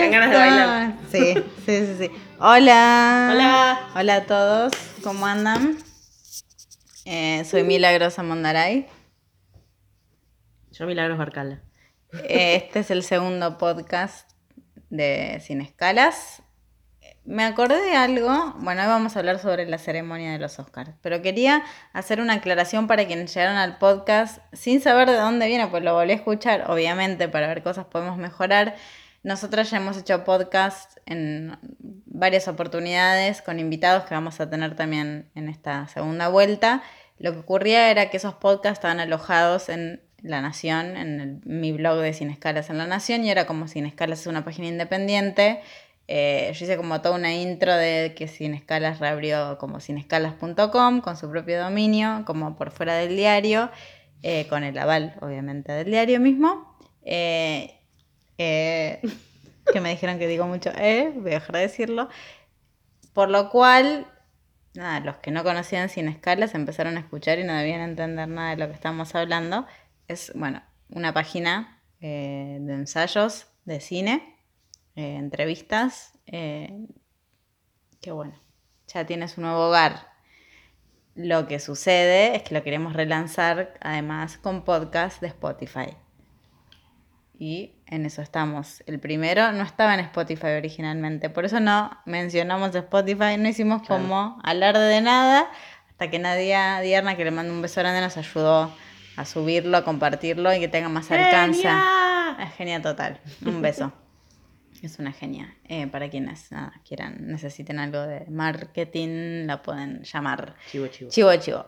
[0.00, 0.18] fiesta.
[0.18, 0.92] Ganas de bailar.
[1.10, 1.34] Sí,
[1.64, 2.10] sí, sí, sí.
[2.38, 3.30] Hola.
[3.32, 3.80] Hola.
[3.94, 4.72] Hola a todos.
[5.02, 5.78] ¿Cómo andan?
[7.04, 8.86] Eh, soy Milagrosa Mondaray.
[10.72, 11.62] Yo Milagros Barcala.
[12.24, 14.30] Eh, Este es el segundo podcast
[14.90, 16.42] de Sin Escalas.
[17.24, 20.92] Me acordé de algo, bueno, hoy vamos a hablar sobre la ceremonia de los Oscars,
[21.02, 25.66] pero quería hacer una aclaración para quienes llegaron al podcast sin saber de dónde viene,
[25.66, 28.76] pues lo volví a escuchar, obviamente, para ver cosas podemos mejorar.
[29.26, 31.58] Nosotros ya hemos hecho podcast en
[32.06, 36.84] varias oportunidades con invitados que vamos a tener también en esta segunda vuelta.
[37.18, 41.98] Lo que ocurría era que esos podcasts estaban alojados en La Nación, en mi blog
[42.02, 45.60] de Sin Escalas en La Nación, y era como Sin Escalas es una página independiente.
[46.06, 51.16] Eh, yo hice como toda una intro de que Sin Escalas reabrió como sinescalas.com con
[51.16, 53.72] su propio dominio, como por fuera del diario,
[54.22, 56.78] eh, con el aval, obviamente, del diario mismo.
[57.02, 57.75] Eh,
[58.38, 59.00] eh,
[59.72, 62.08] que me dijeron que digo mucho, eh, voy a dejar de decirlo.
[63.12, 64.06] Por lo cual,
[64.74, 68.50] nada, los que no conocían Sin Escalas empezaron a escuchar y no debían entender nada
[68.50, 69.66] de lo que estamos hablando.
[70.08, 74.36] Es, bueno, una página eh, de ensayos de cine,
[74.94, 78.34] eh, entrevistas, que bueno,
[78.88, 80.08] ya tiene su nuevo hogar.
[81.14, 85.96] Lo que sucede es que lo queremos relanzar además con podcast de Spotify.
[87.38, 88.82] Y en eso estamos.
[88.86, 94.02] El primero no estaba en Spotify originalmente, por eso no mencionamos Spotify, no hicimos Claro.
[94.02, 95.46] como alarde de nada,
[95.90, 98.72] hasta que Nadia Dierna, que le mando un beso grande, nos ayudó
[99.16, 101.62] a subirlo, a compartirlo y que tenga más alcance.
[101.62, 102.36] ¡Genia!
[102.40, 103.20] Es genia total.
[103.44, 103.92] Un beso.
[104.82, 105.54] es una genia.
[105.64, 110.54] Eh, para quienes nada, quieran, necesiten algo de marketing, la pueden llamar.
[110.70, 111.10] Chivo, chivo.
[111.10, 111.66] Chivo, chivo.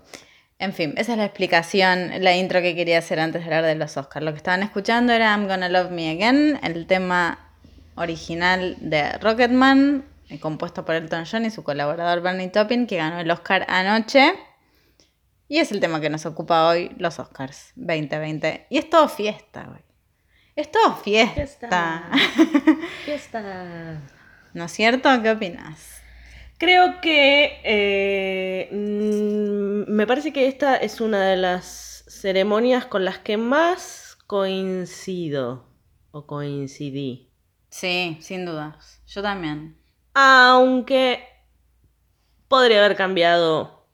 [0.60, 3.76] En fin, esa es la explicación, la intro que quería hacer antes de hablar de
[3.76, 4.24] los Oscars.
[4.24, 7.38] Lo que estaban escuchando era I'm Gonna Love Me Again, el tema
[7.94, 13.20] original de Rocketman, eh, compuesto por Elton John y su colaborador Bernie Taupin, que ganó
[13.20, 14.34] el Oscar anoche.
[15.46, 18.66] Y es el tema que nos ocupa hoy, los Oscars 2020.
[18.68, 19.80] Y es todo fiesta, güey.
[20.56, 22.10] Es todo fiesta.
[23.04, 23.42] Fiesta.
[24.54, 25.08] ¿No es cierto?
[25.22, 25.97] ¿Qué opinas?
[26.58, 33.18] Creo que eh, mm, me parece que esta es una de las ceremonias con las
[33.18, 35.68] que más coincido
[36.10, 37.30] o coincidí.
[37.70, 39.00] Sí, sin dudas.
[39.06, 39.78] Yo también.
[40.14, 41.24] Aunque
[42.48, 43.86] podría haber cambiado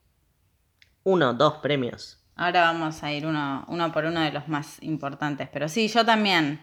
[1.02, 2.24] uno, dos premios.
[2.34, 5.50] Ahora vamos a ir uno, uno por uno de los más importantes.
[5.52, 6.62] Pero sí, yo también.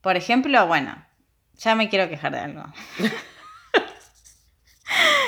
[0.00, 1.06] Por ejemplo, bueno,
[1.54, 2.64] ya me quiero quejar de algo.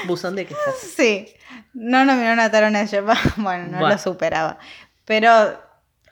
[0.06, 0.74] Buzón de quejas.
[0.96, 1.28] Sí,
[1.74, 3.88] no nominaron a Taron Egerton, bueno, no Bueno.
[3.94, 4.58] lo superaba.
[5.04, 5.60] Pero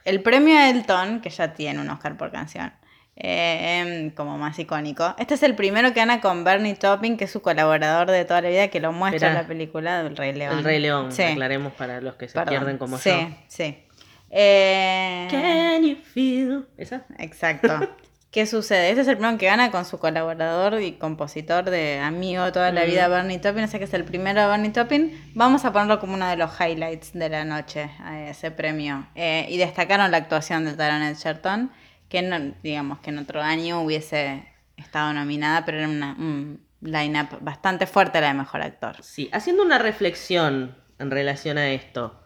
[0.05, 2.73] el premio a Elton, que ya tiene un Oscar por canción,
[3.15, 5.15] eh, em, como más icónico.
[5.17, 8.41] Este es el primero que gana con Bernie Taupin, que es su colaborador de toda
[8.41, 10.59] la vida, que lo muestra en la película del Rey León.
[10.59, 12.49] El Rey León, Sí, aclaremos para los que se perdón.
[12.49, 13.27] pierden como sí, yo.
[13.47, 13.83] Sí,
[14.29, 16.67] Eh, Can you feel?
[16.77, 17.05] ¿Esa?
[17.17, 17.95] Exacto.
[18.37, 18.89] ¿Qué sucede?
[18.89, 22.83] Este es el primero que gana con su colaborador y compositor de amigo toda la
[22.83, 22.85] Mm.
[22.85, 23.63] vida, Bernie Taupin.
[23.63, 25.31] O sea que es el primero de Bernie Taupin.
[25.33, 29.07] Vamos a ponerlo como uno de los highlights de la noche, a ese premio.
[29.15, 31.71] Eh, y destacaron la actuación de Taron Edgerton,
[32.09, 37.39] que no, digamos que en otro año hubiese estado nominada, pero era una, un line-up
[37.41, 38.97] bastante fuerte la de mejor actor.
[39.01, 42.21] Sí, haciendo una reflexión en relación a esto.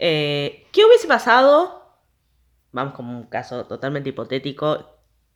[0.00, 2.00] eh, ¿Qué hubiese pasado?
[2.72, 4.91] Vamos como un caso totalmente hipotético,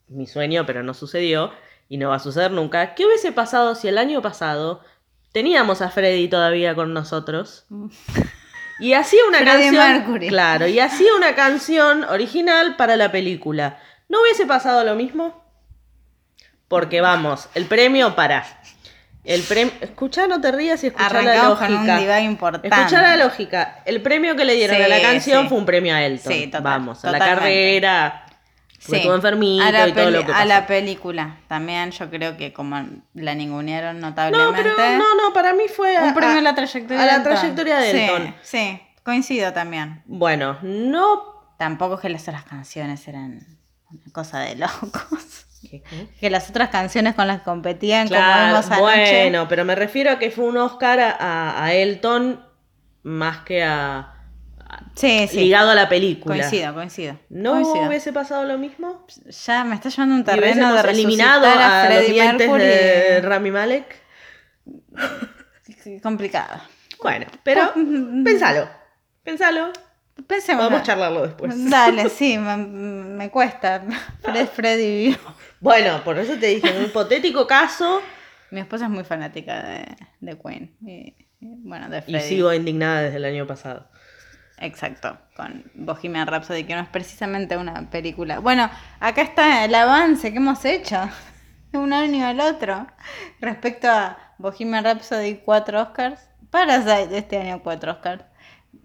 [0.07, 1.51] mi sueño, pero no sucedió
[1.89, 2.95] y no va a suceder nunca.
[2.95, 4.81] ¿Qué hubiese pasado si el año pasado
[5.31, 7.65] teníamos a Freddy todavía con nosotros?
[8.79, 9.73] Y hacía una canción.
[9.75, 10.27] Mercury.
[10.27, 13.79] Claro, y hacía una canción original para la película.
[14.07, 15.43] ¿No hubiese pasado lo mismo?
[16.67, 18.45] Porque vamos, el premio para.
[19.23, 19.73] El premio.
[19.81, 22.21] Escucha, no te rías y escucha la Arrancamos lógica.
[22.21, 22.69] importante.
[22.69, 23.81] La lógica.
[23.85, 25.49] El premio que le dieron Sí, a la canción sí.
[25.49, 26.31] fue un premio a Elton.
[26.31, 28.26] Sí, total, Vamos, a la carrera.
[28.81, 30.47] Porque estuvo enfermito a la y todo peli- lo que A pasó.
[30.47, 32.85] la película también, yo creo que como
[33.15, 34.61] la ningunearon No, notablemente.
[34.63, 37.77] pero no, no, para mí fue a- Un premio a, la trayectoria a la trayectoria
[37.79, 38.35] de Sí, Elton.
[38.43, 40.03] Sí, coincido también.
[40.05, 41.35] Bueno, no.
[41.57, 43.39] Tampoco es que las otras canciones eran
[43.89, 45.45] una cosa de locos.
[46.19, 48.79] Que las otras canciones con las que competían, como Claro, vimos anoche.
[49.23, 52.45] bueno, pero me refiero a que fue un Oscar a, Elton
[53.01, 54.13] más que a-
[54.95, 55.39] Sí, sí.
[55.39, 56.35] ligado a la película.
[56.35, 57.19] Coincido, coincido.
[57.29, 57.87] ¿No coincido.
[57.87, 59.05] hubiese pasado lo mismo?
[59.45, 62.63] Ya me está llevando un terreno de eliminado a, a, los dientes Mercury.
[62.63, 64.01] de Rami Malek.
[66.03, 66.61] Complicado.
[67.01, 67.73] Bueno, pero
[68.23, 68.67] pensalo.
[69.23, 69.71] Pensalo.
[70.25, 70.65] Pensemos.
[70.65, 71.53] Podemos charlarlo después.
[71.69, 73.83] Dale, sí, me, me cuesta.
[74.21, 75.15] Fred, Freddy.
[75.59, 78.01] Bueno, por eso te dije, en un hipotético caso,
[78.49, 79.85] Mi esposa es muy fanática de,
[80.19, 80.75] de Queen.
[80.81, 83.89] Y, y, bueno, de y sigo indignada desde el año pasado.
[84.59, 88.39] Exacto, con Bohemian Rhapsody, que no es precisamente una película.
[88.39, 88.69] Bueno,
[88.99, 90.99] acá está el avance que hemos hecho
[91.71, 92.87] de un año al otro
[93.39, 96.19] respecto a Bohemian Rhapsody 4 Oscars.
[96.49, 98.23] Parasite este año 4 Oscars.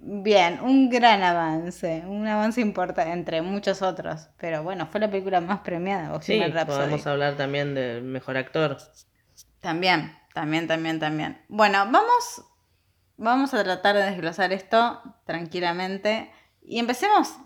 [0.04, 4.28] Bien, un gran avance, un avance importante entre muchos otros.
[4.36, 6.78] Pero bueno, fue la película más premiada, Sí, Bohemian Rhapsody.
[6.80, 8.76] podemos hablar también del mejor actor.
[9.60, 11.40] También, también, también, también.
[11.48, 12.44] Bueno, vamos,
[13.16, 16.30] vamos a tratar de desglosar esto tranquilamente.
[16.62, 17.36] Y empecemos.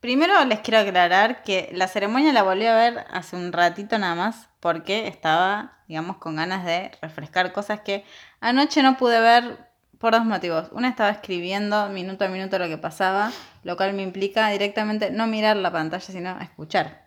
[0.00, 4.16] Primero les quiero aclarar que la ceremonia la volví a ver hace un ratito nada
[4.16, 8.04] más porque estaba, digamos, con ganas de refrescar cosas que
[8.40, 10.68] anoche no pude ver por dos motivos.
[10.72, 13.30] Una estaba escribiendo minuto a minuto lo que pasaba,
[13.62, 17.06] lo cual me implica directamente no mirar la pantalla, sino escuchar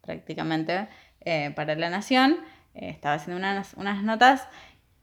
[0.00, 0.88] prácticamente
[1.22, 2.38] eh, para la nación.
[2.74, 4.46] Eh, estaba haciendo unas, unas notas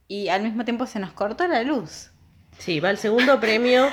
[0.08, 2.10] y al mismo tiempo se nos cortó la luz.
[2.58, 3.88] Sí, va el segundo premio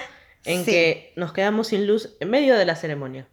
[0.46, 0.72] en Sí.
[0.72, 3.28] que nos quedamos sin luz en medio de la ceremonia.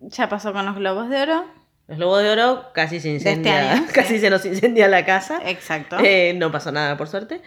[0.00, 1.44] Ya pasó con los globos de oro.
[1.88, 4.18] Los Lobos de Oro casi se este incendia, año, casi sí.
[4.18, 5.40] se nos incendia la casa.
[5.44, 5.96] Exacto.
[6.02, 7.40] Eh, no pasó nada, por suerte.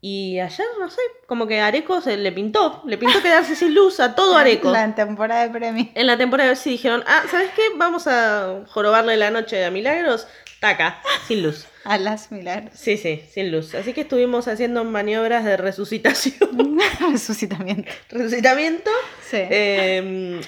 [0.00, 4.00] Y ayer, no sé, como que Areco se le pintó, le pintó quedarse sin luz
[4.00, 4.70] a todo Areco.
[4.70, 5.88] La temporada de premios.
[5.94, 7.62] En la temporada sí dijeron, ah, ¿sabes qué?
[7.76, 10.26] Vamos a jorobarle la noche a Milagros.
[10.60, 11.66] Taca, sin luz.
[11.88, 12.72] A las milagros.
[12.74, 13.74] Sí, sí, sin luz.
[13.74, 16.78] Así que estuvimos haciendo maniobras de resucitación.
[17.12, 17.90] Resucitamiento.
[18.10, 18.90] resucitamiento.
[19.28, 19.38] Sí.
[19.40, 20.40] Eh,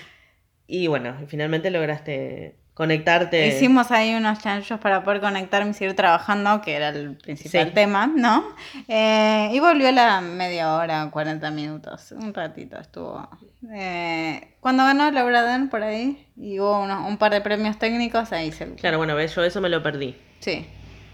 [0.67, 3.47] y bueno, finalmente lograste conectarte.
[3.49, 7.75] Hicimos ahí unos chanchos para poder conectarme y seguir trabajando, que era el principal Sí.
[7.75, 8.45] tema, ¿no?
[8.89, 13.29] Eh, y volvió a la media hora, 40 minutos, un ratito estuvo.
[13.75, 18.53] Eh, cuando ganó Laura por ahí y hubo unos- un par de premios técnicos, ahí
[18.53, 18.75] se...
[18.77, 20.17] Claro, bueno, yo eso me lo perdí.
[20.39, 20.67] Sí,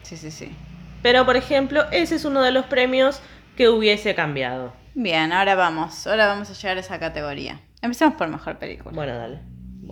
[0.07, 0.57] sí, sí, sí.
[1.03, 3.21] Pero, por ejemplo, ese es uno de los premios
[3.57, 4.73] que hubiese cambiado.
[4.95, 7.61] Bien, ahora vamos, ahora vamos a llegar a esa categoría.
[7.83, 8.95] Empecemos por mejor película.
[8.95, 9.41] Bueno, dale.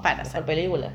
[0.01, 0.93] Para Mejor película.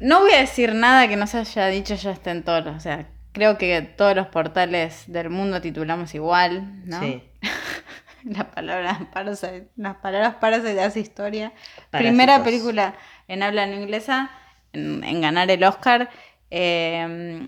[0.00, 2.76] No voy a decir nada que no se haya dicho ya está en todos los,
[2.76, 7.00] o sea, creo que todos los portales del mundo titulamos igual, ¿no?
[7.00, 7.22] Sí.
[8.24, 11.52] La palabra Parasite, las palabras Parasite hace historia.
[11.90, 12.00] Parásitos.
[12.00, 12.94] Primera película
[13.26, 14.30] en habla no inglesa
[14.72, 16.10] en, ganar el Oscar.
[16.50, 17.46] Eh,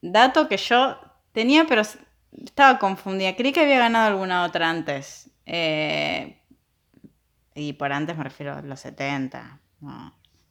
[0.00, 0.98] dato que yo
[1.32, 1.82] tenía, pero
[2.44, 3.36] estaba confundida.
[3.36, 5.30] Creí que había ganado alguna otra antes.
[5.46, 6.40] Eh,
[7.54, 9.60] y por antes me refiero a los 70.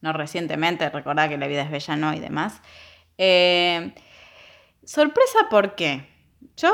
[0.02, 2.62] No, recientemente, recordad que La vida es bella no y demás.
[3.18, 3.94] Eh,
[4.84, 6.08] sorpresa, ¿por qué?
[6.58, 6.72] Yo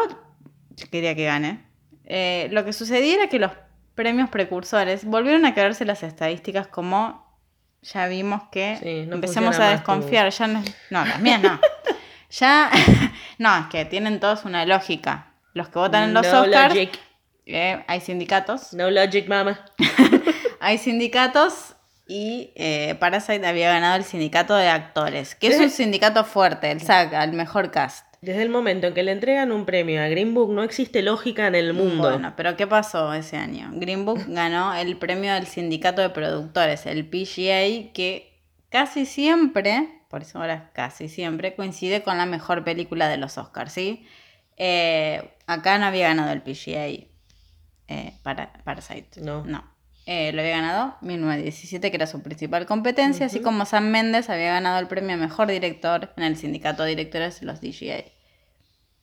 [0.91, 1.65] quería que gane.
[2.05, 3.51] Eh, lo que sucedía era que los
[3.95, 7.22] premios precursores volvieron a quedarse las estadísticas como
[7.83, 10.29] ya vimos que Sí, no empecemos a desconfiar.
[10.29, 11.59] Ya no, no, las mías no.
[12.31, 12.71] ya,
[13.37, 15.27] no, es que tienen todos una lógica.
[15.53, 16.99] Los que votan en los no Oscars, logic.
[17.45, 19.59] eh, hay sindicatos, No logic, mama.
[20.59, 21.75] hay sindicatos
[22.07, 26.81] y eh, Parasite había ganado el sindicato de actores, que es un sindicato fuerte, el
[26.81, 28.05] SAG, al mejor cast.
[28.23, 31.45] Desde el momento en que le entregan un premio a Green Book, no existe lógica
[31.45, 32.09] en el mundo.
[32.09, 33.69] Bueno, pero ¿qué pasó ese año?
[33.73, 38.39] Green Book ganó el premio del sindicato de productores, el PGA, que
[38.69, 43.73] casi siempre, por eso ahora casi siempre, coincide con la mejor película de los Oscars,
[43.73, 44.07] ¿sí?
[44.55, 46.85] Eh, acá no había ganado el PGA
[47.89, 49.19] eh, para Parasite.
[49.19, 49.43] No.
[49.43, 49.72] No.
[50.05, 54.51] Eh, lo había ganado 1917, que era su principal competencia, así como Sam Mendes había
[54.51, 58.03] ganado el premio a Mejor Director en el Sindicato de Directores de los DGA.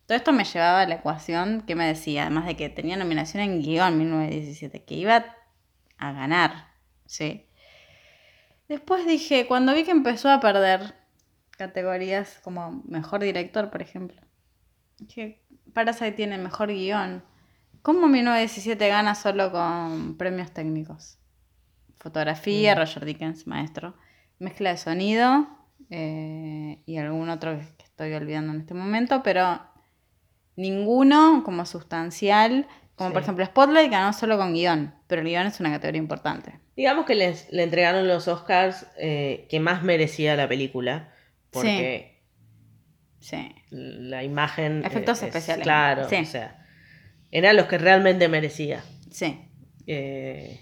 [0.07, 3.42] Todo esto me llevaba a la ecuación que me decía, además de que tenía nominación
[3.42, 5.37] en guion 1917, que iba
[5.97, 6.69] a ganar,
[7.07, 7.47] ¿sí?
[8.69, 10.95] Después dije, cuando vi que empezó a perder
[11.57, 14.21] categorías como Mejor Director, por ejemplo,
[14.99, 15.42] dije,
[15.73, 17.25] Parasite tiene Mejor Guión.
[17.83, 21.19] ¿Cómo 1917 gana solo con premios técnicos?
[21.99, 22.79] Fotografía, Mm.
[22.79, 23.95] Roger Dickens, maestro.
[24.39, 25.49] Mezcla de sonido
[25.91, 29.61] eh, y algún otro que, estoy olvidando en este momento, pero
[30.57, 32.67] ninguno como sustancial.
[32.95, 36.61] Como por ejemplo Spotlight ganó solo con guion, pero el guion es una categoría importante.
[36.77, 41.13] Digamos que les, le entregaron los Oscars eh, que más merecía la película.
[41.51, 42.23] Porque
[43.21, 43.55] Sí.
[43.71, 44.83] la imagen.
[44.85, 45.63] eh, Efectos es- especiales.
[45.65, 46.17] Claro, Sí.
[46.17, 46.60] o sea.
[47.31, 48.83] Eran los que realmente merecía.
[49.11, 49.41] Sí.
[49.87, 50.61] Eh,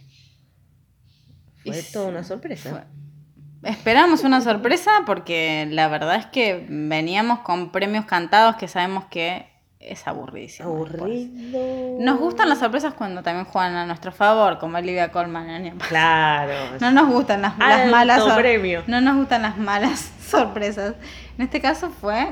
[1.65, 2.71] fue toda una sorpresa.
[2.71, 9.07] fue- Esperamos una sorpresa porque la verdad es que veníamos con premios cantados que sabemos
[9.07, 9.47] que
[9.81, 10.85] es aburridísimo.
[10.85, 11.01] después.
[11.01, 11.97] Aburrido.
[12.01, 15.79] Nos gustan las sorpresas cuando también juegan a nuestro favor, como Olivia Colman.
[15.89, 16.53] Claro.
[16.81, 18.85] No nos gustan las, malas sor- premio.
[18.87, 20.95] No nos gustan las malas sorpresas.
[21.37, 22.29] En este caso fue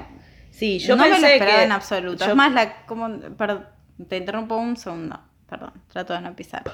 [0.52, 1.64] Sí, yo no me lo esperaba que.
[1.64, 2.24] en absoluto.
[2.24, 3.66] yo- Es más, la, como, perdón,
[4.08, 5.20] te interrumpo un segundo.
[5.48, 6.70] Perdón, trato de no pisarte.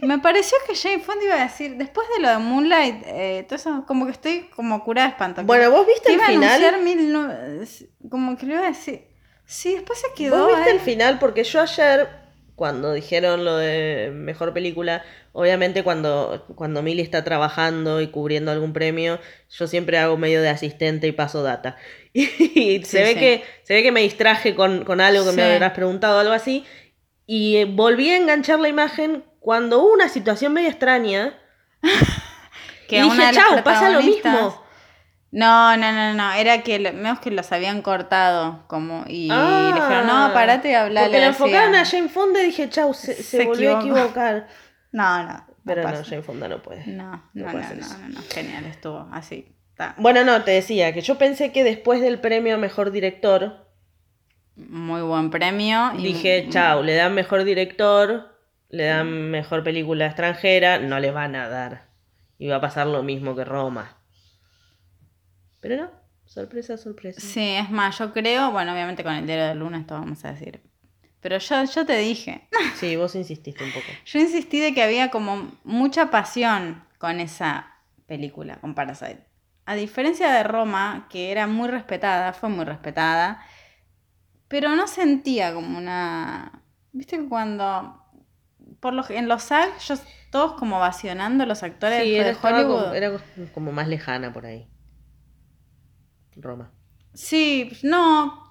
[0.00, 3.56] Me pareció que Jane Fonda iba a decir, después de lo de Moonlight, eh, todo
[3.56, 5.44] eso, como que estoy como curada de espanto.
[5.44, 6.82] Bueno, ¿vos viste el iba a final?
[6.82, 7.28] mil no-
[8.10, 9.06] como que le iba a decir.
[9.44, 10.46] Sí, después se quedó.
[10.48, 11.18] ¿Vos viste el final?
[11.18, 12.08] Porque yo ayer,
[12.56, 18.72] cuando dijeron lo de mejor película, obviamente cuando, cuando Millie está trabajando y cubriendo algún
[18.72, 19.20] premio,
[19.50, 21.76] yo siempre hago medio de asistente y paso data.
[22.14, 23.18] Y se, Sí, ve sí.
[23.20, 26.64] que, se ve que me distraje con, con algo que me habrás preguntado algo así.
[27.26, 31.38] Y eh, volví a enganchar la imagen cuando hubo una situación medio extraña.
[32.88, 34.64] Que y dije, chau, pasa lo mismo.
[35.32, 39.72] No, no, no, no, era que lo- menos que los habían cortado como y Ah,
[39.74, 41.04] le dijeron, no, parate y hablar.
[41.04, 44.46] Porque la enfocaron a Jane Fonda y dije, chau, se, se Se volvió a equivocar.
[44.92, 46.04] No, no, Pero no, pasa.
[46.04, 46.86] Jane Fonda no puede.
[46.86, 47.98] No, No no, no, puede no, hacer eso.
[47.98, 49.54] no, no, genial, estuvo así.
[49.72, 49.94] está.
[49.98, 53.66] Bueno, no, te decía que yo pensé que después del premio a mejor director,
[54.54, 55.92] Muy buen premio.
[55.98, 58.38] y- dije, chau, le dan mejor director,
[58.70, 61.88] le dan mejor película extranjera, no le van a dar.
[62.38, 63.95] Y va a pasar lo mismo que Roma.
[65.60, 65.90] Pero no,
[66.26, 67.20] sorpresa, sorpresa.
[67.20, 70.32] Sí, es más, yo creo, bueno, obviamente con el diario del lunes esto vamos a
[70.32, 70.60] decir.
[71.20, 73.86] Pero yo, yo te dije, Sí, vos insististe un poco.
[74.04, 77.74] yo insistí de que había como mucha pasión con esa
[78.06, 79.26] película, con Parasite.
[79.64, 83.42] A diferencia de Roma, que era muy respetada, fue muy respetada,
[84.48, 86.62] pero no sentía como una...
[86.92, 88.02] ¿Viste que cuando...
[88.80, 89.94] Por lo, en los SAG, yo,
[90.30, 92.82] todos como vacionando los actores Sí, de era, Hollywood.
[92.82, 93.10] como, era
[93.54, 94.68] como más lejana por ahí.
[96.36, 96.70] Roma.
[97.14, 98.44] Sí, no.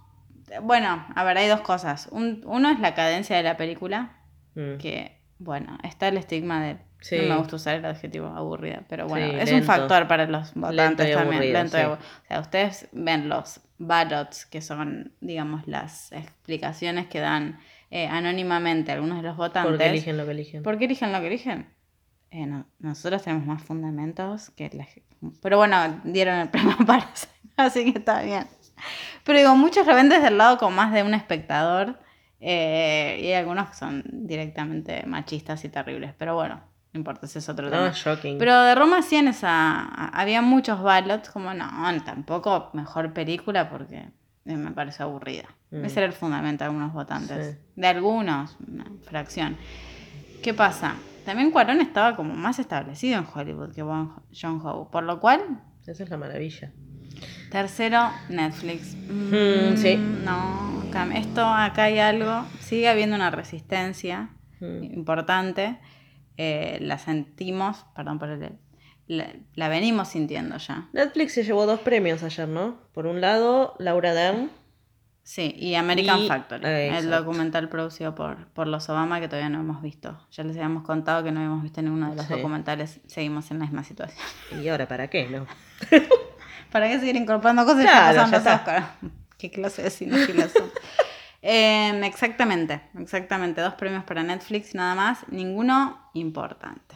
[0.64, 2.08] Bueno, a ver, hay dos cosas.
[2.12, 4.20] Un- uno es la cadencia de la película,
[4.56, 4.78] Mm.
[4.78, 6.78] que, bueno, está el estigma de...
[7.02, 7.18] Sí.
[7.22, 10.54] No me gusta usar el adjetivo aburrida, pero bueno, Sí, es un factor para los
[10.56, 11.54] votantes también.
[11.54, 11.84] lento sí.
[11.84, 17.60] O sea, ustedes ven los ballots, que son, digamos, las explicaciones que dan
[17.92, 19.72] eh, anónimamente algunos de los votantes.
[19.72, 20.64] Porque eligen lo que eligen.
[20.64, 21.70] ¿Por qué eligen lo que eligen?
[22.32, 24.88] Eh, no- nosotros tenemos más fundamentos que la
[25.42, 27.08] Pero bueno, dieron el premio para
[27.58, 28.48] así que está bien.
[29.24, 32.00] Pero digo, muchos lo ven desde el lado como más de un espectador
[32.40, 36.14] eh, y hay algunos que son directamente machistas y terribles.
[36.18, 36.62] Pero bueno,
[36.94, 37.88] no importa, ese es otro tema.
[37.88, 38.38] No, shocking.
[38.38, 39.84] Pero de Roma hacían esa...
[40.10, 41.68] Había muchos ballots como, no,
[42.04, 44.10] tampoco mejor película porque
[44.46, 45.46] eh, me parece aburrida.
[45.72, 45.86] Mm.
[45.86, 47.56] Ese era el fundamento de algunos votantes.
[47.56, 47.62] Sí.
[47.76, 49.58] De algunos, una fracción.
[50.44, 50.96] ¿Qué pasa?
[51.26, 54.92] También Cuarón estaba como más establecido en Hollywood que John Howe.
[54.92, 56.72] Por lo cual, Esa es la maravilla.
[57.52, 58.96] Tercero, Netflix.
[58.96, 59.96] Mm, sí.
[59.98, 62.46] No, acá- esto acá hay algo.
[62.60, 64.84] Sigue habiendo una resistencia Mm.
[64.84, 65.78] importante.
[66.38, 68.54] Eh, la sentimos, perdón por el...
[69.08, 70.88] La, la venimos sintiendo ya.
[70.92, 72.78] Netflix se llevó dos premios ayer, ¿no?
[72.94, 74.50] Por un lado, Laura Dern.
[75.22, 79.50] Sí, y American Y- Factory, eh, el documental producido por, por los Obama que todavía
[79.50, 80.20] no hemos visto.
[80.32, 82.34] Ya les habíamos contado que no habíamos visto ninguno de los Sí.
[82.34, 84.20] documentales, seguimos en la misma situación.
[84.62, 85.46] ¿Y ahora para qué, no?
[86.76, 88.46] ¿Para qué seguir incorporando cosas Claro, ya los.
[88.46, 88.84] Oscar?
[89.38, 90.70] ¿Qué clase de cinéfilas son?
[91.42, 93.62] Em, exactamente, exactamente.
[93.62, 96.96] Dos premios para Netflix nada más, ninguno importante.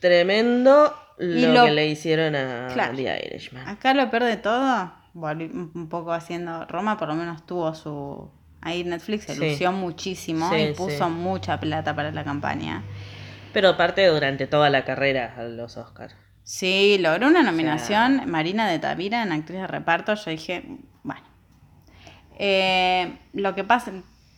[0.00, 2.96] Tremendo Y lo, que le hicieron a Claro.
[2.96, 3.68] The Irishman.
[3.68, 8.30] Acá lo peor de todo, un poco haciendo Roma, por lo menos tuvo su...
[8.62, 9.40] Ahí Netflix se Sí.
[9.50, 11.10] lució muchísimo Sí, y puso sí.
[11.10, 12.82] mucha plata para la campaña.
[13.52, 16.14] Pero aparte durante toda la carrera a los Oscars.
[16.44, 20.14] Sí, logró una nominación, Marina de Tavira, en actriz de reparto.
[20.14, 20.64] Yo dije,
[21.02, 21.22] bueno.
[22.38, 23.92] Eh, lo que pasa,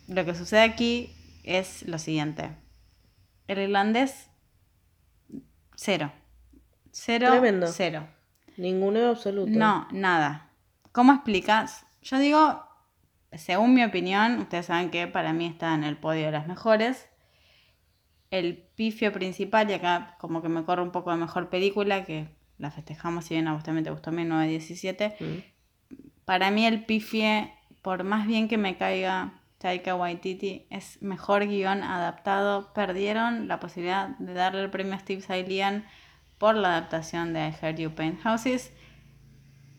[0.08, 1.10] lo que sucede aquí
[1.44, 2.50] es lo siguiente.
[3.48, 4.28] El irlandés,
[5.76, 6.12] cero.
[6.90, 7.66] Cero, Tremendo.
[7.66, 8.06] cero.
[8.56, 9.50] Ninguno absoluto.
[9.50, 10.50] No, nada.
[10.92, 11.84] ¿Cómo explicas?
[12.02, 12.64] Yo digo,
[13.32, 17.08] según mi opinión, ustedes saben que para mí está en el podio de las mejores.
[18.38, 22.28] El pifio principal, y acá como que me corre un poco de mejor película, que
[22.58, 25.16] la festejamos, si bien a vos también te gustó 1917.
[25.20, 25.94] Mm.
[26.24, 31.82] Para mí el pifie, por más bien que me caiga Taika Waititi, es mejor guion
[31.82, 32.72] adaptado.
[32.72, 35.84] Perdieron la posibilidad de darle el premio a Steve Zaillian
[36.38, 38.72] por la adaptación de I Heard You Paint Houses.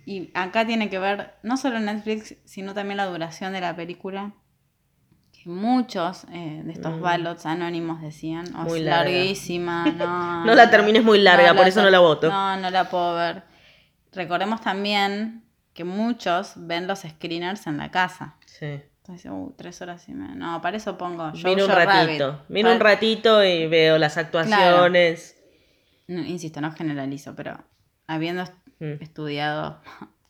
[0.06, 4.34] Y acá tiene que ver no solo Netflix, sino también la duración de la película.
[5.46, 7.02] Muchos eh, de estos Mm.
[7.02, 9.04] ballots anónimos decían, oh, Muy es larga.
[9.12, 10.46] larguísima, no.
[10.46, 12.30] No la termines muy larga, por eso no la voto.
[12.30, 13.44] No, no la puedo ver.
[14.12, 18.36] Recordemos también que muchos ven los screeners en la casa.
[18.46, 18.82] Sí.
[19.02, 20.34] Entonces, uh, tres horas y media.
[20.34, 22.28] No, para eso pongo Miro un ratito.
[22.32, 22.50] Rabbit.
[22.50, 25.38] Miro un Pa- ratito y veo las actuaciones.
[26.08, 27.64] No, insisto, no generalizo, pero
[28.08, 28.46] habiendo
[28.80, 29.02] Mm.
[29.02, 29.80] estudiado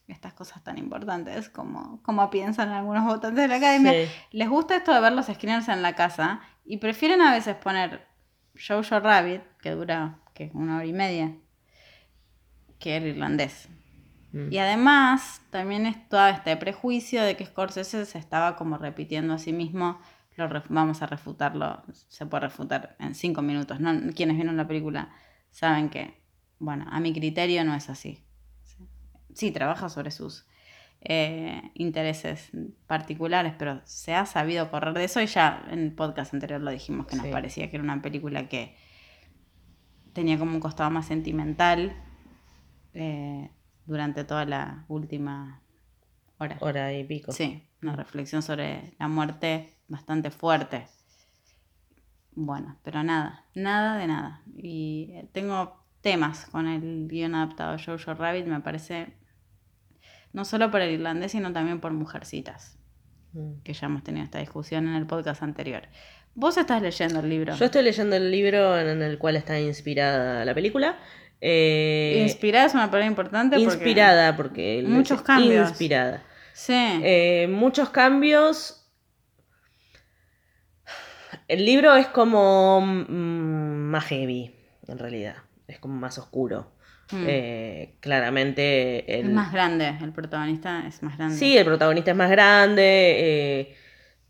[0.07, 4.11] estas cosas tan importantes como, como piensan algunos votantes de la academia, Sí.
[4.31, 8.05] les gusta esto de ver los screeners en la casa y prefieren a veces poner
[8.55, 10.19] Jojo Rabbit, que dura
[10.53, 11.33] una hora y media,
[12.79, 13.69] que el irlandés.
[14.31, 14.51] Mm.
[14.51, 19.37] Y además, también es todo este prejuicio de que Scorsese se estaba como repitiendo a
[19.37, 19.99] sí mismo.
[20.35, 23.79] Lo vamos a refutarlo, se puede refutar en cinco minutos.
[23.79, 23.91] ¿no?
[24.13, 25.09] Quienes vieron la película
[25.51, 26.21] saben que,
[26.59, 28.25] bueno, a mi criterio no es así.
[29.35, 30.47] Sí, trabaja sobre sus
[31.01, 32.49] eh, intereses
[32.87, 36.71] particulares, pero se ha sabido correr de eso y ya en el podcast anterior lo
[36.71, 37.31] dijimos que nos Sí.
[37.31, 38.75] parecía que era una película que
[40.13, 41.93] tenía como un costado más sentimental
[42.93, 43.51] eh,
[43.85, 45.61] durante toda la última
[46.39, 46.57] hora.
[46.61, 47.31] Hora y pico.
[47.33, 50.87] Sí, una reflexión sobre la muerte bastante fuerte.
[52.31, 54.41] Bueno, pero nada, nada de nada.
[54.55, 59.13] Y eh, tengo temas con el guion adaptado de Jojo Rabbit, me parece,
[60.35, 62.77] no solo por el irlandés, sino también por Mujercitas,
[63.31, 63.61] Mm.
[63.63, 65.83] que ya hemos tenido esta discusión en el podcast anterior.
[66.35, 67.55] Vos estás leyendo el libro.
[67.55, 70.97] Yo estoy leyendo el libro en el cual está inspirada la película.
[71.41, 73.57] Eh, Inspirada es una palabra importante.
[73.59, 74.83] inspirada, porque...
[74.85, 75.69] Muchos cambios.
[75.69, 76.23] Inspirada.
[76.53, 76.73] Sí.
[77.03, 78.85] Eh, muchos cambios.
[81.47, 84.53] El libro es como mm, más heavy,
[84.87, 85.35] en realidad.
[85.67, 86.71] Es como más oscuro.
[87.11, 87.25] Mm.
[87.27, 89.19] Eh, claramente.
[89.19, 89.31] es El...
[89.31, 91.35] más grande, el protagonista es más grande.
[91.37, 92.83] Sí, el protagonista es más grande.
[92.83, 93.75] eh,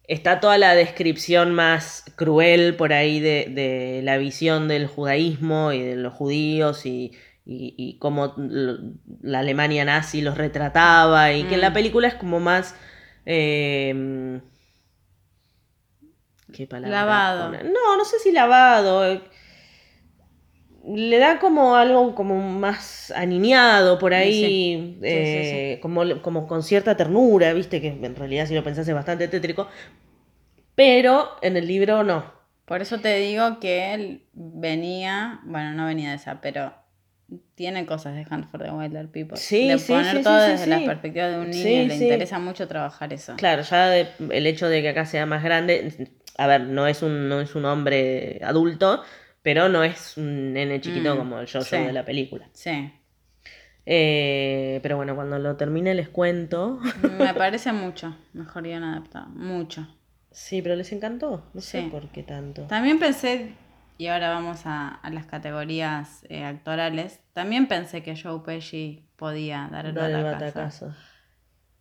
[0.07, 5.81] está toda la descripción más cruel por ahí de, de la visión del judaísmo y
[5.81, 7.11] de los judíos y,
[7.45, 11.31] y, y cómo la Alemania nazi los retrataba.
[11.33, 11.73] Y que en la Mm.
[11.73, 12.75] película es como más.
[13.25, 14.41] eh,
[16.53, 16.99] ¿Qué palabra?
[16.99, 17.51] Lavado.
[17.63, 19.21] No, no sé si lavado.
[20.87, 26.61] Le da como algo como más aniñado por ahí, Sí, sí, eh, Como, como con
[26.61, 29.67] cierta ternura, viste, que en realidad si lo pensás es bastante tétrico,
[30.75, 32.33] pero en el libro no.
[32.65, 36.73] Por eso te digo que él venía, bueno, no venía de esa, pero
[37.55, 39.37] tiene cosas de Hunt for the Wilder People.
[39.37, 42.67] Sí, de sí, poner sí, todo desde la perspectiva de un niño, le interesa mucho
[42.67, 43.33] trabajar eso.
[43.37, 47.01] Claro, ya de- el hecho de que acá sea más grande, a ver, no es
[47.01, 49.03] un, no es un hombre adulto,
[49.45, 51.77] pero no es un nene chiquito Mm, como el Jojo sí.
[51.77, 52.49] de la película.
[52.53, 52.91] Sí,
[53.85, 56.79] Eh, pero bueno, cuando lo termine les cuento.
[57.01, 59.87] me parece mucho mejor guion adaptado, mucho.
[60.31, 61.43] Sí, pero les encantó.
[61.53, 62.63] No sé por qué tanto.
[62.63, 63.53] También pensé,
[63.97, 69.69] y ahora vamos a, a las categorías eh, actorales, también pensé que Joe Pesci podía
[69.71, 70.59] dar el Dar el batacazo.
[70.59, 70.95] batacazo.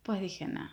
[0.03, 0.69] Pues dije, no.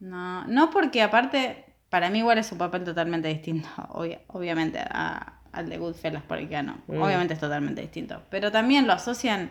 [0.00, 5.37] No, no porque aparte, para mí igual es un papel totalmente distinto, obvia- obviamente, a-
[5.58, 6.78] al de Goodfellas por el que ganó.
[6.86, 7.02] Mm.
[7.02, 8.22] Obviamente es totalmente distinto.
[8.30, 9.50] Pero también lo asocian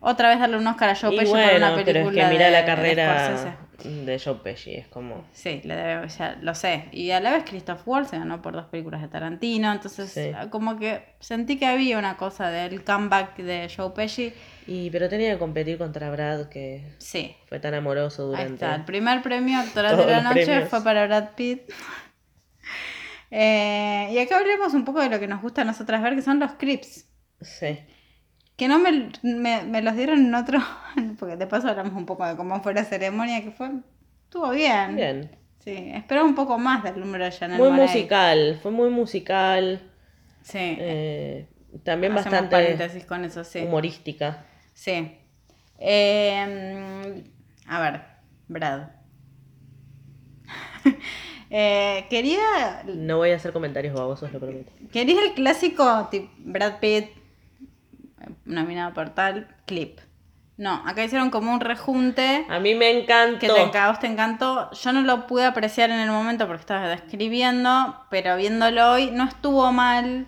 [0.00, 2.32] otra vez darle un Oscar a Joe Y Pesci por una pero película es que
[2.34, 4.04] mira de- la de carrera Scorsese.
[4.04, 5.24] de Joe Pesci, es como...
[5.32, 6.84] Sí, le debe, ya lo sé.
[6.92, 10.32] Y a la vez Christoph Waltz se ganó por dos películas de Tarantino, entonces Sí.
[10.50, 14.32] como que sentí que había una cosa del comeback de Joe Pesci.
[14.66, 18.54] Y pero tenía que competir contra Brad, que Sí, fue tan amoroso Ahí durante...
[18.54, 20.68] está, el primer premio actoral de la noche premios.
[20.68, 21.62] fue para Brad Pitt.
[23.30, 26.22] Eh, y acá hablemos un poco de lo que nos gusta a nosotras ver, que
[26.22, 27.06] son los clips.
[27.40, 27.78] Sí.
[28.56, 30.60] Que no me, me, me los dieron en otro,
[31.18, 33.70] porque de paso hablamos un poco de cómo fue la ceremonia, que fue,
[34.24, 34.96] estuvo bien.
[34.96, 35.36] Bien.
[35.58, 37.86] Sí, esperaba un poco más del número de Chanel Muy Monáe.
[37.86, 39.80] musical, fue muy musical.
[40.42, 41.48] Sí, eh,
[41.82, 43.58] también hacemos bastante paréntesis con eso, sí.
[43.60, 44.44] humorística.
[44.74, 45.18] Sí.
[45.78, 47.24] Eh,
[47.66, 48.02] a ver,
[48.46, 48.88] Brad.
[51.50, 54.72] Eh, quería No voy a hacer comentarios babosos, lo prometo.
[54.92, 57.10] Quería el clásico tip Brad Pitt,
[58.44, 60.00] nominado por tal, clip.
[60.56, 63.38] No, acá hicieron como un rejunte A mí me encantó.
[63.38, 64.70] que te, a vos te encantó.
[64.72, 69.24] Yo no lo pude apreciar en el momento porque estaba describiendo, pero viéndolo hoy no
[69.24, 70.26] estuvo mal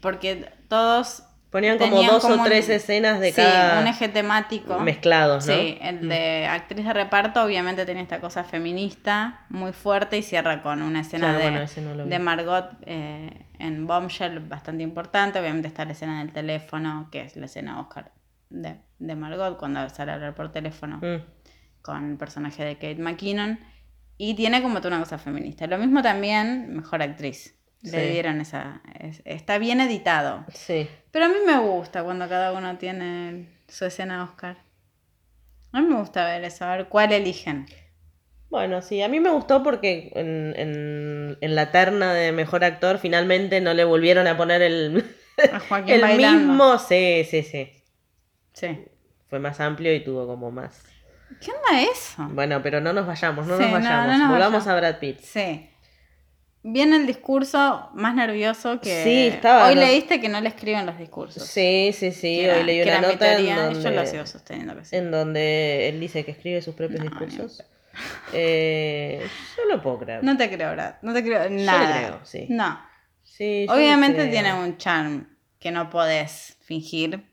[0.00, 4.08] porque todos Ponían como tenían dos o un- tres escenas de sí, cada un eje
[4.08, 4.78] temático.
[4.78, 5.54] mezclados, ¿no?
[5.54, 5.56] Mm.
[5.58, 10.62] Sí, el de actriz de reparto obviamente tiene esta cosa feminista muy fuerte y cierra
[10.62, 11.60] con una escena Claro, de, bueno,
[12.06, 15.40] no Margot eh, en Bombshell bastante importante.
[15.40, 18.12] Obviamente está la escena del teléfono, que es la escena Oscar
[18.48, 21.24] de, de Margot cuando sale a hablar por teléfono Mm.
[21.82, 23.58] con el personaje de Kate McKinnon.
[24.16, 25.66] Y tiene como toda una cosa feminista.
[25.66, 27.56] Lo mismo también, mejor actriz.
[27.82, 28.82] Le dieron esa...
[28.98, 30.44] es- está bien editado.
[30.52, 30.88] Sí.
[31.10, 34.56] Pero a mí me gusta cuando cada uno tiene su escena Oscar.
[35.72, 37.66] A mí me gusta ver eso, a ver cuál eligen.
[38.50, 42.98] Bueno, sí, a mí me gustó porque en, en- en la terna de mejor actor
[42.98, 45.04] finalmente no le volvieron a poner el,
[45.52, 46.38] A Joaquín el bailando.
[46.48, 46.78] mismo.
[46.78, 47.70] Sí, sí, sí.
[48.52, 48.84] Sí.
[49.28, 50.82] Fue más amplio y tuvo como más.
[51.40, 52.26] ¿Qué onda eso?
[52.32, 54.06] Bueno, pero no nos vayamos, no Sí, nos no, vayamos.
[54.08, 54.66] no nos Volvamos vayamos.
[54.66, 55.20] a Brad Pitt.
[55.20, 55.70] Sí.
[56.62, 59.02] Viene el discurso más nervioso que.
[59.02, 61.42] Sí, estaba- Hoy no- leíste que no le escriben los discursos.
[61.44, 62.40] Sí, sí, sí.
[62.40, 64.96] Era- Hoy leí una nota en donde, Yo lo sigo sosteniendo que sí.
[64.96, 67.64] en donde él dice que escribe sus propios No, discursos.
[68.32, 70.22] Eh, yo lo puedo creer.
[70.22, 70.94] No te creo, Brad.
[71.02, 71.96] No te creo nada.
[72.08, 72.46] creo, sí.
[72.50, 72.78] No.
[73.22, 74.30] Sí, yo Obviamente creo.
[74.30, 77.24] tiene un charm que no podés fingir.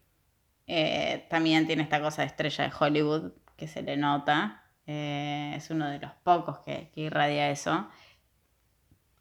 [0.68, 4.64] Eh, también tiene esta cosa de estrella de Hollywood que se le nota.
[4.86, 7.90] Eh, es uno de los pocos que, que irradia eso.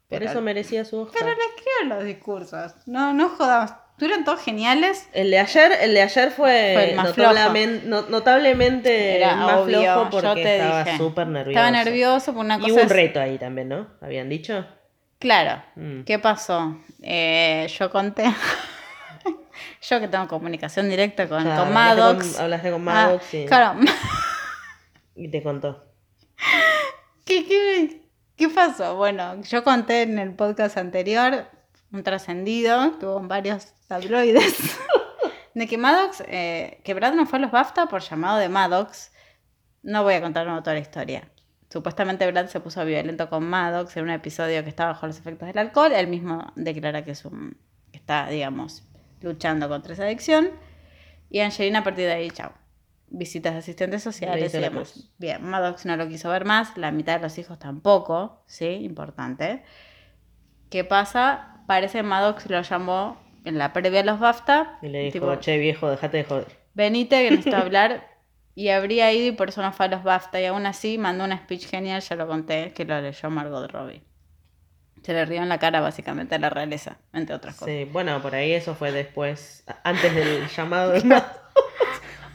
[0.09, 1.21] Por Pero- eso merecía su Oscar.
[1.23, 2.73] Pero le escriben los discursos.
[2.85, 3.71] No, no jodamos.
[3.99, 5.09] Fueron todos geniales.
[5.11, 9.55] El de ayer, el de ayer fue, Fue el más notablemente, no- notablemente Era más
[9.55, 11.59] obvio, flojo porque estaba súper nervioso.
[11.59, 12.73] Estaba nervioso por una Y cosa.
[12.73, 13.87] hubo un reto ahí también, ¿no?
[14.01, 14.65] ¿Habían dicho?
[15.19, 15.63] Claro.
[15.75, 16.03] Mm.
[16.03, 16.77] ¿Qué pasó?
[17.01, 18.23] Eh, yo conté.
[19.81, 22.31] yo que tengo comunicación directa con, Claro, con hablaste Maddox.
[22.33, 23.79] con- hablaste con Ah, Maddox y, Claro.
[25.15, 25.83] y te contó.
[27.25, 28.01] ¿Qué, qué,
[28.37, 28.95] qué pasó?
[28.95, 31.47] Bueno, yo conté en el podcast anterior
[31.91, 34.77] un trascendido, tuvo varios tabloides,
[35.53, 39.11] de que Maddox, eh, que Brad no fue a los BAFTA por llamado de Maddox.
[39.83, 41.29] No voy a contar toda la historia.
[41.69, 45.47] Supuestamente Brad se puso violento con Maddox en un episodio que estaba bajo los efectos
[45.47, 45.91] del alcohol.
[45.91, 47.57] Él mismo declara que es un,
[47.91, 48.83] está, digamos,
[49.21, 50.49] luchando contra esa adicción.
[51.29, 52.53] Y Angelina a partir de ahí, chao.
[53.09, 55.09] Visitas de asistentes Le sociales y demás.
[55.17, 58.65] Bien, Maddox no lo quiso ver más, la mitad de los hijos tampoco, ¿sí?
[58.65, 59.63] Importante.
[60.69, 61.61] ¿Qué pasa?
[61.67, 64.79] Parece que Maddox lo llamó en la previa a los BAFTA.
[64.81, 66.47] Y le dijo, tipo, che viejo, dejate de joder.
[66.73, 68.07] Venite, que necesito hablar.
[68.55, 70.41] Y habría ido y por eso no fue a los BAFTA.
[70.41, 74.03] Y aún así mandó un speech genial, ya lo conté, que lo leyó Margot Robbie.
[75.03, 77.73] Se le rió en la cara básicamente a la realeza, entre otras cosas.
[77.73, 81.39] Sí, bueno, por ahí eso fue después, antes del llamado de Maddox.
[81.55, 81.86] O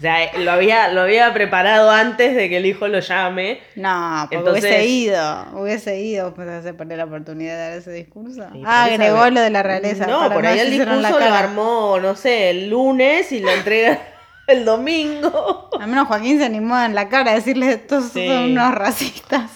[0.03, 3.61] sea, lo había, lo había preparado antes de que el hijo lo llame.
[3.77, 7.93] No, porque Entonces- hubiese ido, hubiese ido, pues se perder la oportunidad de dar ese
[7.93, 8.45] discurso.
[8.53, 10.07] Sí, ah, agregó lo de la realeza.
[10.07, 13.99] No, por ahí el discurso lo armó, no sé, el lunes y lo entrega
[14.49, 15.71] el domingo.
[15.81, 18.27] Al menos Joaquín se animó en la cara a decirle estos Sí.
[18.29, 19.51] son unos racistas.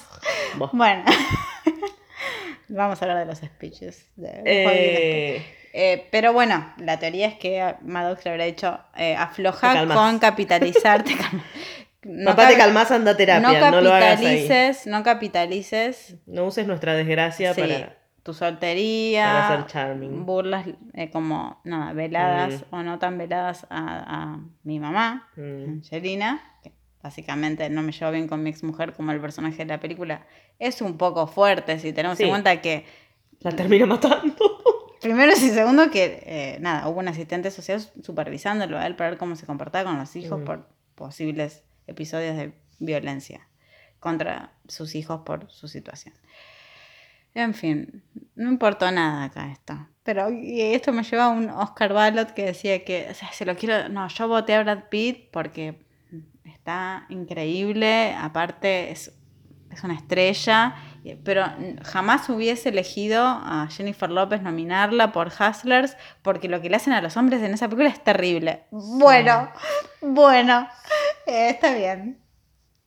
[0.73, 1.05] Bueno,
[2.69, 4.43] vamos a hablar de los speeches de.
[4.45, 5.47] Eh,
[5.79, 11.15] Eh, pero bueno, la teoría es que Maddox le habrá dicho eh, afloja con capitalizarte.
[12.05, 14.25] no papá, te calmas, anda a terapia, no no, lo hagas ahí.
[14.47, 17.97] capitalices, no capitalices No uses nuestra desgracia sí, para...
[18.23, 20.25] tu soltería, para ser charming.
[20.25, 22.75] burlas eh, como nada, veladas Mm.
[22.75, 25.65] o no tan veladas a, a mi mamá, Mm.
[25.83, 29.67] Angelina, que básicamente no me llevo bien con mi ex mujer como el personaje de
[29.67, 30.23] la película.
[30.59, 32.25] Es un poco fuerte si tenemos Sí.
[32.25, 32.87] en cuenta que
[33.41, 34.56] La termina matando.
[35.07, 39.19] Primero y segundo que, eh, nada, hubo un asistente social supervisándolo a él para ver
[39.19, 40.45] cómo se comportaba con los hijos Mm.
[40.45, 43.47] por posibles episodios de violencia
[44.01, 46.15] contra sus hijos por su situación.
[47.35, 48.03] En fin,
[48.35, 49.87] no importó nada acá esto.
[50.03, 53.45] Pero y esto me lleva a un Oscar Ballot que decía que, o sea, se
[53.45, 55.87] lo quiero, no, yo voté a Brad Pitt porque
[56.45, 59.13] está increíble, aparte es,
[59.71, 60.75] es una estrella,
[61.15, 61.45] pero
[61.85, 67.01] jamás hubiese elegido a Jennifer López nominarla por Hustlers porque lo que le hacen a
[67.01, 68.65] los hombres en esa película es terrible.
[68.71, 69.51] Bueno,
[70.01, 70.69] bueno,
[71.27, 72.21] eh, está bien.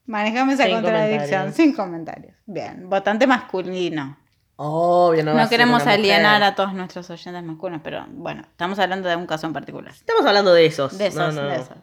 [0.06, 1.56] Manejame esa Sin contradicción, comentarios.
[1.56, 2.36] sin comentarios.
[2.46, 4.18] Bien, votante masculino.
[4.56, 9.08] Obvio, no No, a queremos alienar a todos nuestros oyentes masculinos, pero bueno, estamos hablando
[9.08, 9.94] de un caso en particular.
[9.94, 10.98] Estamos hablando de esos.
[10.98, 11.48] De esos, no, no.
[11.48, 11.78] de esos.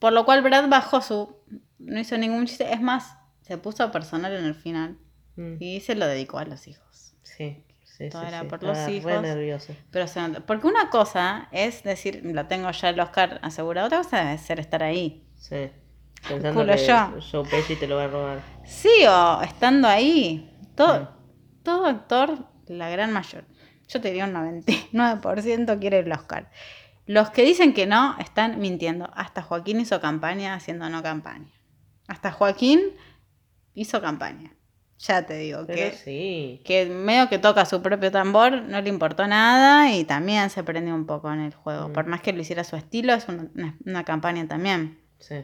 [0.00, 1.36] Por lo cual Brad bajó su.
[1.78, 2.72] No hizo ningún chiste.
[2.72, 4.98] Es más, se puso personal en el final
[5.40, 7.14] Mm, y se lo dedicó a los hijos.
[7.22, 8.46] Sí, sí, Todo sí, era sí.
[8.48, 9.22] por los re hijos.
[9.22, 9.74] nervioso.
[9.90, 13.98] Pero se nota- Porque una cosa es decir, lo tengo ya el Oscar asegurado, otra
[13.98, 15.26] cosa es ser estar ahí.
[15.36, 15.70] Sí.
[16.28, 17.18] Pensando Culo que yo.
[17.32, 18.40] Joe Pesci te lo va a robar.
[18.64, 20.54] Sí, o estando ahí.
[20.76, 21.16] Todo,
[21.62, 23.44] todo actor, la gran mayor.
[23.88, 26.50] Yo te diría un 99% quiere el Oscar.
[27.06, 29.10] Los que dicen que no están mintiendo.
[29.14, 31.50] Hasta Joaquín hizo campaña haciendo no campaña.
[32.06, 32.80] Hasta Joaquín
[33.74, 34.52] hizo campaña.
[35.02, 36.60] Ya te digo Pero que, sí.
[36.64, 40.94] que medio que toca su propio tambor, no le importó nada y también se prendió
[40.94, 41.88] un poco en el juego.
[41.88, 41.92] Mm.
[41.94, 45.00] Por más que lo hiciera a su estilo, es una, una- una campaña también.
[45.18, 45.36] Sí.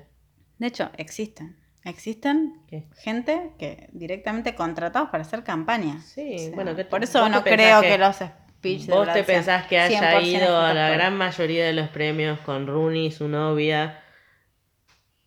[0.58, 1.56] De hecho, existen.
[1.84, 2.88] Existen ¿Qué?
[2.98, 6.00] gente que directamente contratados para hacer campaña.
[6.02, 9.10] Sí, O sea, bueno, ¿qué- por eso no creo que- que, los speech de ¿Vos
[9.12, 13.06] te pensás que haya 100% ido a la gran mayoría de los premios con Rooney
[13.06, 14.02] y su novia?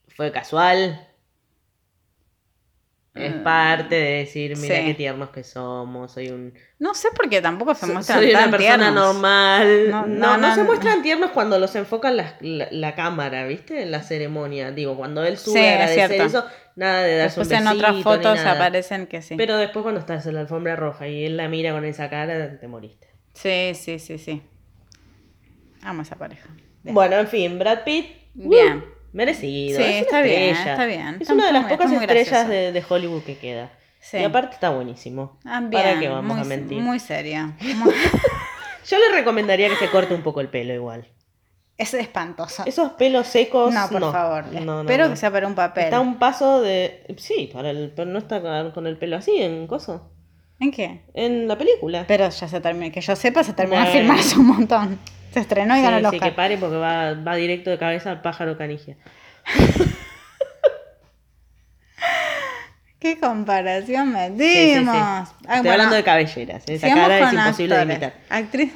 [0.10, 1.08] ¿Fue casual?
[3.26, 4.86] Es parte de decir, mira Sí.
[4.86, 6.54] qué tiernos que somos, soy un...
[6.80, 8.94] No sé por qué tampoco se muestran soy una persona tiernos.
[8.94, 9.90] normal.
[9.90, 13.46] No, No, no, no, no, se muestran tiernos cuando los enfocan la, la, la cámara,
[13.46, 13.82] ¿viste?
[13.84, 14.72] En la ceremonia.
[14.72, 17.92] Digo, cuando él sube Sí, a agradecer eso, nada de darse Después un en otras
[17.92, 19.36] besito fotos aparecen que sí.
[19.36, 22.60] Pero después cuando estás en la alfombra roja y él la mira con esa cara,
[22.60, 23.08] te moriste.
[23.34, 24.42] Sí, sí, sí, sí.
[25.82, 26.50] Amo esa pareja.
[26.84, 26.94] Bien.
[26.94, 28.06] Bueno, en fin, Brad Pitt.
[28.36, 28.86] uh, Bien.
[29.14, 29.78] Merecido.
[29.80, 31.18] Sí, es está bien, está bien.
[31.20, 33.72] Es una de las pocas estrellas de, de Hollywood que queda.
[34.02, 34.18] Sí.
[34.18, 35.38] Y aparte está buenísimo.
[35.46, 35.72] Ah, bien.
[35.72, 36.82] ¿Para qué vamos muy, a mentir?
[36.82, 37.48] Muy seria.
[37.76, 37.94] Muy-
[38.88, 41.06] Yo le recomendaría que se corte un poco el pelo igual.
[41.78, 42.64] es espantoso.
[42.66, 43.74] Esos pelos secos.
[43.74, 44.46] no, por favor.
[44.54, 45.84] No, no, Espero que sea para un papel.
[45.86, 47.06] Está un paso de.
[47.18, 47.92] Sí, para el...
[47.96, 48.42] pero no está
[48.74, 50.12] con el pelo así en coso.
[50.62, 51.04] ¿En qué?
[51.14, 52.06] En la película.
[52.08, 52.92] Pero ya se terminó.
[52.92, 54.00] Que yo sepa, se terminó de Bueno.
[54.00, 55.00] filmar hace un montón.
[55.34, 56.30] Se estrenó y sí, ganó el sí, Oscar.
[56.30, 58.98] que pare porque va, va directo de cabeza al pájaro canigia.
[63.00, 64.96] ¿Qué comparación Sí, sí, metimos?
[65.30, 65.36] sí.
[65.42, 66.64] Estoy bueno, hablando de cabelleras.
[66.68, 68.14] Esa sigamos cara es imposible de imitar.
[68.30, 68.74] Actriz.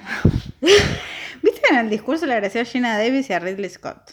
[0.62, 4.12] ¿Viste que en el discurso le agradeció a Gina Davis y a Ridley Scott?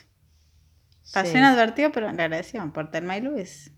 [1.12, 1.38] Pasó Sí.
[1.38, 3.70] inadvertido, pero le agradeció por Telma y Luis.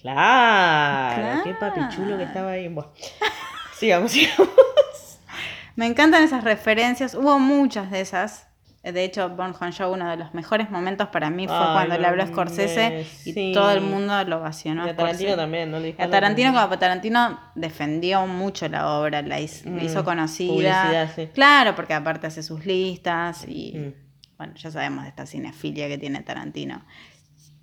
[0.00, 1.74] Claro, qué Claro.
[1.74, 2.68] papichulo que estaba ahí.
[2.68, 2.92] Bueno,
[3.78, 4.48] sigamos, sigamos.
[5.76, 7.14] Me encantan esas referencias.
[7.14, 8.48] Hubo muchas de esas.
[8.82, 11.98] De hecho, Born Joon Show, uno de los mejores momentos para mí fue Ay, cuando
[11.98, 13.50] le habló a Scorsese me- y sí.
[13.54, 14.84] todo el mundo lo ovacionó.
[14.86, 15.18] Y a Scorsese.
[15.26, 15.78] Tarantino también, ¿no?
[15.78, 20.48] Le A Tarantino, como- Tarantino defendió mucho la obra, la hizo, Mm, hizo conocida.
[20.52, 21.28] publicidad, sí.
[21.32, 23.92] Claro, porque aparte hace sus listas y Mm.
[24.36, 26.82] bueno, ya sabemos de esta cinefilia que tiene Tarantino.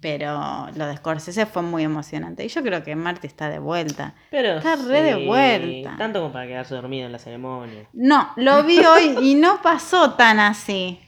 [0.01, 2.45] Pero lo de Scorsese fue muy emocionante.
[2.45, 4.15] Y yo creo que Marty está de vuelta.
[4.31, 5.95] Pero Está re de vuelta.
[5.97, 7.87] Tanto como para quedarse dormido en la ceremonia.
[7.91, 11.01] No, lo vi hoy y no pasó tan así.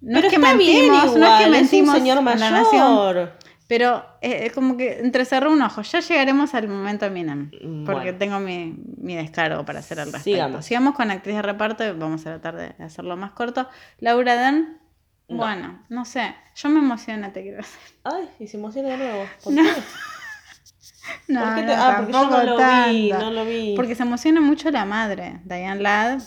[0.00, 3.32] No Pero es que mentimos, no es que igual, mentimos un señor mayor.
[3.66, 5.82] pero eh, como que entrecerró un ojo.
[5.82, 8.18] Ya llegaremos al momento Eminem, Mm, porque bueno.
[8.18, 10.24] tengo mi, mi descargo para hacer al respecto.
[10.30, 10.64] Sigamos.
[10.66, 13.66] Sigamos con actriz de reparto y vamos a tratar de hacerlo más corto.
[13.98, 14.78] Laura Dern,
[15.28, 15.36] No.
[15.38, 17.80] bueno, no sé, yo me emociono, te quiero decir.
[18.04, 19.24] Ay, y se emociona de nuevo.
[19.42, 19.70] ¿Por No, qué?
[21.28, 22.56] No, ¿Por qué no, te- ah, porque yo no lo
[22.92, 23.72] vi, no lo vi.
[23.76, 26.20] Porque se emociona mucho la madre, Diane Ladd,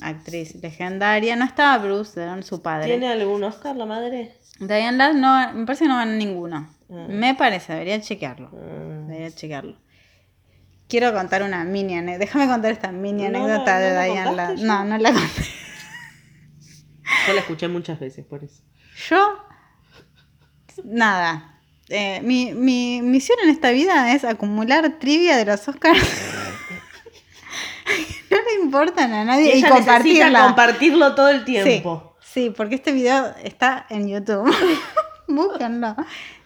[0.00, 1.34] actriz legendaria.
[1.36, 2.86] No estaba Bruce Dern, su padre.
[2.86, 4.36] ¿Tiene algún Oscar la madre?
[4.60, 6.68] Diane Ladd no, me parece que no ganó ninguno.
[6.88, 7.06] Mm.
[7.08, 8.48] Me parece, debería chequearlo.
[8.50, 9.08] Mm.
[9.08, 9.76] Debería chequearlo.
[10.88, 12.24] Quiero contar una mini anécdota.
[12.24, 14.58] Déjame contar esta mini No, anécdota de Diane Ladd.
[14.58, 15.42] No, no la conté.
[17.26, 18.62] Yo la escuché muchas veces, por eso.
[19.08, 19.38] Yo,
[20.84, 21.48] nada.
[21.88, 26.00] Eh, mi, mi misión en esta vida es acumular trivia de los Oscars.
[28.30, 30.24] no le importan a nadie y, ella compartirla.
[30.28, 32.16] necesita compartirlo todo el Sí, tiempo.
[32.20, 34.50] sí, porque este video está en YouTube.
[35.28, 35.94] Búsquenlo.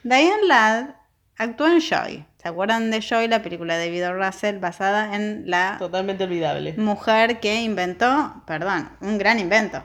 [0.03, 0.87] Diane Ladd
[1.39, 2.25] actuó en Joy.
[2.43, 6.75] ¿Se acuerdan de Joy, la película de David Russell basada en la Totalmente olvidable.
[6.77, 9.83] mujer que inventó, perdón, un gran invento?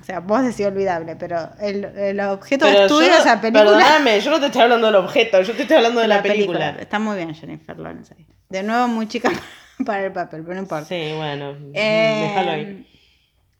[0.00, 3.40] O sea, vos decís olvidable, pero el, el objeto de Pero estudio de no- esa
[3.40, 3.64] película.
[3.64, 6.70] Perdóname, yo no te estoy hablando del objeto, yo te estoy hablando de la, película.
[6.80, 8.26] Está muy bien Jennifer Lawrence ahí.
[8.48, 9.30] De nuevo, muy chica
[9.86, 10.86] para el papel, pero no importa.
[10.86, 12.88] Sí, bueno, Eh, déjalo ahí.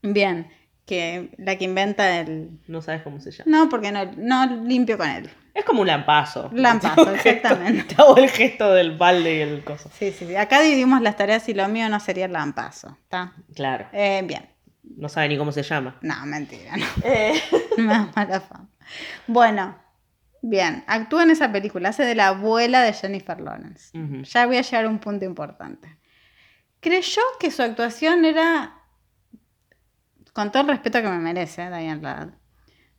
[0.02, 0.48] Bien,
[0.86, 3.44] que la que inventa el, No sabes cómo se llama.
[3.50, 5.30] No, porque no, no limpio con él.
[5.54, 6.50] Es como un lampazo.
[6.52, 7.84] Lampazo, exactamente.
[7.94, 9.88] Te hago el gesto del balde y el coso.
[9.98, 10.36] Sí, sí, sí.
[10.36, 12.98] Acá dividimos las tareas y lo mío no sería el lampazo.
[13.04, 13.32] ¿Está?
[13.54, 13.86] Claro.
[13.92, 14.46] Eh, bien.
[14.96, 15.96] No sabe ni cómo se llama.
[16.02, 16.86] No, mentira, no.
[17.04, 17.40] Eh,
[17.78, 18.68] Me da mala fama.
[19.26, 19.76] Bueno,
[20.42, 20.84] bien.
[20.86, 21.88] Actúa en esa película.
[21.88, 23.90] Hace de la abuela de Jennifer Lawrence.
[24.24, 25.98] Ya voy a llegar a un punto importante.
[26.80, 28.82] Creyó que su actuación era,
[30.34, 32.28] con todo el respeto que me merece, eh, Diane Ladd,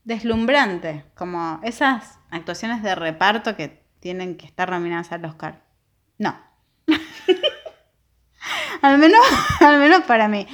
[0.04, 5.63] deslumbrante, como esas actuaciones de reparto que tienen que estar nominadas al Oscar.
[6.17, 6.36] No.
[8.82, 9.21] al, menos,
[9.60, 10.48] al menos para mí.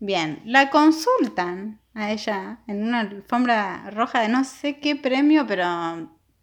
[0.00, 5.66] Bien, la consultan a ella en una alfombra roja de no sé qué premio, pero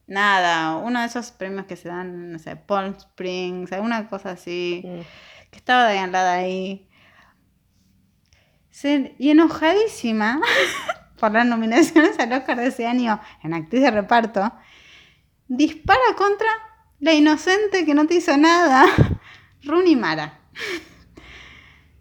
[0.06, 4.82] nada, uno de esos premios que se dan, no sé, Palm Springs, alguna cosa así,
[5.50, 6.88] que estaba Diane Ladd ahí.
[8.70, 10.40] Se- y enojadísima
[11.20, 14.54] por las nominaciones al Oscar de ese año en actriz de reparto,
[15.48, 16.48] dispara contra
[17.00, 18.86] la inocente que no te hizo nada,
[19.64, 20.42] Rooney Mara.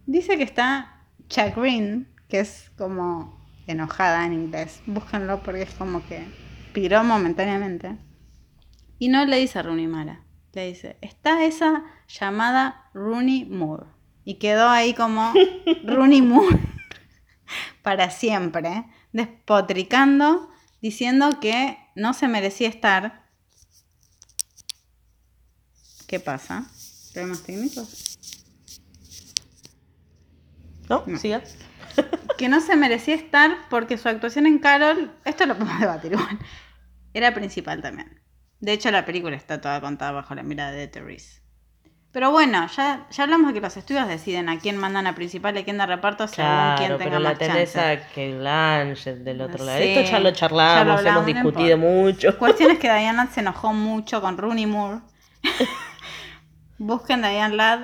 [0.05, 0.96] Dice que está
[1.29, 4.83] chagrin, que es como enojada en inglés.
[4.87, 6.25] Búsquenlo porque es como que
[6.73, 7.97] piró momentáneamente.
[8.99, 13.87] Y no le dice Rooney Mara, le dice, está esa llamada Rooney Moore.
[14.25, 15.33] Y quedó ahí como
[15.85, 16.59] Rooney Moore
[17.83, 23.27] para siempre, despotricando, diciendo que no se merecía estar
[26.07, 26.71] ¿Qué pasa?
[27.12, 28.46] ¿Problemas técnicos?
[30.88, 31.03] ¿No?
[31.07, 31.18] No.
[31.18, 31.42] Siga.
[32.37, 36.38] Que no se merecía estar porque su actuación en Carol, esto lo podemos debatir igual,
[37.14, 38.20] era principal también.
[38.61, 41.42] De hecho, la película está toda contada bajo la mirada de Therese.
[42.12, 45.55] Pero bueno, ya, ya hablamos de que los estudios deciden a quién mandan a principal
[45.55, 47.79] y a quién de reparto según Claro, quién tenga pero la más tenés chance.
[47.81, 49.79] a Kate Blanchett del otro lado.
[49.79, 52.38] Esto ya lo ya charlamos, lo hablamos, hemos discutido mucho.
[52.38, 55.01] Cuestión es que Diane Ladd se enojó mucho con Rooney Moore.
[56.79, 57.81] Busquen Diane Ladd,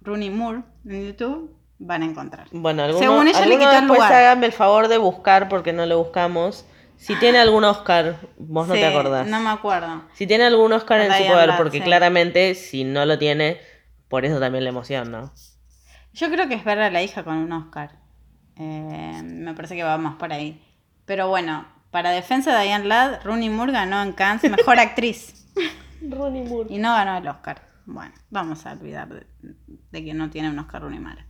[0.00, 2.46] Rooney Moore en YouTube, van a encontrar.
[2.52, 4.12] Bueno, algunos, Según ella le el después lugar.
[4.12, 6.64] háganme el favor de buscar porque no lo buscamos.
[6.96, 9.26] Si tiene algún Oscar, vos no te acordás.
[9.26, 10.02] No me acuerdo.
[10.12, 11.84] Si tiene algún Oscar en su poder, porque sí.
[11.84, 13.58] claramente si no lo tiene,
[14.08, 15.32] por eso también la emoción, ¿no?
[16.12, 17.92] Yo creo que es ver a la hija con un Oscar.
[18.56, 20.62] Eh, me parece que va más por ahí.
[21.06, 25.46] Pero bueno, para defensa de Diane Ladd, Rooney Moore ganó en Cannes Mejor Actriz.
[26.06, 26.68] Ronnie Moore.
[26.70, 27.62] Y no ganó el Oscar.
[27.86, 29.26] Bueno, vamos a olvidar de,
[29.90, 31.24] de que no tiene un Oscar Rooney Mara.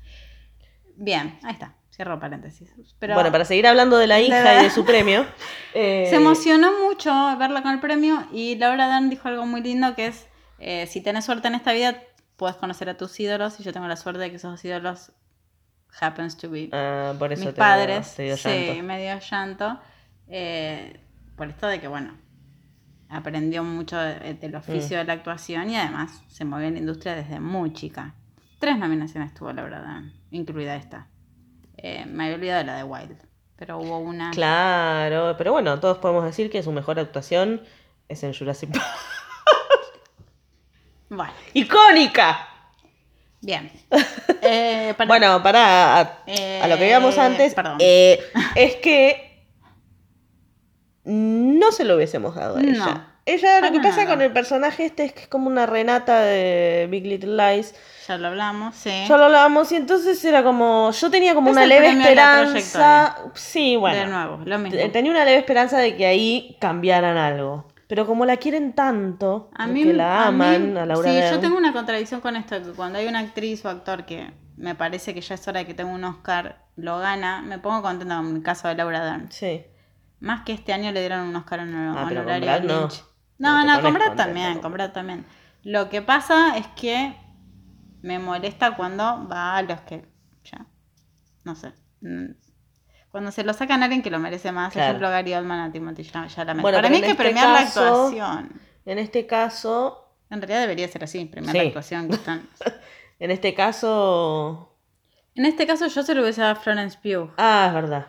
[1.03, 1.75] Bien, ahí está.
[1.91, 2.71] Cierro paréntesis.
[2.99, 5.25] Pero Bueno, para seguir hablando de la De hija y de su premio.
[5.75, 9.95] eh, se emocionó mucho verla con el premio y Laura Dan dijo algo muy lindo
[9.95, 10.27] que es,
[10.59, 11.97] eh, si tenés suerte en esta vida,
[12.37, 15.13] puedes conocer a tus ídolos y yo tengo la suerte de que esos ídolos
[16.01, 18.15] happens to be ah, por eso mis te padres.
[18.15, 19.81] te dio sí, me dio llanto.
[20.29, 21.01] eh,
[21.37, 22.15] por esto de que, bueno,
[23.09, 25.01] aprendió mucho de- del oficio Mm.
[25.01, 28.15] de la actuación y además se movió en la industria desde muy chica.
[28.59, 31.09] Tres nominaciones tuvo Laura Dan, incluida esta.
[31.77, 33.17] Eh, me había olvidado de la de Wild,
[33.57, 34.31] pero hubo una.
[34.33, 37.63] Claro, pero bueno, todos podemos decir que su mejor actuación
[38.09, 38.85] es en Jurassic Park.
[41.09, 42.47] Bueno, ¡Icónica!
[43.41, 43.71] bien.
[44.43, 47.77] Eh, para- Bueno, para a, a lo que veíamos Eh, antes, perdón.
[47.81, 49.45] es que
[51.05, 53.05] no se lo hubiésemos dado a No.
[53.35, 53.61] Ella.
[53.61, 54.09] Lo que pasa nada.
[54.15, 57.75] con el personaje este es que es como una Renata de Big Little Lies.
[58.09, 58.91] ya lo hablamos, sí.
[59.09, 63.17] Ya lo hablábamos y entonces era como, yo tenía como Es una el leve esperanza.
[63.35, 63.99] Sí, bueno.
[63.99, 64.79] de nuevo, lo mismo.
[64.79, 67.67] Te- Tenía una leve esperanza de que ahí cambiaran algo.
[67.89, 71.41] Pero como la quieren tanto, A mí, la a mí- aman, a, Laura Sí, yo
[71.41, 75.13] tengo una contradicción con esto, que cuando hay una actriz o actor que me parece
[75.13, 78.37] que ya es hora de que tenga un Oscar, lo gana, me pongo contenta con
[78.37, 79.33] el caso de Laura Dern.
[79.33, 79.65] Sí.
[80.21, 82.81] Más que este año le dieron un Oscar en Ah, pero con honorario Brad a
[82.83, 82.89] no.
[83.41, 85.27] No No, contenta también, Brad también.
[85.65, 87.17] Lo que pasa es que
[88.03, 90.07] me molesta cuando va a los que
[90.45, 90.67] ya,
[91.45, 91.73] no sé.
[92.03, 92.27] mm,
[93.11, 94.89] Cuando se lo sacan a alguien que lo merece más, Claro.
[94.91, 96.63] ejemplo Gary Oldman a Timothy Chalamet.
[96.63, 98.61] Bueno, Para mí hay que este premiar la actuación.
[98.87, 101.59] En este caso, En realidad debería ser así, premiar Sí.
[101.59, 102.49] la actuación que están.
[103.19, 104.77] en este caso.
[105.35, 107.33] En este caso yo se lo hubiese dado a Florence Pugh.
[107.37, 108.07] Ah, es verdad.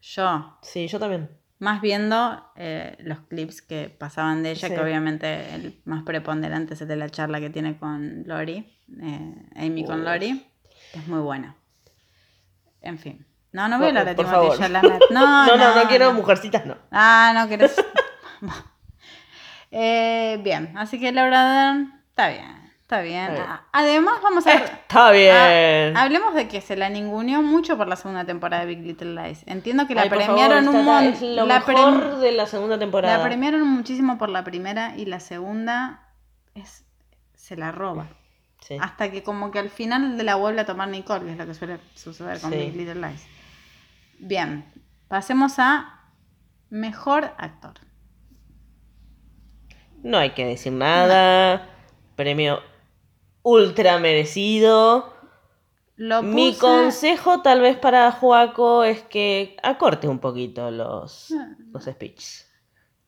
[0.00, 0.56] Yo.
[0.62, 1.28] Sí, yo también.
[1.60, 4.74] Más viendo eh, los clips que pasaban de ella, Sí.
[4.74, 9.34] que obviamente el más preponderante es el de la charla que tiene con Lori, eh,
[9.56, 10.04] Amy con.
[10.04, 10.46] Lori,
[10.92, 11.56] que es muy buena.
[12.80, 13.26] En fin.
[13.50, 14.24] No, no voy a hablar de.
[14.56, 15.00] Chalamet.
[15.10, 16.14] No, no, no, no, no, quiero no.
[16.14, 16.76] mujercitas, no.
[16.92, 17.74] Ah, no querés.
[19.70, 23.32] Eh, bien, así que Laura Dern, está bien, está bien.
[23.32, 23.42] Bien.
[23.46, 24.62] Ah, Además, vamos a ver.
[24.62, 25.94] Está bien.
[25.94, 29.14] Ah, hablemos de que se la ninguneó mucho por la segunda temporada de Big Little
[29.14, 29.42] Lies.
[29.46, 31.36] Entiendo que la Ay, premiaron favor, un montón.
[31.36, 33.18] Lo La, mejor de la segunda temporada.
[33.18, 36.08] la premiaron muchísimo por la primera y la segunda
[36.54, 36.86] es
[37.34, 38.06] se la roba.
[38.60, 38.76] Sí.
[38.80, 41.46] Hasta que como que al final de la vuelve a tomar Nicole, que es lo
[41.46, 42.56] que suele suceder con Sí.
[42.56, 43.26] Big Little Lies.
[44.18, 44.64] Bien,
[45.08, 46.00] pasemos a
[46.70, 47.74] mejor actor.
[50.02, 51.66] No hay que decir nada.
[52.16, 52.60] Premio
[53.42, 55.14] ultra merecido.
[55.96, 61.34] Lo Mi consejo tal vez para Joaco es que acorte un poquito los,
[61.72, 62.48] los speeches,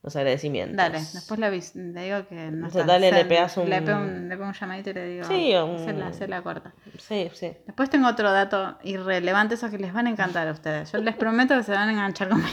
[0.02, 0.76] los agradecimientos.
[0.76, 1.50] Dale, después le,
[1.92, 4.48] le digo que no O sea, dale, le pegas un- Le pego un, le pego
[4.48, 5.24] un llamadito y le digo.
[5.24, 6.74] Sí, un- se, la, se la corta.
[6.98, 7.52] Sí, sí.
[7.64, 10.90] Después tengo otro dato irrelevante, esos que les van a encantar a ustedes.
[10.90, 12.48] Yo les prometo que se van a enganchar conmigo.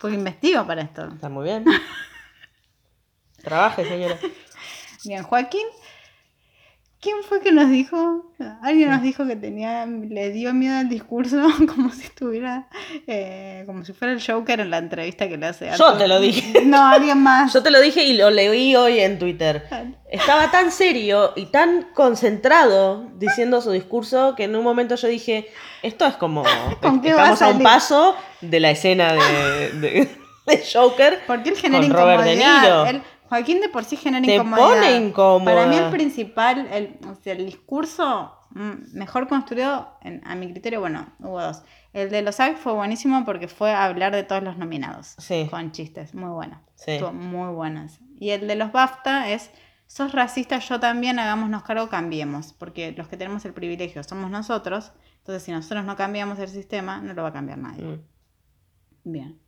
[0.00, 1.08] Porque investigo para esto.
[1.08, 1.64] Está muy bien.
[3.42, 4.18] Trabaje, señora.
[5.04, 5.66] Bien, Joaquín.
[7.00, 8.32] ¿Quién fue que nos dijo?
[8.60, 11.40] Alguien nos dijo que tenía, le dio miedo al discurso
[11.74, 12.66] como si estuviera,
[13.06, 15.70] eh, como si fuera el Joker en la entrevista que le hace.
[15.78, 16.64] Yo te lo dije.
[16.64, 17.52] No, alguien más.
[17.52, 19.68] Yo te lo dije y lo leí hoy en Twitter.
[20.10, 25.48] Estaba tan serio y tan concentrado diciendo su discurso que en un momento yo dije,
[25.84, 26.42] esto es como,
[26.82, 30.08] ¿Con qué a estamos a, un paso de la escena de, de-
[30.48, 31.20] de Joker.
[31.28, 32.36] Porque él genera Con Robert De.
[32.36, 32.86] Niro.
[32.86, 34.66] Él- Joaquín de por sí genera Te incomodidad.
[34.68, 35.54] pone incómoda.
[35.54, 40.50] Para mí el principal, el, o sea, el discurso mm, mejor construido, en- a mi
[40.50, 41.62] criterio, bueno, hubo dos.
[41.92, 45.14] El de los SAG fue buenísimo porque fue hablar de todos los nominados.
[45.18, 45.46] Sí.
[45.50, 46.62] Con chistes, muy bueno.
[46.74, 46.92] Sí.
[46.92, 48.00] Estuvo muy bueno ese.
[48.18, 49.50] Y el de los BAFTA es
[49.86, 54.92] sos racista, yo también, hagámonos cargo, cambiemos, porque los que tenemos el privilegio somos nosotros,
[55.18, 57.84] entonces si nosotros no cambiamos el sistema, no lo va a cambiar nadie.
[57.84, 58.02] Mm.
[59.04, 59.40] Bien.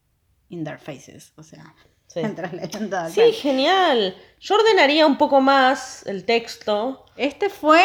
[0.49, 1.74] In their faces, o sea,
[2.13, 2.21] Sí.
[2.21, 3.09] mientras leyendo acá.
[3.11, 4.17] Sí, genial.
[4.41, 7.05] Yo ordenaría un poco más el texto.
[7.17, 7.85] Este fue,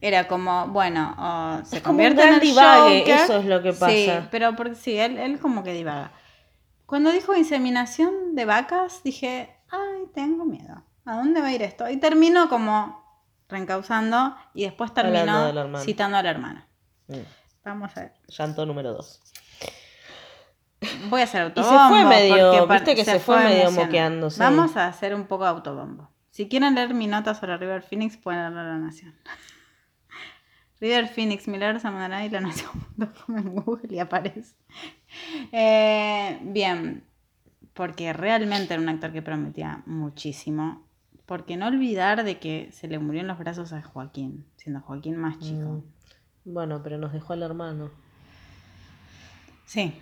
[0.00, 3.14] era como, bueno, o se Es como un convierte en el divague, Joker.
[3.16, 4.28] eso es lo que Sí, pasa.
[4.30, 6.12] pero porque, sí, él, él como que divaga.
[6.86, 10.84] Cuando dijo inseminación de vacas, dije, ay, tengo miedo.
[11.04, 11.88] ¿A dónde va a ir esto?
[11.88, 13.02] Y terminó como
[13.48, 15.78] reencauzando y después Hablando hermano.
[15.84, 16.64] citando al hermano.
[17.08, 17.16] Mm.
[17.64, 18.12] Vamos a ver.
[18.28, 19.20] Llanto número dos.
[21.10, 21.88] Voy a hacer Y se autobombo.
[21.88, 24.40] fue medio- viste que se fue medio moqueándose.
[24.42, 26.08] Vamos a hacer un poco de autobombo.
[26.30, 29.14] Si quieren leer mi nota sobre River Phoenix, pueden leer La Nación.
[30.80, 34.54] River Phoenix, Milagros Amandará y La Nación.com en Google y aparece.
[35.52, 37.04] Eh, bien,
[37.74, 40.84] porque realmente era un actor que prometía muchísimo.
[41.26, 45.16] Porque no olvidar de que se le murió en los brazos a Joaquín, siendo Joaquín
[45.16, 45.82] más chico.
[46.44, 46.52] Mm.
[46.52, 47.90] Bueno, pero nos dejó al hermano.
[49.64, 49.94] Sí,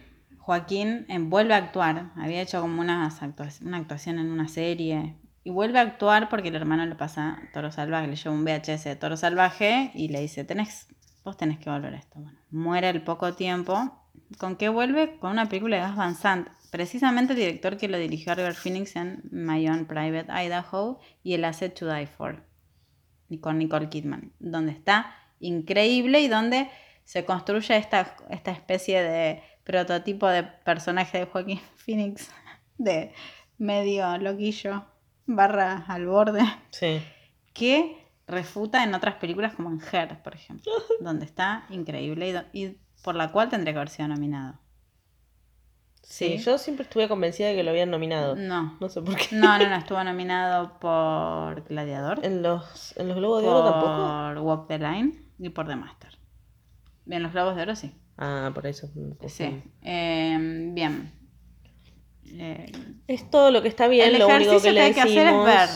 [0.50, 2.10] Joaquín vuelve a actuar.
[2.16, 3.20] Había hecho como unas
[3.62, 5.14] una actuación en una serie.
[5.44, 8.82] Y vuelve a actuar porque el hermano le pasa Toro Salvaje, le lleva un VHS
[8.82, 10.88] de Toro Salvaje y le dice, tenés,
[11.22, 12.18] vos tenés que volver a esto.
[12.18, 13.96] Bueno, muere al poco tiempo.
[14.38, 15.18] ¿Con qué vuelve?
[15.20, 16.48] Con una película de Sant.
[16.72, 21.34] Precisamente el director que lo dirigió a River Phoenix en My Own Private Idaho y
[21.34, 22.44] el Asset to Die For.
[23.40, 24.32] Con Nicole Kidman.
[24.40, 26.68] Donde está increíble y donde
[27.04, 32.30] se construye esta, esta especie de prototipo de personaje de Joaquín Phoenix.
[32.78, 33.12] De
[33.58, 34.84] medio loquillo
[35.26, 36.40] barra al borde
[36.70, 37.02] Sí.
[37.52, 37.96] que
[38.26, 43.30] refuta en otras películas como en Her, por ejemplo, donde está increíble y por la
[43.32, 44.58] cual tendría que haber sido nominado.
[46.02, 46.44] Sí, Sí.
[46.44, 48.34] yo siempre estuve convencida de que lo habían nominado.
[48.34, 49.28] No, No sé por qué.
[49.36, 53.94] no, no, no, estuvo nominado por Gladiador, En los, en los Globos de Oro tampoco.
[53.96, 56.18] por Walk the Line y por The Master.
[57.04, 57.94] Bien, los Globos de Oro sí.
[58.20, 58.88] Ah, por eso.
[59.26, 59.62] Sí.
[59.82, 61.10] Eh, bien.
[62.26, 62.70] Eh,
[63.08, 65.00] Es todo lo que está bien, el lo ejercicio único que, que, le hay que
[65.00, 65.68] hacer es decimos- ver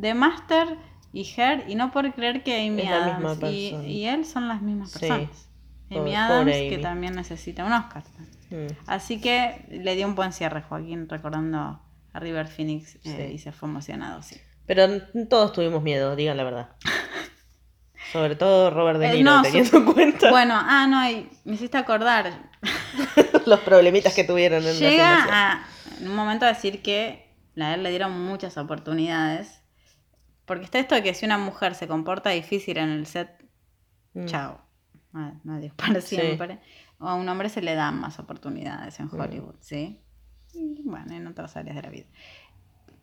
[0.00, 0.68] The Master
[1.12, 3.38] y Her y no por creer que Amy Adams
[3.84, 5.00] y, él son las mismas Sí.
[5.00, 5.48] personas.
[5.90, 6.82] Amy Pobre- Adams que Amy.
[6.82, 8.04] también necesita un Oscar.
[8.50, 8.66] Mm.
[8.86, 11.58] Así que le dio un buen cierre Joaquín recordando
[12.14, 13.34] a River Phoenix eh, Sí.
[13.34, 14.36] y se fue emocionado, sí.
[14.64, 14.86] Pero
[15.28, 16.68] todos tuvimos miedo, digan la verdad.
[18.12, 21.28] Sobre todo Robert De Eh, Niro, no, teniendo su- en cuenta Bueno, ah, no, y
[21.44, 22.50] me hiciste acordar.
[23.46, 24.90] los problemitas que tuvieron en la.
[24.90, 25.66] Llega a,
[26.00, 29.60] en un momento a decir que a él le dieron muchas oportunidades.
[30.44, 33.30] Porque está esto de que si una mujer se comporta difícil en el set,
[34.14, 34.26] Mm.
[34.26, 34.60] chao.
[35.14, 36.16] Ah, Adiós para Sí.
[36.16, 36.58] siempre.
[36.98, 39.18] O a un hombre se le dan más oportunidades en Mm.
[39.20, 40.00] Hollywood, ¿sí?
[40.54, 42.06] Y bueno, en otras áreas de la vida.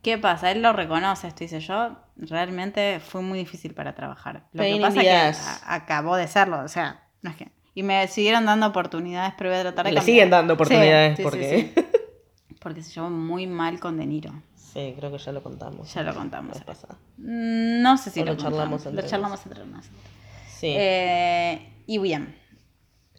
[0.02, 0.52] ¿Qué pasa?
[0.52, 4.46] Él lo reconoce, esto dice yo, realmente fue muy difícil para trabajar.
[4.54, 7.52] Lo Pain que pasa es que acabó de serlo, o sea, no es que...
[7.76, 10.06] Y me siguieron dando oportunidades, pero voy a tratar de Le cambiar.
[10.06, 11.74] siguen dando oportunidades Sí, sí, porque...
[11.76, 11.86] sí.
[12.60, 14.34] Porque se llevó muy mal con De Niro.
[14.58, 15.94] Sí, creo que ya lo contamos.
[15.94, 16.58] Ya lo contamos.
[16.60, 16.86] La vez.
[17.18, 18.86] Mm, No sé si lo, lo charlamos contamos.
[18.88, 20.02] entre Lo charlamos entre nosotros.
[20.50, 20.74] Sí.
[20.78, 22.36] Eh, y bien.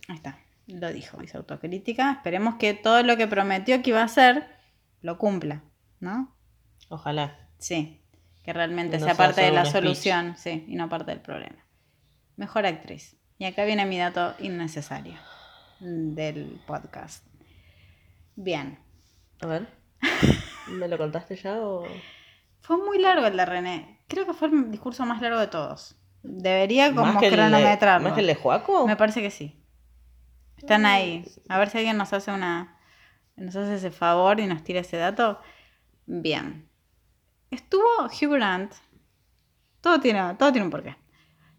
[0.08, 0.38] Ahí está.
[0.66, 2.12] Lo dijo, hizo autocrítica.
[2.12, 4.46] Esperemos que todo lo que prometió que iba a hacer
[5.00, 5.62] lo cumpla,
[6.00, 6.36] ¿no?
[6.90, 7.38] Ojalá.
[7.58, 8.02] Sí.
[8.42, 9.72] Que realmente no sea parte de la speech.
[9.72, 11.64] solución, sí, y no parte del problema.
[12.36, 13.16] Mejor actriz.
[13.38, 15.14] Y acá viene mi dato innecesario
[15.78, 17.24] del podcast.
[18.34, 18.78] Bien.
[19.40, 19.68] A ver.
[20.68, 21.84] ¿Me lo contaste ya o...?
[22.60, 24.00] Fue muy largo el de René.
[24.08, 25.96] Creo que fue el discurso más largo de todos.
[26.22, 28.04] Debería como ¿Más que, el de, cronometrarlo.
[28.08, 28.86] ¿Más que el de Joaco?
[28.86, 29.64] Me parece que sí.
[30.56, 31.24] Están ahí.
[31.48, 32.78] A ver si alguien nos hace una.
[33.36, 35.40] nos hace ese favor y nos tira ese dato.
[36.06, 36.69] Bien.
[37.50, 38.72] Estuvo Hugh Grant.
[39.80, 40.96] Todo tiene, todo tiene un porqué.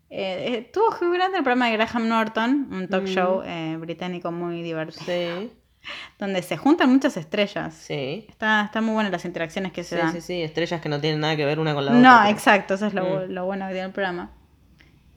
[0.09, 3.07] Eh, estuvo Hugh Grant en el programa de Graham Norton, un talk Mm.
[3.07, 5.51] show eh, británico muy divertido, Sí,
[6.19, 7.73] donde se juntan muchas estrellas.
[7.73, 8.25] sí.
[8.29, 10.11] Está, está muy buenas las interacciones que se Sí, dan.
[10.13, 10.41] sí, sí.
[10.43, 12.01] Estrellas que no tienen nada que ver una con la otra.
[12.23, 13.31] No, exacto, eso es lo, Mm.
[13.31, 14.31] lo bueno que tiene el programa.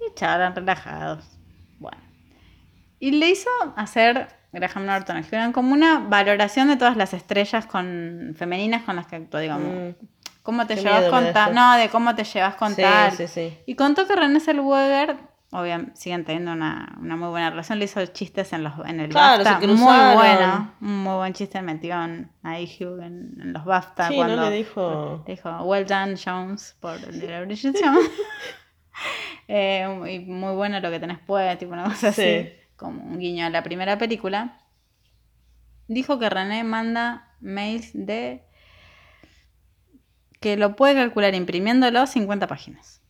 [0.00, 1.24] Y charlan relajados.
[1.78, 1.98] Bueno.
[3.00, 7.66] Y le hizo hacer Graham Norton, al Hugh como una valoración de todas las estrellas
[7.66, 9.66] con, femeninas con las que actuó, digamos.
[9.68, 10.06] Mm,
[10.44, 11.54] ¿Cómo te qué llevas con tal?
[11.54, 13.10] No, de cómo te llevas con sí, tal.
[13.12, 13.58] sí, sí.
[13.66, 15.16] Y contó que René Zellweger,
[15.50, 19.08] obviamente, siguen teniendo una, una muy buena relación, le hizo chistes en, los, en el
[19.08, 19.60] Claro, BAFTA.
[19.60, 24.08] se muy bueno, un muy buen chiste metió en, ahí Hugh en, en los BAFTA.
[24.08, 24.50] Sí, cuando ¿no?
[24.50, 25.24] Le dijo...
[25.26, 27.46] le dijo, well done, Jones, por la.
[29.48, 32.22] Eh, y muy bueno lo que tenés puesto, tipo una cosa Sí.
[32.22, 34.58] así, como un guiño a la primera película.
[35.88, 38.43] Dijo que René manda mails de
[40.44, 43.00] que lo puede calcular imprimiéndolo 50 páginas.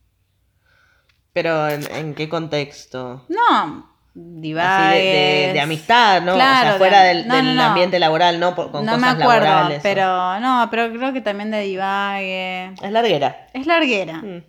[1.33, 3.25] Pero ¿en, en qué contexto?
[3.27, 4.97] No, divagues.
[5.03, 6.35] de, de- de amistad, ¿no?
[6.35, 7.63] Claro, o sea, fuera de- del, no, del no, no.
[7.63, 8.55] ambiente laboral, ¿no?
[8.55, 9.79] Por- con no me acuerdo, laborales.
[9.79, 12.73] o- pero no, pero creo que también de divague.
[12.81, 13.47] Es larguera.
[13.53, 14.13] Es larguera.
[14.21, 14.43] Mm.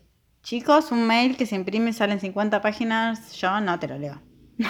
[0.45, 4.22] Chicos, un mail que se imprime y salen 50 páginas, yo no te lo leo.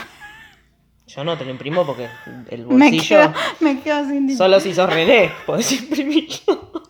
[1.09, 2.09] Yo no te lo imprimo porque
[2.51, 3.07] el Me bolsillo...
[3.33, 4.39] quedo, me quedo sin dinero.
[4.39, 6.83] Solo si sos René, podés imprimirlo.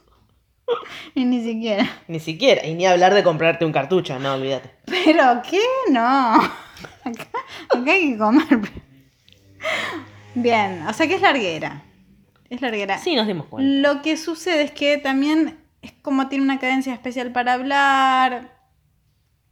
[1.14, 1.88] Y ni siquiera.
[2.08, 2.66] Ni siquiera.
[2.66, 4.70] Y ni hablar de comprarte un cartucho, no, olvídate.
[4.86, 5.60] ¿Pero qué?
[5.90, 6.34] No.
[7.04, 7.28] Acá,
[7.70, 8.60] acá hay que comer.
[10.34, 11.82] Bien, o sea que es larguera.
[12.50, 12.98] Es larguera.
[12.98, 13.88] Sí, nos dimos cuenta.
[13.88, 18.56] Lo que sucede es que también es como tiene una cadencia especial para hablar.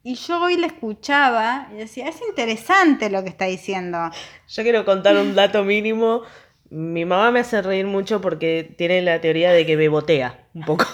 [0.02, 4.10] Y yo hoy la escuchaba y decía, es interesante lo que está diciendo.
[4.48, 6.22] Yo quiero contar un dato mínimo.
[6.70, 10.84] Mi mamá me hace reír mucho porque tiene la teoría de que bebotea un poco.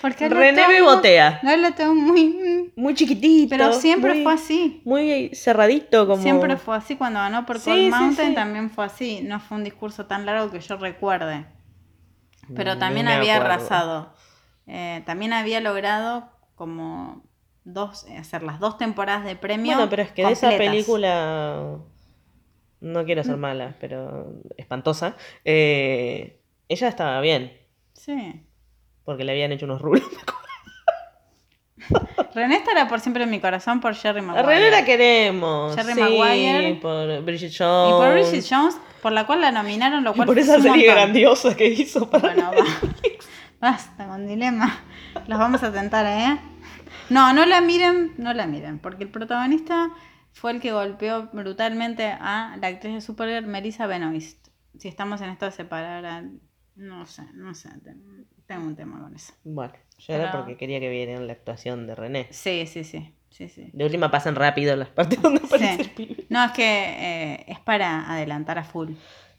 [0.00, 1.40] Porque René bebotea.
[1.42, 2.72] Habla todo muy...
[2.74, 3.50] Muy chiquitito.
[3.50, 4.80] Pero siempre muy- fue así.
[4.86, 6.22] Muy cerradito, como.
[6.22, 6.96] Siempre fue así.
[6.96, 8.34] Cuando ganó por Sí, Cold sí, Mountain sí.
[8.34, 9.20] también fue así.
[9.22, 11.44] No fue un discurso tan largo que yo recuerde.
[12.56, 13.54] Pero Ni también había acuerdo.
[13.54, 14.14] arrasado.
[14.66, 17.22] Eh, también había logrado como
[17.64, 19.74] dos, hacer las dos temporadas de premio.
[19.74, 21.76] Bueno, pero es que de esa película.
[22.80, 23.24] No quiero Mm.
[23.24, 25.16] ser mala, pero espantosa.
[25.44, 27.52] eh, ella estaba bien.
[27.92, 28.40] Sí.
[29.04, 30.04] Porque le habían hecho unos rulos.
[32.34, 34.46] René estará por siempre en mi corazón por Jerry Maguire.
[34.46, 35.74] René la queremos.
[35.74, 36.78] Jerry sí, Maguire.
[36.80, 37.94] Por Bridget Y Jones.
[37.94, 40.70] por Bridget Jones, por la cual la nominaron, lo Y cual por fue esa serie
[40.70, 40.94] montón.
[40.94, 42.34] grandiosa que hizo para.
[42.34, 42.64] Bueno, va.
[43.60, 44.80] Basta con dilema.
[45.26, 46.38] Los vamos a tentar, ¿eh?
[47.08, 49.90] No, no la miren, no la miren, porque el protagonista
[50.32, 54.48] fue el que golpeó brutalmente a la actriz de Supergirl, Melissa Benoist.
[54.78, 56.24] Si estamos en esto de separar a...
[56.76, 57.94] No sé, no sé, te-
[58.46, 59.34] tengo un tema con eso.
[59.44, 62.28] Bueno, yo era Pero- porque quería que vieran la actuación de René.
[62.30, 63.68] Sí, sí, sí, sí, sí.
[63.72, 65.92] De última pasan rápido las partes donde aparece el Sí.
[65.96, 66.26] pibe.
[66.30, 68.92] No, es que eh, es para adelantar a full.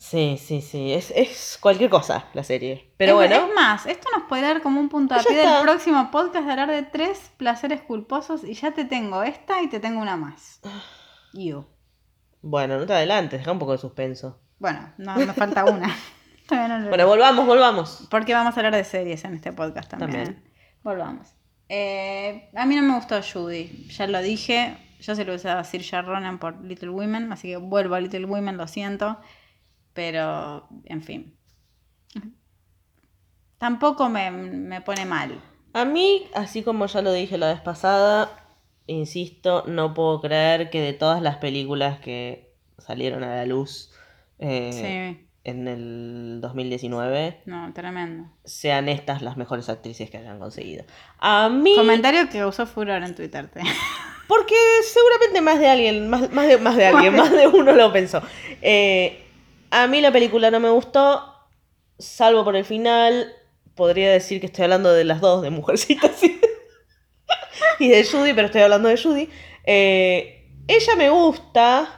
[0.03, 0.93] Sí, sí, sí.
[0.93, 2.91] Es, es cualquier cosa la serie.
[2.97, 3.47] Pero es, bueno.
[3.47, 6.51] Es más, esto nos puede dar como un punto a pie del próximo podcast de
[6.51, 10.59] hablar de tres placeres culposos y ya te tengo esta y te tengo una más.
[11.33, 11.67] You.
[12.41, 14.41] Bueno, no te adelantes, deja un poco de suspenso.
[14.57, 15.95] Bueno, no, me falta una.
[16.47, 18.07] Todavía no lo- Bueno, volvamos, volvamos.
[18.09, 20.25] Porque vamos a hablar de series en este podcast también.
[20.25, 20.51] También.
[20.81, 21.27] Volvamos.
[21.69, 24.77] Eh, a mí no me gustó Judy, ya lo dije.
[24.99, 28.25] Yo se lo usaba a Saoirse Ronan por Little Women, así que vuelvo a Little
[28.25, 29.19] Women, lo siento.
[29.93, 31.35] Pero, en fin.
[33.57, 35.39] Tampoco me, me pone mal.
[35.73, 38.29] A mí, así como ya lo dije la vez pasada,
[38.87, 43.91] insisto, no puedo creer que de todas las películas que salieron a la luz
[44.39, 48.29] eh, Sí, en el 2019, no, tremendo.
[48.43, 50.83] sean estas las mejores actrices que hayan conseguido.
[51.19, 53.47] A mí, Comentario que usó furor en Twitter.
[53.49, 53.61] te-
[54.27, 57.93] porque seguramente más de alguien, más, más de, más de alguien, más de uno lo
[57.93, 58.21] pensó.
[58.61, 59.23] Eh,
[59.71, 61.23] a mí la película no me gustó,
[61.97, 63.33] salvo por el final.
[63.75, 66.39] Podría decir que estoy hablando de las dos, de Mujercitas y,
[67.79, 69.29] y de Judy, pero estoy hablando de Judy.
[69.65, 71.97] Eh, ella me gusta.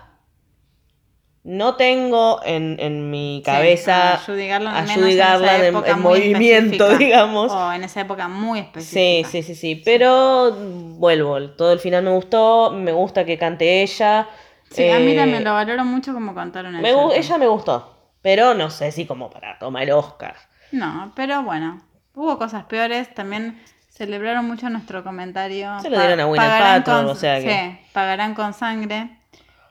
[1.45, 5.99] No tengo en, en mi cabeza Sí, a Judy Garland, a menos Judy en Garland
[5.99, 6.97] movimiento, específica.
[6.97, 7.51] digamos.
[7.51, 9.29] O en esa época muy Sí, específica.
[9.29, 9.75] sí, sí, sí.
[9.83, 11.49] Pero vuelvo.
[11.49, 12.71] Todo el final me gustó.
[12.71, 14.29] Me gusta que cante ella.
[14.73, 17.47] Sí, a mí Eh, también lo valoro mucho como cantaron en me gu- ella me
[17.47, 17.89] gustó.
[18.21, 20.35] Pero no sé si como para tomar el Oscar.
[20.71, 21.81] No, pero bueno,
[22.15, 23.13] hubo cosas peores.
[23.13, 25.79] También celebraron mucho nuestro comentario.
[25.81, 27.49] Se lo dieron a Paltrow, con- o sea que-
[27.79, 29.19] Sí, pagarán con sangre.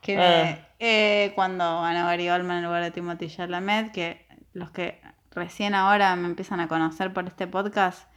[0.01, 0.67] Que Ah.
[0.79, 5.01] eh, cuando ganó Gary Oldman en lugar de Timothy Chalamet, que los que
[5.31, 8.07] recién ahora me empiezan a conocer por este podcast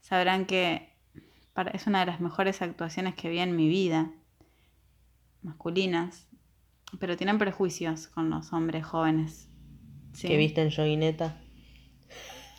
[0.00, 0.94] sabrán que
[1.72, 4.10] es una de las mejores actuaciones que vi en mi vida,
[5.42, 6.25] masculinas,
[6.98, 9.48] pero tienen prejuicios con los hombres jóvenes.
[10.12, 10.28] ¿sí?
[10.28, 11.36] ¿Qué viste en Joguineta?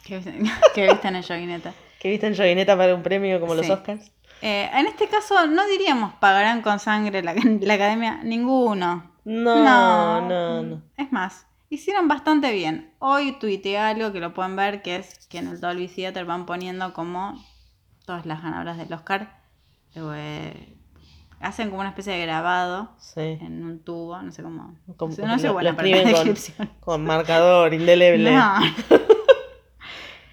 [0.05, 0.33] ¿Qué viste,
[0.73, 1.73] qué viste en Joguineta?
[1.99, 3.69] ¿Qué viste en Joguineta para un premio como los.
[3.69, 4.11] Oscars?
[4.41, 9.11] Eh, en este caso no diríamos pagarán con sangre la, la academia, ninguno.
[9.25, 10.81] No, no, no.
[10.95, 12.93] Es más, hicieron bastante bien.
[12.99, 16.45] Hoy tuiteé algo que lo pueden ver, que es que en el Dolby Theater van
[16.45, 17.43] poniendo como
[18.05, 19.41] todas las ganadoras del Oscar.
[19.95, 20.76] eh,
[21.39, 23.21] hacen como una especie de grabado Sí.
[23.41, 24.75] en un tubo, no sé cómo.
[24.97, 26.69] Como- no sé, buena para la con- descripción.
[26.79, 28.31] Con marcador indeleble.
[28.35, 28.55] No,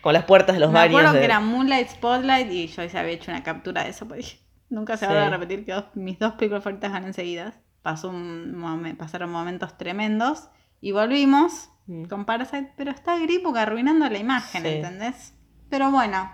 [0.00, 0.96] Con las puertas de los me baños.
[0.96, 4.06] acuerdo de- que era Moonlight Spotlight y yo se había hecho una captura de eso,
[4.06, 4.38] porque dije,
[4.68, 5.30] nunca se va a Sí.
[5.30, 7.54] repetir que dos- mis dos películas favoritas ganan seguidas.
[7.82, 10.48] Pasó un momen- pasaron momentos tremendos
[10.82, 12.04] y volvimos Mm.
[12.04, 14.68] con Parasite, pero está Book arruinando la imagen, Sí.
[14.68, 15.34] ¿entendés?
[15.70, 16.30] Pero bueno.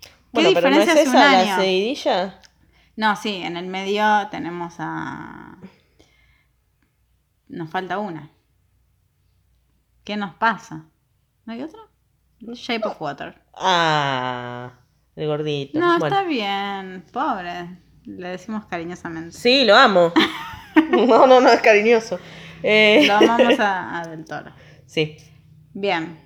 [0.00, 2.40] ¿Qué Bueno, no es diferencia hace un esa la seguidilla.
[2.98, 5.56] No, sí, en el medio tenemos a.
[7.46, 8.28] Nos falta una.
[10.02, 10.86] ¿Qué nos pasa?
[11.44, 11.78] ¿No hay otra?
[12.40, 13.40] Shape of Water.
[13.54, 14.72] Ah,
[15.14, 15.78] el gordito.
[15.78, 16.16] No, Bueno.
[16.16, 17.04] está bien.
[17.12, 17.78] Pobre.
[18.04, 19.30] Le decimos cariñosamente.
[19.30, 20.12] Sí, lo amo.
[20.90, 22.18] no, no, no, es cariñoso.
[22.64, 24.50] Eh, Lo amamos a, a Del Toro.
[24.86, 25.18] Sí.
[25.72, 26.18] Bien.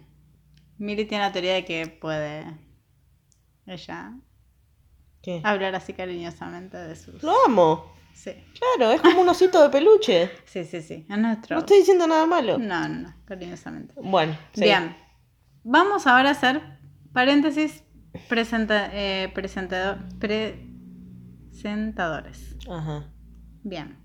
[0.79, 2.47] Miri tiene la teoría de que puede
[3.66, 4.14] ella
[5.23, 5.41] ¿Qué?
[5.45, 7.23] hablar así cariñosamente de sus.
[7.23, 7.93] Lo amo.
[8.12, 10.31] Sí, Claro, es como un osito de peluche.
[10.45, 11.07] sí, sí, sí.
[11.09, 11.57] Es nuestro.
[11.57, 12.59] No estoy diciendo nada malo.
[12.59, 13.95] No, no, no, cariñosamente.
[13.97, 14.62] Bueno, sí.
[14.62, 14.95] Bien.
[15.64, 16.61] Vamos ahora a hacer
[17.12, 17.85] paréntesis
[18.29, 22.57] presenta, eh, presentador, presentadores.
[22.68, 23.09] Ajá.
[23.62, 23.99] Bien.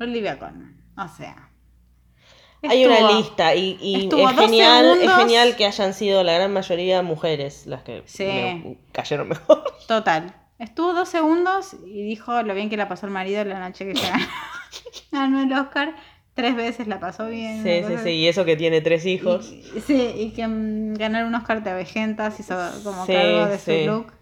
[0.00, 0.80] Olivia Colman.
[0.96, 1.50] O sea.
[2.62, 7.66] Hay una lista y, es genial, es genial que hayan sido la gran mayoría mujeres
[7.66, 8.24] las que Sí.
[8.24, 9.62] me cayeron mejor.
[9.86, 10.34] Total.
[10.58, 14.00] Estuvo dos segundos y dijo lo bien que la pasó el marido la noche que
[15.12, 15.94] ganó, el Oscar.
[16.34, 17.62] Tres veces la pasó bien.
[17.64, 19.50] Sí, sí, sí, y eso que tiene tres hijos.
[19.50, 23.58] Y- sí, y que mm, ganar un Oscar de abejentas hizo como Sí, cargo de
[23.58, 23.80] sí.
[23.84, 24.12] su look.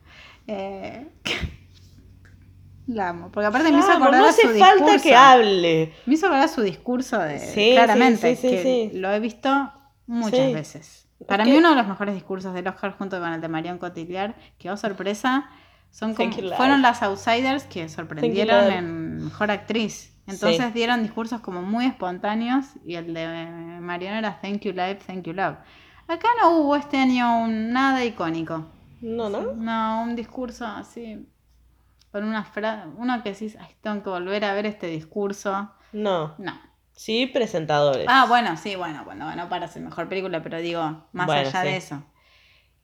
[0.47, 1.07] Eh,
[2.87, 3.31] la amo.
[3.33, 5.03] Porque aparte me hizo acordar no a su hace falta discurso.
[5.03, 5.93] que hable.
[6.07, 9.73] Me hizo acordar su discurso de Sí, claramente, sí, sí, que lo he visto
[10.07, 11.07] muchas veces.
[11.27, 14.35] Para mí uno de los mejores discursos del Oscar junto con el de Marion Cotillard,
[14.59, 15.51] que oh sorpresa,
[15.97, 20.13] son como, fueron las outsiders que sorprendieron en mejor actriz.
[20.27, 20.73] Entonces Sí.
[20.75, 23.27] dieron discursos como muy espontáneos y el de
[23.81, 25.57] Marion era Thank you life, thank you love.
[26.07, 28.67] Acá no hubo este año un- nada icónico.
[29.01, 29.53] No, no.
[29.55, 31.27] No, un discurso así
[32.13, 35.71] con una frase, uno que decís, ay, tengo que volver a ver este discurso.
[35.93, 36.35] No.
[36.39, 36.53] No.
[36.93, 38.07] Sí, presentadores.
[38.09, 40.83] Ah, bueno, sí, bueno, bueno, no para ser mejor película, pero digo,
[41.13, 41.69] más Bueno, allá sí.
[41.69, 42.03] de eso.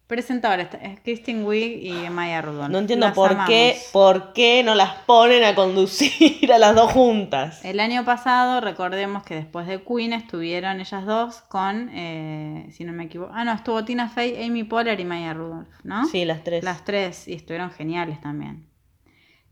[0.07, 2.71] Presentadores, es Kristen Wiig y Maya Rudolph.
[2.71, 6.93] No entiendo Las por qué, por qué no las ponen a conducir a las dos
[6.93, 7.65] juntas.
[7.65, 12.93] El año pasado, recordemos que después de Queen estuvieron ellas dos con, eh, si no
[12.93, 16.05] me equivoco, ah, no, estuvo Tina Fey, Amy Poehler y Maya Rudolph, ¿no?
[16.07, 16.63] Sí, las tres.
[16.63, 18.67] Las tres, y estuvieron geniales también.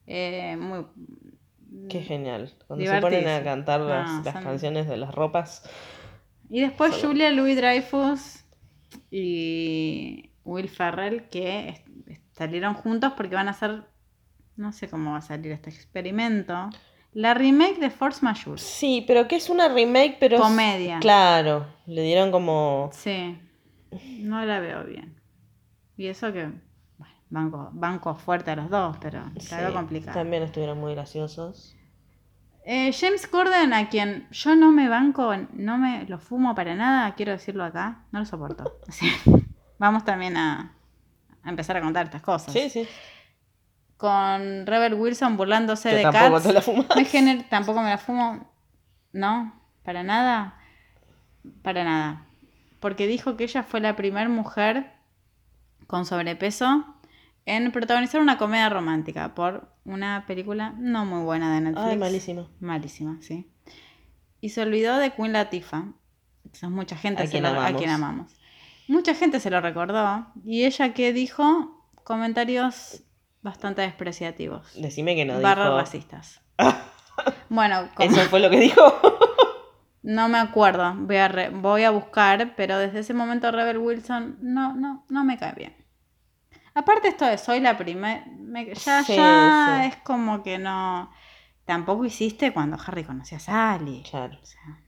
[0.07, 0.85] Eh, muy...
[1.89, 2.53] Qué genial.
[2.67, 5.63] Cuando se ponen a cantar las, No, las son- canciones de las ropas.
[6.51, 7.09] Y después Solo.
[7.13, 8.45] Julia Louis Dreyfus
[9.11, 11.85] y Will Ferrell que
[12.33, 13.85] salieron juntos porque van a hacer,
[14.57, 16.71] no sé cómo va a salir este experimento,
[17.13, 18.61] la remake de Force Majeure.
[18.61, 20.37] Sí, pero que es una remake, pero.
[20.37, 20.99] es- Comedia.
[21.01, 21.67] Claro.
[21.87, 22.91] Le dieron como.
[22.93, 23.39] Sí,
[24.21, 25.21] no la veo bien.
[25.97, 26.45] Y eso que,
[26.99, 29.21] bueno, banco, banco fuerte a los dos, pero
[29.51, 30.19] la veo Sí, complicado.
[30.19, 31.77] También estuvieron muy graciosos.
[32.65, 37.15] Eh, James Corden, a quien yo no me banco, no me lo fumo para nada,
[37.15, 38.65] quiero decirlo acá, no lo soporto.
[38.89, 39.11] O sea,
[39.81, 40.73] vamos también a,
[41.43, 42.53] a empezar a contar estas cosas.
[42.53, 42.87] Sí, sí.
[43.97, 46.47] Con Rebel Wilson burlándose de tampoco Cats.
[46.47, 46.87] te la fumas.
[46.97, 48.51] me gener- tampoco me la fumo.
[49.13, 49.53] No,
[49.83, 50.57] para nada.
[51.63, 52.27] Para nada.
[52.79, 54.93] Porque dijo que ella fue la primera mujer
[55.87, 56.85] con sobrepeso
[57.47, 61.87] en protagonizar una comedia romántica por una película no muy buena de Netflix.
[61.87, 62.49] Ay, malísimo.
[62.61, 63.51] Malísima, sí.
[64.41, 65.85] Y se olvidó de Queen Latifah.
[66.45, 68.33] Entonces mucha gente A quien a quien amamos.
[68.91, 70.27] Mucha gente se lo recordó.
[70.45, 73.03] Y ella que dijo comentarios
[73.43, 74.73] bastante despreciativos.
[74.75, 75.77] Decime que no barra dijo.
[75.79, 76.41] racistas.
[77.49, 78.83] bueno, como- Eso fue lo que dijo.
[80.03, 80.95] no me acuerdo.
[80.97, 85.25] Voy a, re- voy a buscar, pero desde ese momento Rebel Wilson no, no, no
[85.25, 85.77] me cae bien.
[86.75, 88.25] Aparte esto de soy la primera,
[88.85, 89.89] ya, Sí, ya sí.
[89.89, 91.11] es como que no...
[91.65, 94.03] Tampoco hiciste cuando Harry conocía a Sally.
[94.11, 94.37] Claro.
[94.43, 94.80] O sea.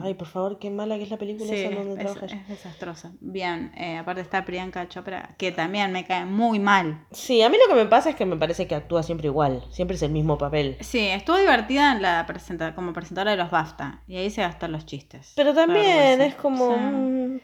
[0.00, 2.36] Ay, por favor, qué mala que es la película Sí, esa donde es, trabaja ella.
[2.42, 3.12] es desastrosa.
[3.20, 7.04] Bien, eh, aparte está Priyanka Chopra, que también me cae muy mal.
[7.10, 9.64] Sí, a mí lo que me pasa es que me parece que actúa siempre igual.
[9.70, 10.76] Siempre es el mismo papel.
[10.80, 14.00] Sí, estuvo divertida en la presenta como presentadora de los BAFTA.
[14.06, 15.32] Y ahí se gastan los chistes.
[15.34, 17.40] Pero también es como.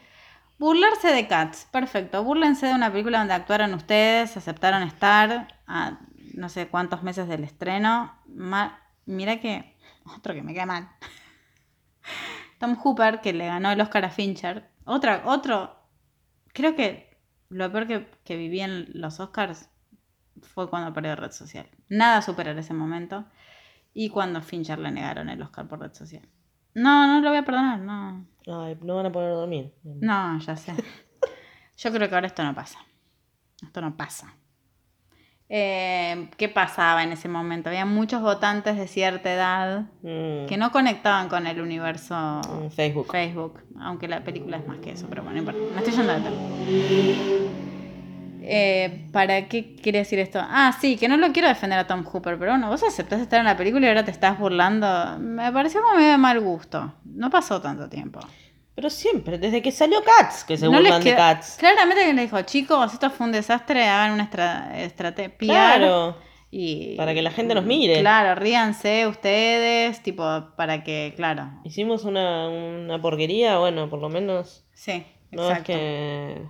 [0.57, 2.23] Burlarse de Cats, perfecto.
[2.23, 5.99] Búrlense de una película donde actuaron ustedes, aceptaron estar a
[6.35, 8.13] no sé cuántos meses del estreno.
[8.27, 9.75] Ma- Mira que.
[10.15, 10.87] Otro que me cae mal.
[12.59, 14.69] Tom Hooper, que le ganó el Oscar a Fincher.
[14.85, 15.75] Otra, otro.
[16.53, 17.17] Creo que
[17.49, 19.69] lo peor que, que viví en los Oscars
[20.41, 21.67] fue cuando perdió red social.
[21.89, 23.25] Nada superar ese momento.
[23.93, 26.27] Y cuando Fincher le negaron el Oscar por red social.
[26.73, 28.25] No, no lo voy a perdonar, no.
[28.47, 29.73] Ay, no van a poder dormir.
[29.83, 30.73] No, ya sé.
[31.77, 32.79] Yo creo que ahora esto no pasa.
[33.61, 34.33] Esto no pasa.
[35.53, 37.67] Eh, ¿Qué pasaba en ese momento?
[37.67, 43.11] Había muchos votantes de cierta edad Mm, que no conectaban con el universo mm, Facebook.
[43.11, 45.73] Facebook, aunque la película es más que eso, pero bueno, no importa.
[45.73, 47.51] Me estoy yendo de.
[48.43, 50.39] Eh, ¿Para qué quiere decir esto?
[50.41, 53.39] Ah, sí, que no lo quiero defender a Tom Hooper, pero bueno, vos aceptaste estar
[53.39, 55.19] en la película y ahora te estás burlando.
[55.19, 56.93] Me pareció como medio de mal gusto.
[57.03, 58.19] No pasó tanto tiempo.
[58.81, 61.57] Pero siempre, desde que salió Cats, que se No burlan de Cats.
[61.59, 65.35] Claramente que le dijo, chicos, esto fue un desastre, hagan una estra estrategia.
[65.37, 66.17] Claro.
[66.49, 67.99] Y, Para que la gente nos mire.
[67.99, 70.23] Claro, ríanse ustedes, tipo,
[70.57, 71.51] para que, claro.
[71.63, 75.73] Hicimos una, una porquería, bueno, por lo menos Sí, no exacto.
[75.73, 76.41] es que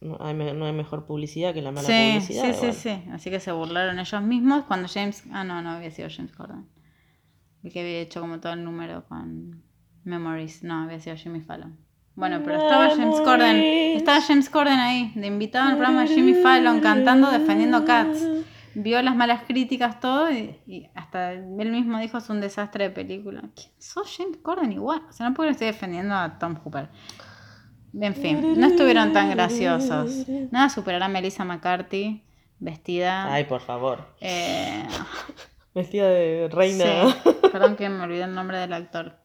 [0.00, 2.44] no hay, no hay mejor publicidad que la mala Sí, publicidad.
[2.44, 2.72] sí, sí, bueno.
[3.04, 3.10] sí.
[3.12, 5.24] Así que se burlaron ellos mismos cuando James.
[5.30, 6.66] Ah, no, no había sido James Corden.
[7.62, 9.62] El que había hecho como todo el número con
[10.06, 10.62] Memories.
[10.62, 11.76] No, había sido Jimmy Fallon.
[12.14, 13.56] Bueno, pero estaba James Corden.
[13.96, 18.24] Estaba James Corden ahí, de invitado al programa de Jimmy Fallon, cantando, defendiendo Cats.
[18.74, 22.90] Vio las malas críticas, todo, y, y hasta él mismo dijo es un desastre de
[22.90, 23.42] película.
[23.54, 25.02] ¿Quién sos James Corden igual?
[25.08, 26.88] O sea, no puedo esté defendiendo a Tom Hooper.
[27.98, 30.26] En fin, no estuvieron tan graciosos.
[30.50, 32.22] Nada superará a Melissa McCarthy
[32.58, 33.32] vestida.
[33.32, 34.14] Ay, por favor.
[34.20, 34.86] eh,
[35.74, 36.84] Vestida de reina.
[36.84, 39.18] sí, perdón que me olvidé el nombre del actor.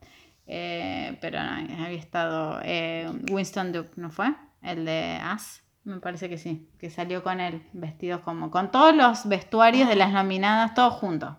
[0.48, 1.52] Eh, pero no,
[1.86, 4.34] había estado eh, Winston Duke, ¿no fue?
[4.62, 5.64] El de As.
[5.84, 8.52] Me parece que sí, que salió con él, vestidos como.
[8.52, 11.36] con todos los vestuarios de las nominadas, todos juntos.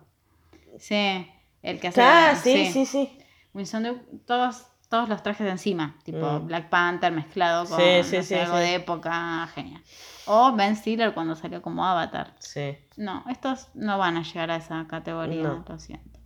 [0.79, 1.27] Sí,
[1.61, 2.01] el que hace.
[2.01, 3.17] Ah, sí, sí, sí.
[3.53, 6.47] Winston Duke, todos, todos los trajes de encima, tipo Mm.
[6.47, 9.81] Black Panther mezclado con Sí, no sé, algo de época, genial.
[10.25, 12.33] O Ben Stiller cuando salió como Avatar.
[12.39, 12.75] Sí.
[12.97, 15.63] No, estos no van a llegar a esa categoría, No.
[15.67, 16.19] lo siento.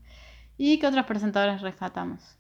[0.58, 2.37] ¿Y qué otros presentadores rescatamos?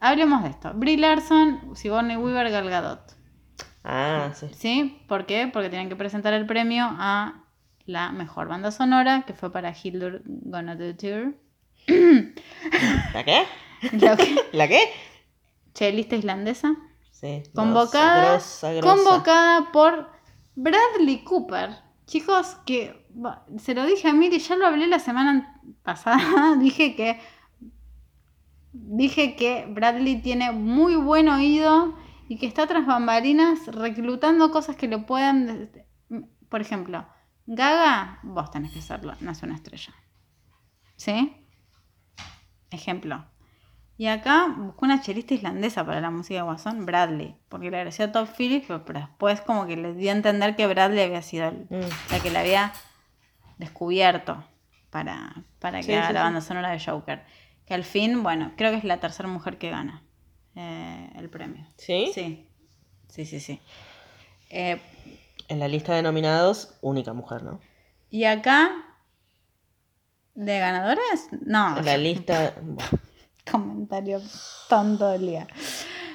[0.00, 0.72] Hablemos de esto.
[0.74, 3.00] Brie Larson, Sigourney Weaver, Gal Gadot.
[3.84, 4.46] Ah, sí.
[4.54, 5.02] ¿Sí?
[5.08, 5.48] ¿Por qué?
[5.52, 7.44] Porque tienen que presentar el premio a
[7.86, 11.34] la mejor banda sonora, que fue para Hildur Gonna Do Tour.
[13.14, 13.44] ¿La qué?
[13.92, 14.80] Lo que- ¿La qué?
[15.74, 16.74] Chelista islandesa.
[17.10, 17.42] Sí.
[17.54, 18.94] Convocada, grosa, grosa.
[18.94, 20.10] convocada por
[20.56, 21.70] Bradley Cooper.
[22.06, 23.06] Chicos, que
[23.58, 26.56] se lo dije a Miri, ya lo hablé la semana pasada.
[26.58, 27.20] dije que
[28.72, 31.94] dije que Bradley tiene muy buen oído
[32.28, 35.70] y que está tras bambalinas reclutando cosas que lo puedan.
[36.48, 37.06] Por ejemplo,
[37.46, 39.92] Gaga, vos tenés que serlo, no es una estrella.
[40.96, 41.34] ¿Sí?
[42.70, 43.24] Ejemplo.
[43.96, 48.06] Y acá buscó una chelista islandesa para la música de Guasón, Bradley, porque le agradeció
[48.06, 51.48] a Top Phillips, pero después como que le dio a entender que Bradley había sido
[51.48, 52.12] el- Mm.
[52.12, 52.72] la que la había
[53.58, 54.42] descubierto
[54.90, 57.24] para, para que Sí, haga sí, la banda sonora de Joker.
[57.70, 60.02] Que al fin, bueno, creo que es la tercera mujer que gana
[60.56, 61.64] eh, el premio.
[61.76, 62.10] ¿Sí?
[62.12, 62.48] Sí,
[63.08, 63.60] sí, sí, sí.
[64.50, 64.80] Eh,
[65.46, 67.60] En la lista de nominados, única mujer, ¿no?
[68.10, 68.72] y acá,
[70.34, 71.28] ¿de ganadores?
[71.46, 72.54] No, En la lista.
[72.60, 72.82] bueno.
[73.48, 74.20] comentario
[74.68, 75.46] tonto del día.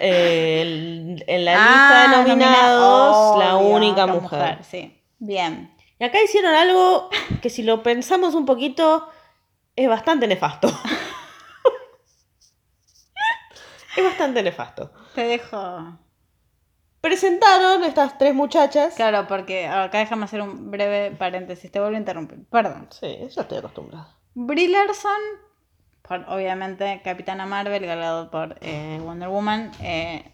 [0.01, 4.59] Eh, el- en la Ah, lista de nomina- nominados, la única la mujer.
[4.69, 5.73] Sí, bien.
[5.99, 7.09] Y acá hicieron algo
[7.41, 9.07] que si lo pensamos un poquito
[9.77, 10.67] es bastante nefasto.
[13.95, 14.91] es bastante nefasto.
[15.13, 15.97] Te dejo.
[17.01, 18.95] Presentaron estas tres muchachas.
[18.95, 21.71] Claro, porque acá déjame hacer un breve paréntesis.
[21.71, 22.45] Te vuelvo a interrumpir.
[22.49, 22.87] Perdón.
[22.91, 24.17] Sí, ya estoy acostumbrada.
[24.33, 25.21] Brie Larson,
[26.01, 29.71] por, obviamente Capitana Marvel, galado por eh, Wonder Woman.
[29.81, 30.33] Eh,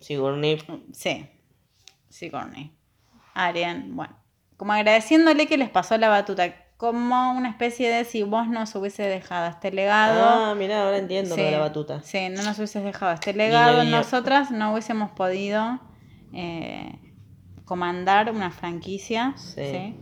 [0.00, 0.58] Sigourney.
[0.92, 1.28] sí,
[2.08, 2.76] Sigourney.
[3.34, 4.16] Arian, bueno.
[4.56, 6.54] Como agradeciéndole que les pasó la batuta.
[6.80, 10.22] Como una especie de si vos nos hubiese dejado este legado.
[10.24, 12.02] Ah, mira, ahora entiendo lo de Sí, la batuta.
[12.02, 13.84] Sí, no nos hubieses dejado este legado.
[13.84, 15.78] Nosotras no hubiésemos podido
[16.32, 16.98] eh,
[17.66, 19.56] comandar una franquicia Sí.
[19.56, 19.94] ¿sí?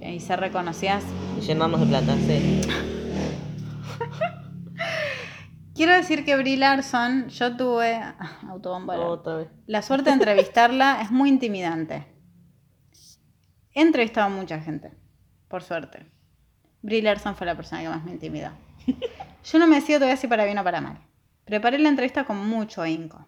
[0.00, 1.04] Eh, y ser reconocidas.
[1.36, 2.62] Y llenarnos de plata, sí.
[5.74, 8.00] Quiero decir que Brie Larson, yo tuve
[9.36, 9.48] vez.
[9.66, 12.06] la suerte de entrevistarla, es muy intimidante.
[13.74, 14.92] He entrevistado a mucha gente,
[15.48, 16.06] por suerte.
[16.82, 18.52] Brie Larson fue la persona que más me intimidó.
[19.44, 20.98] Yo no me decido todavía si para bien o para mal.
[21.44, 23.26] Preparé la entrevista con mucho ahínco.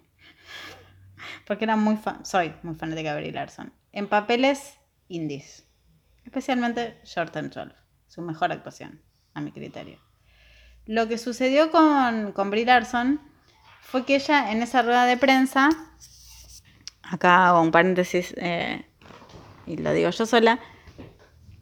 [1.46, 3.72] Porque era muy fan, soy muy fanática de Brie Larson.
[3.92, 5.66] En papeles indies.
[6.24, 7.74] Especialmente Short and 12.
[8.06, 9.02] Su mejor actuación,
[9.34, 9.98] a mi criterio.
[10.86, 13.20] Lo que sucedió con, con Brie Larson
[13.80, 15.68] fue que ella en esa rueda de prensa,
[17.02, 18.86] acá hago un paréntesis eh,
[19.66, 20.60] y lo digo yo sola,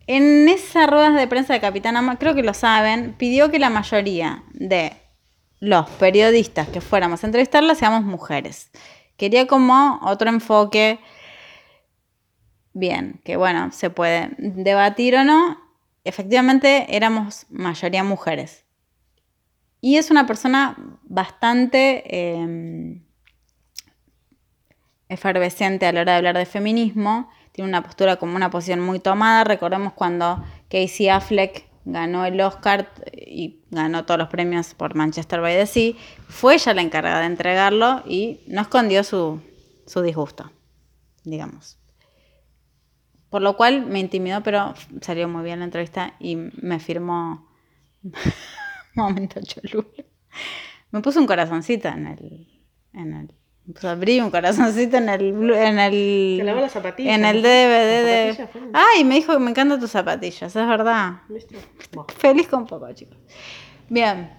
[0.08, 3.70] en esa rueda de prensa de Capitana, Ma- creo que lo saben, pidió que la
[3.70, 4.92] mayoría de
[5.60, 8.70] los periodistas que fuéramos a entrevistarla seamos mujeres.
[9.16, 10.98] Quería como otro enfoque
[12.72, 15.58] bien, que bueno, se puede debatir o no.
[16.04, 18.64] Efectivamente, éramos mayoría mujeres.
[19.80, 23.00] Y es una persona bastante eh,
[25.08, 27.28] efervescente a la hora de hablar de feminismo.
[27.58, 29.42] Tiene una postura como una posición muy tomada.
[29.42, 35.56] Recordemos cuando Casey Affleck ganó el Oscar y ganó todos los premios por Manchester by
[35.56, 35.94] the Sea.
[36.28, 39.42] Fue ella la encargada de entregarlo y no escondió su,
[39.88, 40.52] su disgusto,
[41.24, 41.80] digamos.
[43.28, 47.50] Por lo cual me intimidó, pero salió muy bien la entrevista y me firmó.
[48.94, 49.90] Momento cholulo.
[50.92, 52.62] Me puso un corazoncito en el.
[52.92, 53.37] En el
[53.72, 55.50] pues abrí un corazoncito en el.
[55.50, 57.42] En el, lavó las zapatillas, En el.
[57.42, 58.70] DVD ¿Las de.
[58.72, 61.20] Ay, me dijo que me encantan tus zapatillas, es verdad.
[62.16, 63.18] Feliz con poco, chicos.
[63.88, 64.32] Bien.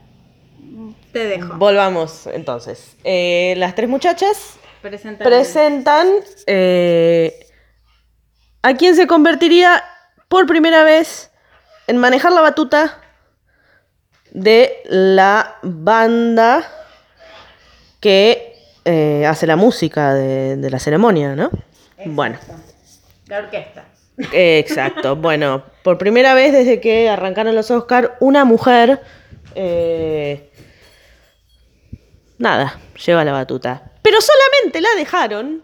[1.13, 1.57] Te dejo.
[1.57, 2.97] Volvamos entonces.
[3.03, 6.07] Eh, las tres muchachas Presenta presentan
[6.47, 7.47] eh,
[8.61, 9.83] a quien se convertiría
[10.27, 11.31] por primera vez
[11.87, 12.99] en manejar la batuta
[14.31, 16.67] de la banda
[17.99, 18.48] que
[18.85, 21.49] eh, hace la música de, de la ceremonia, ¿no?
[22.05, 22.37] Bueno,
[23.27, 23.85] La orquesta.
[24.31, 25.15] exacto.
[25.21, 29.01] Bueno, por primera vez desde que arrancaron los Oscar, una mujer,
[29.55, 30.49] eh,
[32.37, 33.91] nada, lleva la batuta.
[34.01, 35.63] Pero solamente la dejaron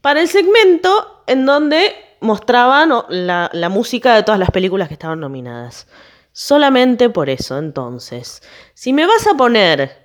[0.00, 5.86] para el segmento en donde mostraban la música de todas las películas que estaban nominadas.
[6.32, 8.42] Solamente por eso, entonces.
[8.74, 10.03] Si me vas a poner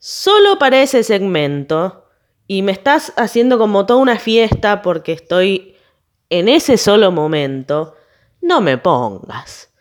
[0.00, 2.06] solo para ese segmento
[2.46, 5.76] y me estás haciendo como toda una fiesta porque estoy
[6.30, 7.94] en ese solo momento,
[8.40, 9.72] no me pongas.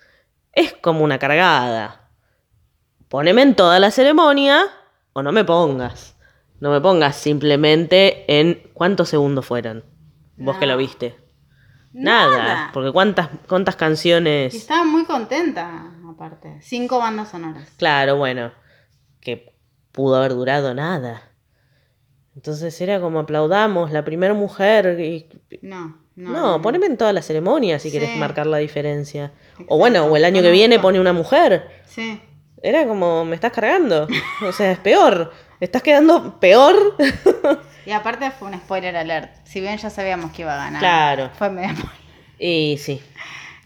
[0.51, 2.09] Es como una cargada.
[3.07, 4.65] Poneme en toda la ceremonia
[5.13, 6.15] o no me pongas.
[6.59, 9.85] No me pongas simplemente en cuántos segundos fueron.
[10.35, 11.17] Vos que lo viste.
[11.93, 12.69] Nada, Nada.
[12.73, 14.53] porque cuántas, cuántas canciones.
[14.53, 16.59] Y estaba muy contenta, aparte.
[16.61, 17.69] Cinco bandas sonoras.
[17.77, 18.51] Claro, bueno,
[19.91, 21.23] pudo haber durado nada.
[22.35, 24.99] Entonces era como aplaudamos, la primera mujer.
[24.99, 25.27] y-
[25.61, 26.31] No, no.
[26.31, 28.17] No, poneme en toda la ceremonia si querés Sí.
[28.17, 29.31] marcar la diferencia.
[29.51, 29.65] Exacto.
[29.73, 31.67] O bueno, o el año que viene pone una mujer.
[31.85, 32.21] Sí.
[32.61, 34.07] Era como, me estás cargando.
[34.47, 35.31] O sea, es peor.
[35.59, 36.75] Estás quedando peor.
[37.85, 39.31] Y aparte fue un spoiler alert.
[39.45, 40.79] Si bien ya sabíamos que iba a ganar.
[40.79, 41.29] Claro.
[41.33, 41.73] Fue medio
[42.37, 43.01] y sí.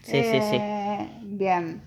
[0.02, 0.56] Sí, sí, sí.
[0.56, 1.82] Eh, Bien.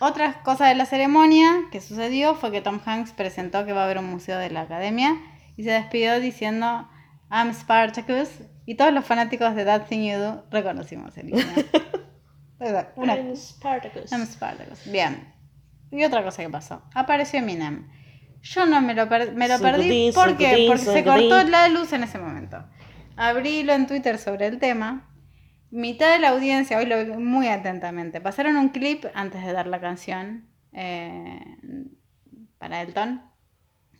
[0.00, 3.84] Otra cosa de la ceremonia que sucedió fue que Tom Hanks presentó que va a
[3.84, 5.16] haber un museo de la academia
[5.56, 6.88] y se despidió diciendo
[7.30, 8.28] I'm Spartacus
[8.66, 11.32] y todos los fanáticos de That Thing You Do reconocimos el.
[12.58, 14.12] Exacto, una- I'm Spartacus.
[14.12, 14.90] I'm Spartacus.
[14.90, 15.32] Bien.
[15.90, 16.82] Y otra cosa que pasó.
[16.94, 17.88] Apareció Eminem.
[18.42, 20.12] Yo no me lo, per- me lo perdí.
[20.14, 20.64] ¿Por qué?
[20.68, 22.64] Porque se cortó la luz en ese momento.
[23.16, 25.09] Abrílo en Twitter sobre el tema.
[25.70, 29.66] Mitad de la audiencia, hoy lo vi muy atentamente, pasaron un clip antes de dar
[29.68, 31.40] la canción eh,
[32.58, 33.22] para Elton.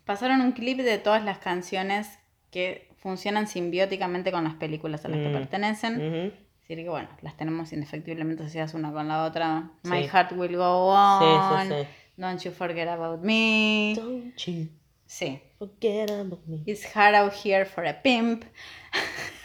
[0.04, 2.18] Pasaron un clip de todas las canciones
[2.50, 5.32] que funcionan simbióticamente con las películas a las que Mm.
[5.32, 6.00] pertenecen.
[6.00, 6.32] Es
[6.68, 9.70] decir, que bueno, las tenemos indefectiblemente asociadas una con la otra.
[9.84, 10.02] My.
[10.08, 11.20] Heart Will Go On.
[11.68, 11.88] Sí, sí, sí.
[12.16, 13.92] Don't You Forget About Me.
[13.96, 14.68] Don't you
[15.06, 15.40] Sí.
[15.58, 16.62] forget about me.
[16.66, 18.44] It's Hard Out Here for a Pimp.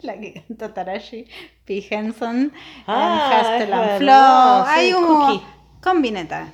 [0.06, 1.26] la que cantó Taraji
[1.64, 1.86] P.
[1.90, 2.52] Henson.
[2.86, 4.64] Ah, and Flow.
[4.66, 5.42] sí, Hay un Cookie.
[5.82, 6.48] combineta.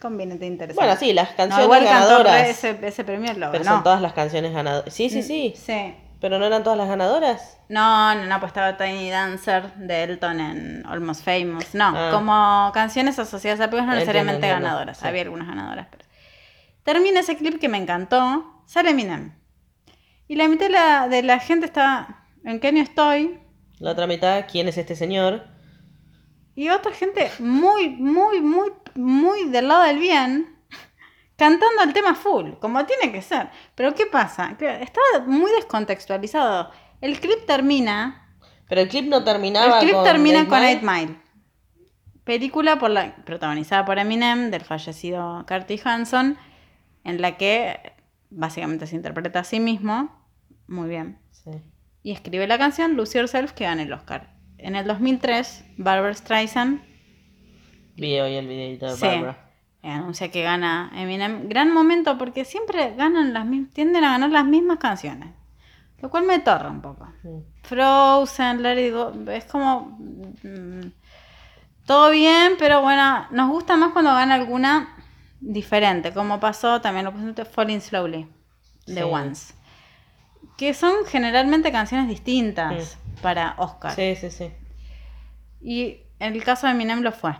[0.00, 0.84] Combineta interesante.
[0.84, 2.48] Bueno, sí, las No, canciones igual cantó ganadoras.
[2.48, 3.76] ese, ese premio lo Pero ganó.
[3.76, 4.92] son todas las canciones ganadoras.
[4.92, 5.54] Sí, sí, sí.
[5.56, 5.94] Sí.
[6.20, 7.58] Pero no eran todas las ganadoras.
[7.68, 11.74] No, no, no, pues estaba Tiny Dancer de Elton en Almost Famous.
[11.74, 12.10] No, Ah.
[12.12, 14.98] como canciones asociadas a películas, no necesariamente entiendo, ganadoras.
[14.98, 15.06] sí.
[15.06, 15.86] Había algunas ganadoras.
[15.90, 16.04] Pero...
[16.82, 18.62] Termina ese clip que me encantó.
[18.66, 19.32] Sale Eminem.
[20.28, 22.23] Y la mitad de la, de la gente está.
[22.44, 23.40] ¿En qué año estoy?
[23.78, 25.44] La otra mitad, ¿quién es este señor?
[26.54, 30.56] Y otra gente muy, muy, muy, muy del lado del bien.
[31.36, 33.48] Cantando el tema full, como tiene que ser.
[33.74, 34.56] Pero ¿qué pasa?
[34.60, 36.70] Está muy descontextualizado.
[37.00, 38.36] El clip termina
[38.68, 40.70] Pero el clip no terminaba El clip con termina Eight con Mile.
[40.70, 41.20] Eight Mile.
[42.24, 46.38] Película por la, protagonizada por Eminem, del fallecido Curtis Hanson,
[47.04, 47.92] en la que
[48.30, 50.10] básicamente se interpreta a sí mismo.
[50.66, 51.18] Muy bien.
[51.32, 51.50] Sí.
[52.04, 54.30] Y escribe la canción Lose Yourself que gana el Oscar.
[54.58, 56.80] En el 2003, Barbara Streisand
[57.96, 59.06] Vi hoy el videito de Sí.
[59.06, 59.50] Barbara.
[59.82, 61.48] anuncia que gana Eminem.
[61.48, 65.30] Gran momento porque siempre ganan las tienden a ganar las mismas canciones.
[66.00, 67.06] Lo cual me torra un poco.
[67.22, 67.38] Mm.
[67.62, 69.96] Frozen, It Go, es como
[70.42, 70.92] mm,
[71.86, 74.94] todo bien, pero bueno, nos gusta más cuando gana alguna
[75.40, 78.26] diferente, como pasó también lo presente Falling Slowly
[78.86, 79.02] de Sí.
[79.02, 79.54] Once,
[80.56, 82.96] que son generalmente canciones distintas.
[82.96, 83.04] Mm.
[83.22, 83.94] para Oscar.
[83.94, 84.50] Sí, sí, sí.
[85.60, 87.34] Y en el caso de Eminem lo fue.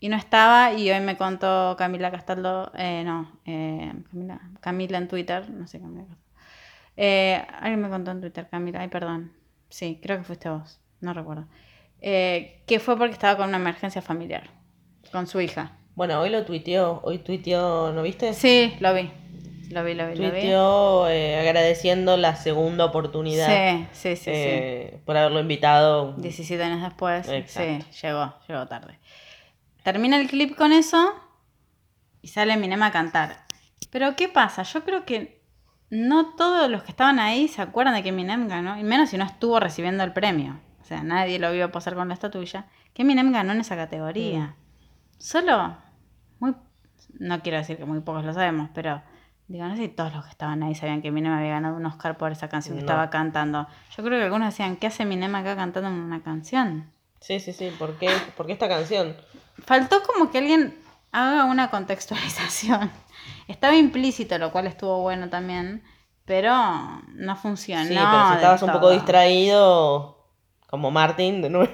[0.00, 5.08] Y no estaba, y hoy me contó Camila Castaldo, eh, no, eh, Camila, Camila en
[5.08, 6.22] Twitter, no sé Camila Castaldo.
[6.96, 9.32] Eh, alguien me contó en Twitter, Camila, ay, perdón.
[9.68, 11.46] Sí, creo que fuiste vos, no recuerdo.
[12.00, 14.50] Eh, que fue porque estaba con una emergencia familiar,
[15.12, 15.72] con su hija.
[15.94, 18.34] Bueno, hoy lo tuiteó, hoy tuiteó, ¿no viste?
[18.34, 19.10] Sí, lo vi,
[19.72, 20.40] lo vi, lo vi, lo vi.
[21.12, 24.30] Eh, agradeciendo la segunda oportunidad Sí, sí, sí, sí.
[24.34, 26.12] eh, por haberlo invitado.
[26.18, 27.84] 17 años después, Exacto.
[27.90, 28.98] sí, llegó, llegó tarde.
[29.82, 31.12] Termina el clip con eso
[32.20, 33.44] y sale Eminem a cantar.
[33.90, 34.62] Pero ¿qué pasa?
[34.62, 35.42] Yo creo que
[35.90, 39.18] no todos los que estaban ahí se acuerdan de que Eminem ganó, y menos si
[39.18, 40.60] no estuvo recibiendo el premio.
[40.80, 42.66] O sea, nadie lo vio posar con la estatuilla.
[42.94, 44.54] Que Eminem ganó en esa categoría.
[45.18, 45.76] Solo,
[46.40, 46.54] muy,
[47.18, 49.02] no quiero decir que muy pocos lo sabemos, pero
[49.52, 51.84] digo, no sé si todos los que estaban ahí sabían que Eminem había ganado un
[51.86, 52.86] Oscar por esa canción que No.
[52.88, 53.66] estaba cantando.
[53.96, 56.90] Yo creo que algunos decían, ¿qué hace Eminem acá cantando una canción?
[57.20, 57.70] Sí, sí, sí.
[57.78, 59.14] ¿Por qué, ¿Por qué esta canción?
[59.64, 60.74] Faltó como que alguien
[61.12, 62.90] haga una contextualización.
[63.48, 65.84] Estaba implícito, lo cual estuvo bueno también,
[66.24, 66.52] pero
[67.14, 67.84] no funcionó.
[67.84, 70.26] Sí, pero si estabas un poco distraído,
[70.68, 71.72] como Martin, de nuevo.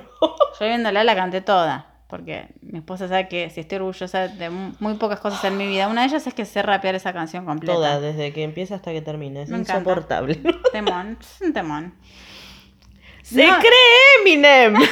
[0.58, 4.72] Yo viéndola la canté toda, porque mi esposa sabe que si estoy orgullosa de mu-
[4.80, 7.44] muy pocas cosas en mi vida, una de ellas es que sé rapear esa canción
[7.44, 7.74] completa.
[7.74, 9.42] Toda, desde que empieza hasta que termina.
[9.42, 9.74] Es Me encanta.
[9.80, 10.34] insoportable.
[10.72, 11.94] Temón, es un temón.
[13.22, 13.58] ¡Se No.
[13.58, 13.72] cree
[14.22, 14.74] Eminem!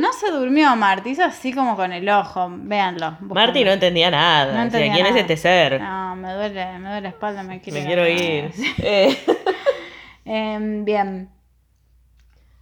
[0.00, 3.10] No se durmió Marty, hizo así como con el ojo, véanlo.
[3.20, 3.34] búsquenlo.
[3.34, 4.54] Marty no entendía nada.
[4.54, 5.78] No entendía ¿quién es este ser?
[5.82, 8.50] No, me duele, me duele la espalda, me quiero Me quiero ir.
[10.24, 11.28] Eh, bien.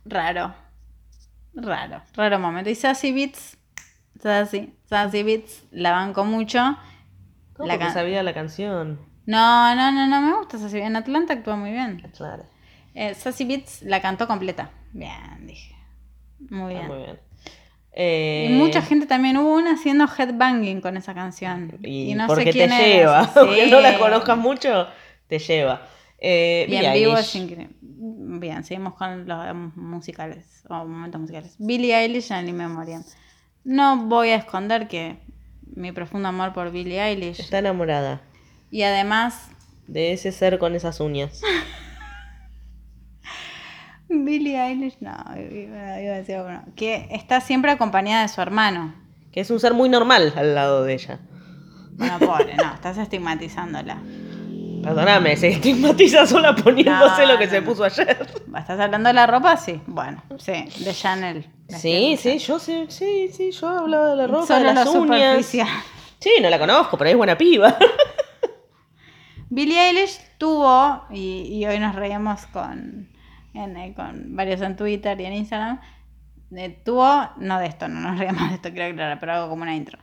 [0.05, 0.53] Raro.
[1.55, 2.03] Raro.
[2.15, 2.71] Raro momento.
[2.71, 3.57] Y Sassy Beats.
[4.21, 4.75] Sassy.
[4.85, 5.65] Sassy Beats.
[5.71, 6.77] La banco mucho.
[7.55, 9.01] ¿Cómo La que can- sabía la canción?
[9.27, 12.03] No, no, no, no me gusta Sassy En Atlanta actúa muy bien.
[12.17, 12.45] Claro.
[12.95, 14.71] Eh, Sassy Beats la cantó completa.
[14.93, 15.75] Bien, dije.
[16.51, 16.89] Muy Ah, bien.
[16.89, 17.21] muy bien.
[17.93, 21.79] Eh, Y mucha gente también hubo una haciendo headbanging con esa canción.
[21.83, 23.25] Y, Y, no porque sé quién te lleva.
[23.25, 23.31] Sí.
[23.37, 24.87] Aunque no la conozcas mucho,
[25.27, 25.83] te lleva.
[26.19, 27.75] Eh, Y en vivo es increíble.
[28.03, 31.55] Bien, seguimos con los musicales o momentos musicales.
[31.59, 33.05] Billie Eilish en In Memoriam.
[33.63, 35.19] No voy a esconder que
[35.77, 37.41] mi profundo amor por Billie Eilish.
[37.41, 38.23] Está enamorada
[38.71, 39.51] Y además,
[39.87, 41.43] de ese ser con esas uñas.
[44.09, 48.41] Billie Eilish, no, iba iba a decir algo, no, que está siempre acompañada de su
[48.41, 48.95] hermano.
[49.31, 51.21] Que es un ser muy normal al lado de ella.
[51.93, 53.99] Bueno, pobre, no, estás estigmatizándola.
[54.83, 58.27] Perdóname, se estigmatiza sola poniéndose No, lo que no, se puso ayer.
[58.59, 59.57] ¿Estás hablando de la ropa?
[59.57, 61.47] Sí, bueno, sí, de Chanel.
[61.69, 64.93] Sí, sí, yo sé, sí, sí, yo hablaba de la ropa, Solo de las lo
[64.93, 65.47] uñas.
[65.47, 67.77] Sí, no la conozco, pero es buena piba.
[69.51, 73.09] Billie Eilish tuvo, y, y hoy nos reímos con,
[73.55, 75.81] en, eh, con varios en Twitter y en Instagram,
[76.57, 79.63] eh, tuvo, no de esto, no nos reímos de esto, creo que pero hago como
[79.63, 79.99] una intro.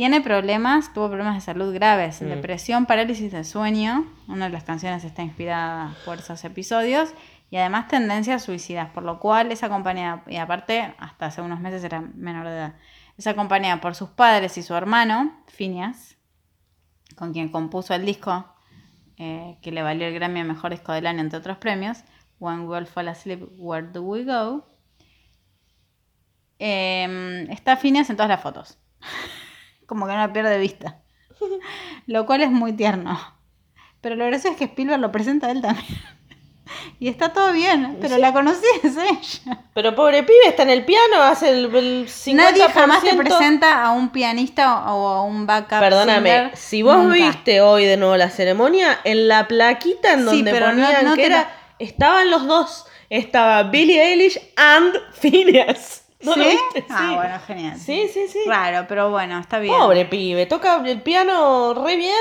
[0.00, 2.28] Tiene problemas, tuvo problemas de salud graves, Mm.
[2.28, 7.12] depresión, parálisis del sueño, una de las canciones está inspirada por esos episodios,
[7.50, 11.84] y además tendencias suicidas, por lo cual es acompañada, y aparte hasta hace unos meses
[11.84, 12.74] era menor de edad,
[13.18, 16.16] es acompañada por sus padres y su hermano, Phineas,
[17.14, 18.46] con quien compuso el disco
[19.18, 22.04] eh, que le valió el Grammy a Mejor Disco del Año, entre otros premios,
[22.38, 24.66] When We All Fall Asleep, Where Do We Go?
[26.58, 28.78] Eh, está Phineas en todas las fotos.
[29.90, 30.98] Como que no la pierde de vista.
[32.06, 33.18] Lo cual es muy tierno.
[34.00, 35.98] Pero lo gracioso es que Spielberg lo presenta a él también.
[37.00, 39.58] Y está todo bien, pero la conocí es ella.
[39.74, 42.34] Pero pobre pibe está en el piano, hace el, el 50%.
[42.34, 46.98] Nadie jamás te presenta a un pianista o a un backup Perdóname, singer, si vos
[46.98, 47.14] nunca.
[47.16, 51.50] viste hoy de nuevo la ceremonia, en la plaquita en donde ponían no que era,
[51.80, 52.86] estaban los dos.
[53.08, 55.99] Estaba Billie Eilish and Phineas.
[56.24, 56.58] ¿No lo ¿Sí?
[56.90, 57.14] Ah, Sí.
[57.14, 57.78] bueno, genial.
[57.78, 58.40] Sí, sí, sí.
[58.44, 59.74] Claro, pero bueno, está bien.
[59.78, 62.14] Pobre pibe, toca el piano re bien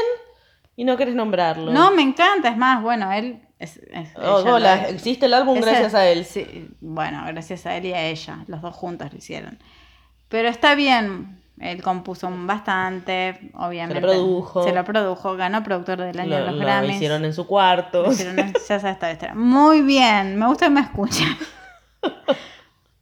[0.75, 1.71] y no querés nombrarlo.
[1.71, 3.77] No, me encanta, es más, bueno, él es...
[3.91, 6.25] es- Oh, hola, lo- existe el álbum es gracias el- a él.
[6.25, 9.59] Sí, bueno, gracias a él y a ella, los dos juntos lo hicieron.
[10.29, 13.99] Pero está bien, él compuso bastante, obviamente.
[14.01, 14.63] produjo.
[14.63, 16.95] Se lo produjo, ganó productor del año Lo, en los lo Grammys.
[16.95, 18.03] hicieron en su cuarto.
[18.03, 19.35] Lo hicieron ya sabes esta historia.
[19.35, 21.27] Muy bien, me gusta que me escuchen.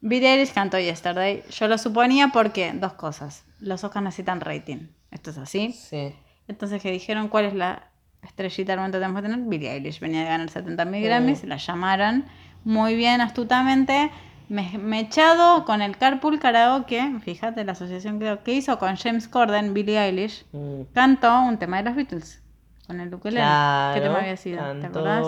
[0.01, 1.43] Billie Eilish cantó Yesterday.
[1.49, 3.43] Yo lo suponía porque, dos cosas.
[3.59, 4.87] Los Oscars necesitan rating.
[5.11, 5.71] Esto es así.
[5.73, 6.13] Sí.
[6.47, 7.89] Entonces que dijeron cuál es la
[8.21, 9.45] estrellita del momento que tenemos que tener.
[9.47, 12.25] Billie Eilish venía de ganar 70.000 Grammys, la llamaron
[12.63, 14.11] muy bien, astutamente.
[14.49, 19.27] Me, me echado con el Carpool Karaoke, fíjate la asociación que, que hizo con James
[19.27, 20.83] Corden, Billie Eilish, Mm.
[20.93, 22.41] cantó un tema de los Beatles
[22.85, 23.41] con el ukulele.
[23.41, 24.79] Claro, ¿Qué tema había sido?
[24.79, 25.25] ¿Te acordás?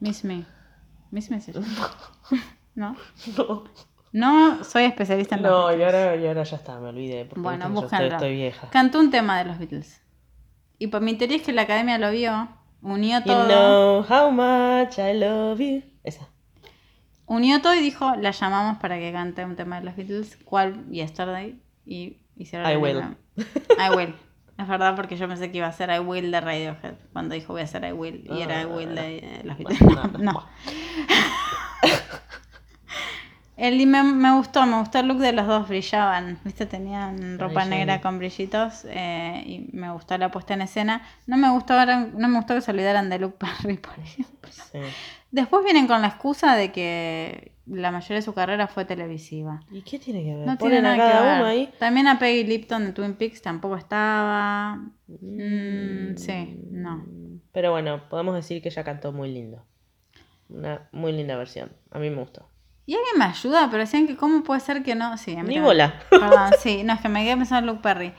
[0.00, 0.44] Miss Me.
[1.10, 1.58] Miss Message.
[2.78, 2.94] ¿No?
[3.36, 3.64] No,
[4.12, 5.94] No soy especialista en los no y, Beatles.
[6.02, 7.24] ahora, y ahora ya está, me olvidé.
[7.26, 8.06] Porque Bueno, yo estoy, búscalo.
[8.14, 8.70] estoy vieja.
[8.70, 10.00] Cantó un tema de los Beatles.
[10.78, 12.48] Y por mi teoría es que la academia lo vio,
[12.80, 13.44] unió You todo.
[13.46, 15.82] know how much I love you.
[16.04, 16.28] Esa.
[17.26, 20.38] Unió todo y dijo, la llamamos para que cante un tema de los Beatles.
[20.44, 20.88] ¿Cuál?
[20.88, 21.60] Yesterday.
[21.84, 23.02] Y hicieron I will.
[23.36, 24.14] I will.
[24.56, 26.94] Es verdad porque yo pensé que iba a ser I will de Radiohead.
[27.12, 28.24] Cuando dijo voy a hacer I will.
[28.30, 29.80] Y era I will de los Beatles.
[30.18, 30.46] No, no.
[33.58, 37.64] El, me, me gustó, me gustó el look de los dos, brillaban, viste, tenían ropa
[37.64, 41.02] negra con brillitos eh, y me gustó la puesta en escena.
[41.26, 44.50] No me gustó, no me gustó que se olvidaran de Luke Perry, por ejemplo.
[44.52, 44.78] Sí.
[45.32, 49.60] Después vienen con la excusa de que la mayoría de su carrera fue televisiva.
[49.72, 50.46] ¿Y qué tiene que ver?
[50.46, 51.40] No Ponen tiene a nada que cada ver.
[51.40, 51.72] uno ahí.
[51.80, 54.76] También a Peggy Lipton de Twin Peaks tampoco estaba.
[55.08, 57.04] Mm, sí, no.
[57.52, 59.64] Pero bueno, podemos decir que ella cantó muy lindo.
[60.48, 61.72] Una muy linda versión.
[61.90, 62.48] A mí me gustó.
[62.88, 65.18] Y alguien me ayuda, pero decían que cómo puede ser que no.
[65.18, 66.00] Sí, Ni bola.
[66.08, 68.14] Perdón, sí, no, es que me quedé pensando en Luke Perry.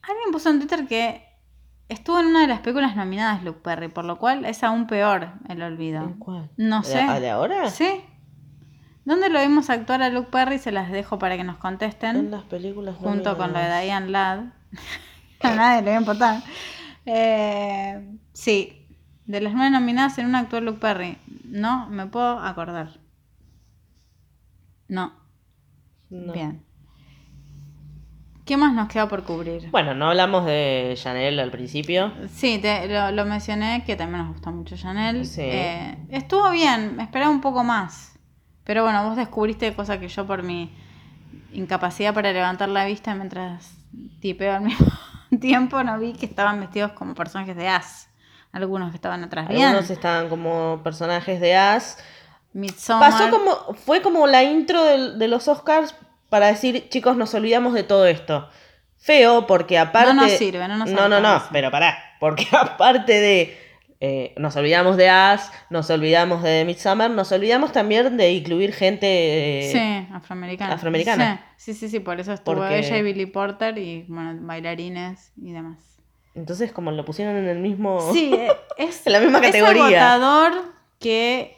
[0.00, 1.22] Alguien puso en Twitter que
[1.90, 5.28] estuvo en una de las películas nominadas Luke Perry, por lo cual es aún peor
[5.50, 6.02] el olvido.
[6.02, 6.48] ¿En cuál?
[6.56, 7.00] No ¿De- sé.
[7.02, 7.68] ¿A de ahora?
[7.68, 8.00] ¿Sí?
[9.04, 10.58] ¿Dónde lo vimos actuar a Luke Perry?
[10.58, 12.30] Se las dejo para que nos En contesten.
[12.30, 13.82] las películas Junto con lo de.
[13.82, 14.40] Diane Ladd.
[15.42, 16.42] a nadie le va a importar.
[17.04, 18.86] Eh, sí,
[19.26, 21.18] de las nueve nominadas en una actuó Luke Perry.
[21.44, 23.01] No me puedo acordar.
[24.92, 25.10] No,
[26.10, 26.32] No.
[26.34, 26.62] bien.
[28.44, 29.70] ¿Qué más nos queda por cubrir?
[29.70, 32.12] Bueno, no hablamos de Chanel al principio.
[32.28, 35.24] Sí, te- lo, lo mencioné, que también nos gustó mucho Chanel.
[35.26, 35.40] Sí.
[35.44, 38.18] Eh, estuvo bien, me esperaba un poco más.
[38.64, 40.74] Pero bueno, vos descubriste cosas que yo por mi
[41.52, 43.74] incapacidad para levantar la vista mientras
[44.20, 44.86] tipeo al mismo
[45.40, 48.08] tiempo no vi que estaban vestidos como personajes de As.
[48.52, 49.48] Algunos que estaban atrás.
[49.48, 49.68] Bien.
[49.68, 51.96] Algunos estaban como personajes de As.
[52.52, 53.10] Midsommar.
[53.10, 55.94] Pasó como, fue como la intro de, los Oscars
[56.28, 58.48] para decir, chicos, nos olvidamos de todo esto.
[58.98, 60.14] Feo, porque aparte.
[60.14, 61.48] No nos sirve, no nos No, no, no, alcanza.
[61.52, 61.98] pero pará.
[62.20, 63.58] Porque aparte de.
[64.00, 69.06] eh, nos olvidamos de As, nos olvidamos de Midsommar, nos olvidamos también de incluir gente.
[69.68, 70.74] eh, Sí, afroamericana.
[70.74, 71.44] afroamericana.
[71.56, 75.52] Sí, sí, sí, por eso estuvo Porque- ella y Billy Porter y bueno, bailarines y
[75.52, 75.78] demás.
[76.34, 78.12] Entonces, como lo pusieron en el mismo.
[78.12, 79.88] Sí, eh, es, En la misma categoría.
[79.88, 80.62] Es agotador
[80.98, 81.56] que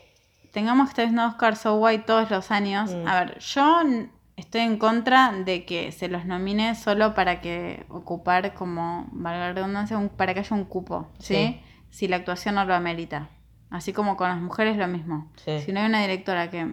[0.55, 2.95] tengamos que estar Oscar So White todos los años.
[2.95, 3.07] Mm.
[3.09, 3.83] A ver, yo
[4.37, 9.53] estoy en contra de que se los nomine solo para que ocupar como, valga la
[9.53, 11.35] redundancia, un- para que haya un cupo, ¿sí?
[11.35, 11.61] Sí.
[11.91, 13.29] Si la actuación no lo amerita.
[13.71, 15.31] Así como con las mujeres lo mismo.
[15.45, 15.61] Sí.
[15.61, 16.67] Si no hay una directora que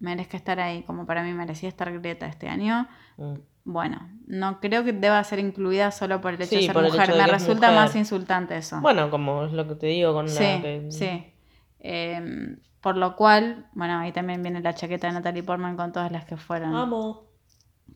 [0.00, 2.86] merezca estar ahí, como para mí merecía estar Greta este año,
[3.16, 3.34] Mm.
[3.64, 7.12] bueno, no creo que deba ser incluida solo por el hecho Sí, de ser mujer.
[7.12, 7.74] de Me resulta mujer.
[7.84, 8.80] más insultante eso.
[8.80, 10.62] Bueno, como es lo que te digo con Sí, la.
[10.62, 11.32] que- sí.
[11.80, 12.56] Eh,
[12.88, 16.24] por lo cual, bueno, ahí también viene la chaqueta de Natalie Portman con todas las
[16.24, 16.74] que fueron.
[16.74, 17.26] Amo.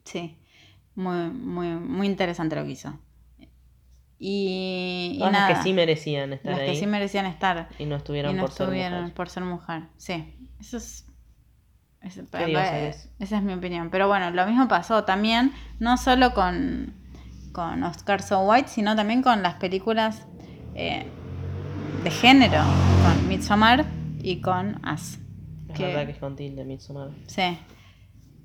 [0.05, 0.39] Sí,
[0.95, 2.93] muy, muy, muy interesante lo que hizo.
[4.19, 7.97] Y, nada, las que sí merecían estar las ahí que sí merecían estar y no
[7.97, 9.11] estuvieron y no por ser mujeres.
[9.13, 9.83] por ser mujer.
[9.97, 11.07] Sí, eso es.
[12.03, 13.89] esa es mi opinión.
[13.89, 16.93] Pero bueno, lo mismo pasó también, no solo con,
[17.53, 20.27] con Oscar So White, sino también con las películas
[20.75, 21.07] eh,
[22.05, 22.61] de género,
[23.03, 25.19] con Midsommar y con As.
[25.69, 27.11] Es que- verdad que es con tilde Midsommar.
[27.27, 27.59] Sí.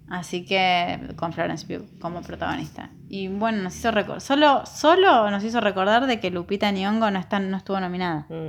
[0.09, 2.91] Así que con Florence Pugh como protagonista.
[3.09, 4.21] Y bueno, nos hizo recordar.
[4.21, 8.25] Solo, solo nos hizo recordar de que Lupita Nyong'o no, está, no estuvo nominada.
[8.29, 8.47] Mm.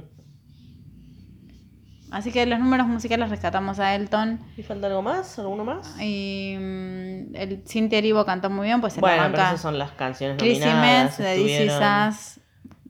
[2.11, 4.39] Así que los números musicales rescatamos a Elton.
[4.57, 5.39] ¿Y falta algo más?
[5.39, 5.95] ¿Alguno más?
[6.01, 9.49] Y mm, el Cynthia Erivo cantó muy bien, pues en bueno, la pero banca.
[9.51, 11.05] esas son las canciones Chrissy nominadas.
[11.05, 12.41] Metz de estuvieron- Us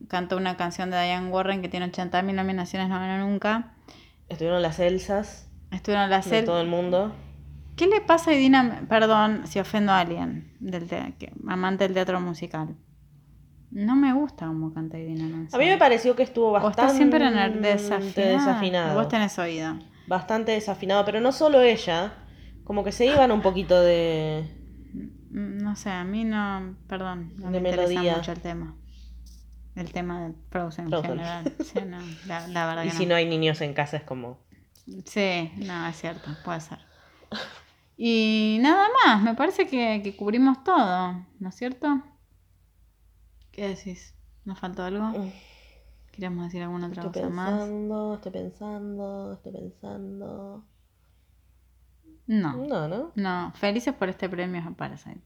[0.07, 3.73] cantó una canción de Diane Warren que tiene 80.000 nominaciones, no ganó nunca.
[4.29, 7.13] Estuvieron las Elsas Estuvieron las de El- todo el mundo.
[7.75, 8.81] ¿Qué le pasa a Idina?
[8.89, 12.75] Perdón si ofendo a alguien, del te- que- amante del teatro musical.
[13.71, 15.59] No me gusta cómo canta Idina Menzel.
[15.59, 18.37] A mí me pareció que estuvo O bastante está siempre en el desafinado.
[18.37, 18.95] desafinado.
[18.95, 19.77] Vos tenés oído.
[20.07, 22.13] Bastante desafinado, pero no solo ella.
[22.63, 24.43] Como que se iban un poquito de...
[25.31, 28.15] Mm, No sé, a mí no, perdón, no De me interesa melodía.
[28.17, 28.75] mucho el tema.
[29.79, 31.55] El tema de Frozen, en general.
[31.59, 31.97] Sí, no,
[32.27, 33.09] la, la verdad Y que si no.
[33.09, 34.37] no hay niños en casa es como...
[35.05, 36.79] Sí, no, es cierto, puede ser.
[37.97, 42.01] Y nada más, me parece que, que cubrimos todo, ¿no es cierto?
[43.51, 44.15] ¿Qué decís?
[44.45, 45.15] ¿Nos faltó algo?
[46.11, 47.51] ¿Queríamos decir alguna otra Estoy cosa más?
[47.53, 50.63] pensando, estoy pensando, estoy pensando...
[52.27, 53.13] No, No, ¿no?
[53.15, 55.21] no, felices por este premio a Parasite.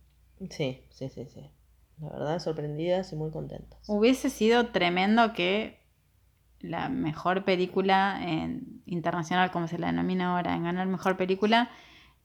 [0.49, 1.49] Sí, sí, sí, sí.
[1.99, 3.79] La verdad, sorprendidas y muy contentas.
[3.87, 5.79] Hubiese sido tremendo que
[6.59, 11.69] la mejor película en internacional, como se la denomina ahora, en ganar mejor película,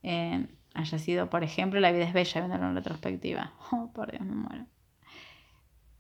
[0.02, 3.52] eh, haya sido, por ejemplo, La vida es bella, viéndolo en retrospectiva.
[3.72, 4.66] Oh, por Dios, me muero.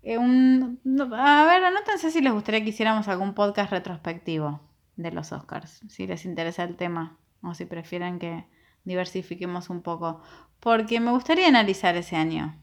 [0.02, 0.80] Eh, un-
[1.12, 4.60] a ver, anótense si les gustaría que hiciéramos algún podcast retrospectivo
[4.96, 8.46] de los Oscars, si les interesa el tema o si prefieren que
[8.84, 10.22] diversifiquemos un poco,
[10.60, 12.56] porque me gustaría analizar ese año.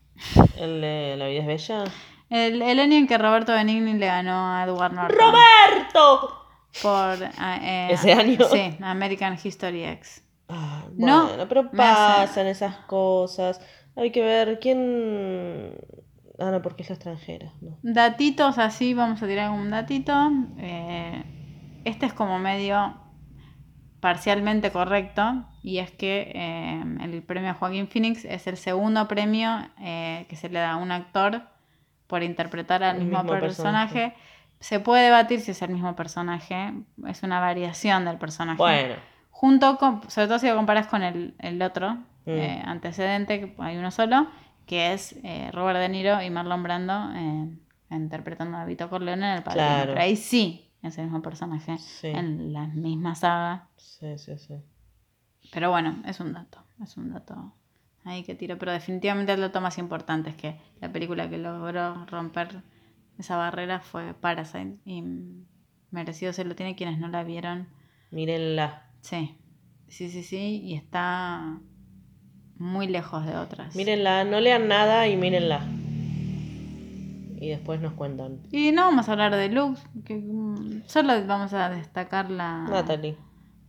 [0.58, 1.84] El de La vida es bella.
[2.30, 6.42] El, el año en que Roberto Benigni le ganó a Edward Norton ¡Roberto!
[6.82, 8.38] por ah, eh, ¿Ese año?
[8.52, 10.24] Sí, American History X.
[10.50, 13.62] Ah, No, pero pasan esas cosas.
[13.96, 15.74] Hay que ver quién.
[16.38, 17.54] Ah, no, porque es la extranjera.
[17.62, 17.78] No.
[17.82, 20.14] Datitos así, vamos a tirar un datito.
[20.58, 21.24] Eh,
[21.86, 22.94] este es como medio
[24.06, 30.27] parcialmente correcto y es que eh, el premio Joaquín Phoenix es el segundo premio eh,
[30.30, 31.41] que se le da a un actor
[32.06, 33.94] por interpretar al mismo, mismo personaje.
[33.94, 34.15] personaje.
[34.60, 36.72] Se puede debatir si es el mismo personaje,
[37.07, 38.57] es una variación del personaje.
[38.60, 38.94] Bueno,
[39.32, 42.30] Junto con, sobre todo si lo comparas con el, el otro Mm.
[42.32, 44.27] eh, antecedente, que hay uno solo,
[44.68, 47.48] que es eh, Robert De Niro y Marlon Brando eh,
[47.91, 49.68] interpretando a Vito Corleone en el padrino.
[49.68, 49.91] Claro.
[49.94, 52.07] Pero ahí sí es el mismo personaje Sí.
[52.07, 53.68] en la misma saga.
[53.78, 54.56] sí, sí, sí.
[55.53, 57.53] Pero bueno, es un dato, es un dato
[58.03, 58.57] ahí que tiro.
[58.57, 62.64] Pero definitivamente el dato más importante es que la película que logró romper
[63.20, 65.03] esa barrera fue Parasite y
[65.91, 67.68] merecido se lo tiene quienes no la vieron.
[68.12, 68.84] Mírenla.
[69.02, 69.38] Sí,
[69.88, 71.60] sí, sí, sí, y está
[72.57, 73.76] muy lejos de otras.
[73.76, 75.62] Mírenla, no lean nada y mírenla.
[77.46, 78.40] Y después nos cuentan.
[78.52, 82.64] Y no vamos a hablar de looks, que mm, solo vamos a destacar la...
[82.64, 83.16] Natalie.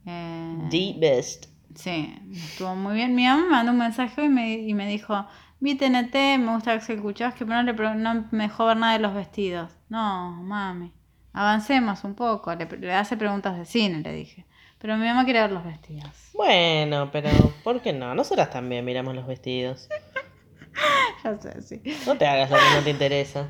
[0.07, 1.47] eh, The best.
[1.75, 3.15] Sí, estuvo muy bien.
[3.15, 5.27] Mi mamá me mandó un mensaje y me, y me dijo,
[5.61, 9.01] vi TNT, me gusta Axel Kuchowski, pero no, le, no me dejó ver nada de
[9.01, 9.71] los vestidos.
[9.91, 10.91] No, mami,
[11.35, 12.55] avancemos un poco.
[12.55, 14.47] Le, le hace preguntas de cine, le dije.
[14.79, 16.11] Pero mi mamá quiere ver los vestidos.
[16.33, 17.29] Bueno, pero
[17.63, 18.15] ¿por qué no?
[18.15, 19.89] Nosotras también miramos los vestidos.
[21.25, 21.83] Ya sé, sí.
[22.07, 23.49] No te hagas lo que no te interesa.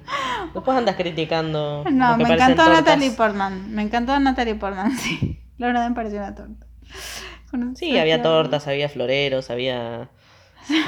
[0.54, 1.84] Después andas criticando.
[1.90, 2.84] No, que me encantó tortas.
[2.84, 3.74] Natalie Portman.
[3.74, 5.40] Me encantó Natalie Portman, sí.
[5.58, 6.66] La verdad me pareció una torta.
[7.52, 10.08] Un Sí, había tortas, había floreros, había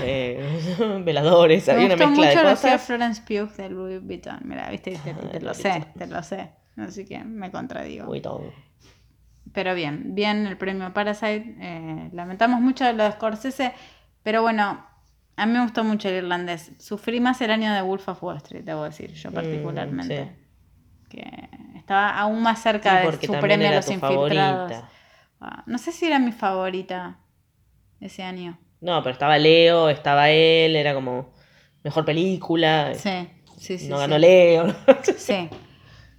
[0.02, 2.82] eh, veladores, Me había una mezcla mucho de lo cosas.
[2.82, 4.38] Florence Pugh de Louis Vuitton.
[4.44, 5.92] Mira, viste, te, Ah, te lo sé, Vuitton.
[5.94, 6.50] te lo sé.
[6.76, 8.10] Así que me contradigo.
[8.20, 8.52] Todo.
[9.52, 11.56] Pero bien, bien el premio Parasite.
[11.60, 13.72] eh, lamentamos mucho lo de Scorsese,
[14.22, 14.84] pero bueno,
[15.38, 16.72] a mí me gustó mucho el irlandés.
[16.78, 20.24] Sufrí más el año de Wolf of Wall Street, debo decir, yo Mm, particularmente.
[20.24, 21.08] sí.
[21.08, 24.70] Que estaba aún más Sí, cerca de su premio a los infiltrados.
[24.72, 24.88] favorita.
[25.40, 27.18] Ah, no sé si era mi favorita
[28.00, 28.58] ese año.
[28.80, 31.32] No, pero estaba Leo, estaba él, era como
[31.82, 32.92] mejor película.
[32.94, 33.88] Sí, sí, sí.
[33.88, 34.00] no sí.
[34.02, 34.74] ganó Leo.
[35.16, 35.48] Sí.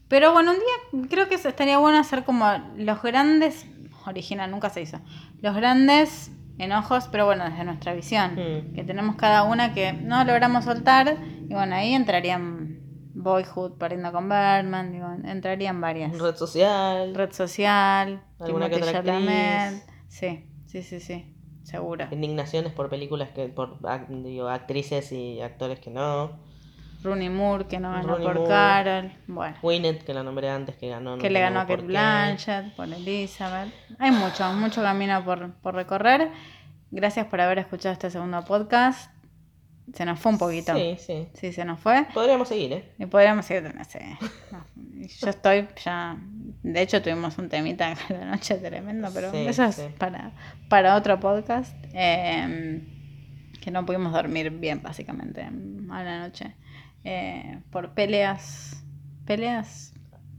[0.07, 3.67] Pero bueno, un día creo que estaría bueno hacer como los grandes,
[4.07, 4.99] original, nunca se hizo,
[5.41, 8.73] los grandes enojos, pero bueno, desde nuestra visión, Mm.
[8.73, 11.17] que tenemos cada una que no logramos soltar,
[11.49, 12.79] y bueno, ahí entrarían
[13.13, 16.17] Boyhood, Pariendo con Berman, digo, entrarían varias.
[16.17, 17.13] Red social.
[17.15, 19.01] Red social, Alguna que otra
[20.07, 22.07] sí, sí, sí, sí, seguro.
[22.11, 23.77] Indignaciones por películas que, por
[24.09, 26.39] digo, actrices y actores que no.
[27.03, 28.49] Rooney Moore, que no ganó Rooney por Moore.
[28.49, 29.57] Carol, bueno.
[29.61, 31.15] Winnet, que la nombré antes, que ganó.
[31.15, 31.83] no que le ganó a Kate.
[31.83, 33.73] Blanchett, por Elizabeth.
[33.99, 36.29] Hay mucho, mucho camino por, por recorrer.
[36.91, 39.11] Gracias por haber escuchado este segundo podcast.
[39.93, 40.75] Se nos fue un poquito.
[40.75, 41.27] Sí, sí.
[41.33, 42.05] Sí, se nos fue.
[42.13, 42.91] Podríamos seguir, ¿eh?
[42.99, 44.17] Y podríamos seguir, no sé.
[44.75, 46.17] Yo estoy ya.
[46.61, 49.83] De hecho, tuvimos un temita acá la noche tremendo, pero Sí, eso es sí.
[49.97, 50.31] para,
[50.67, 51.73] para otro podcast.
[51.93, 52.81] Eh,
[53.61, 56.55] que no pudimos dormir bien, básicamente, a la noche.
[57.03, 58.83] Eh, por peleas.
[59.25, 59.93] Peleas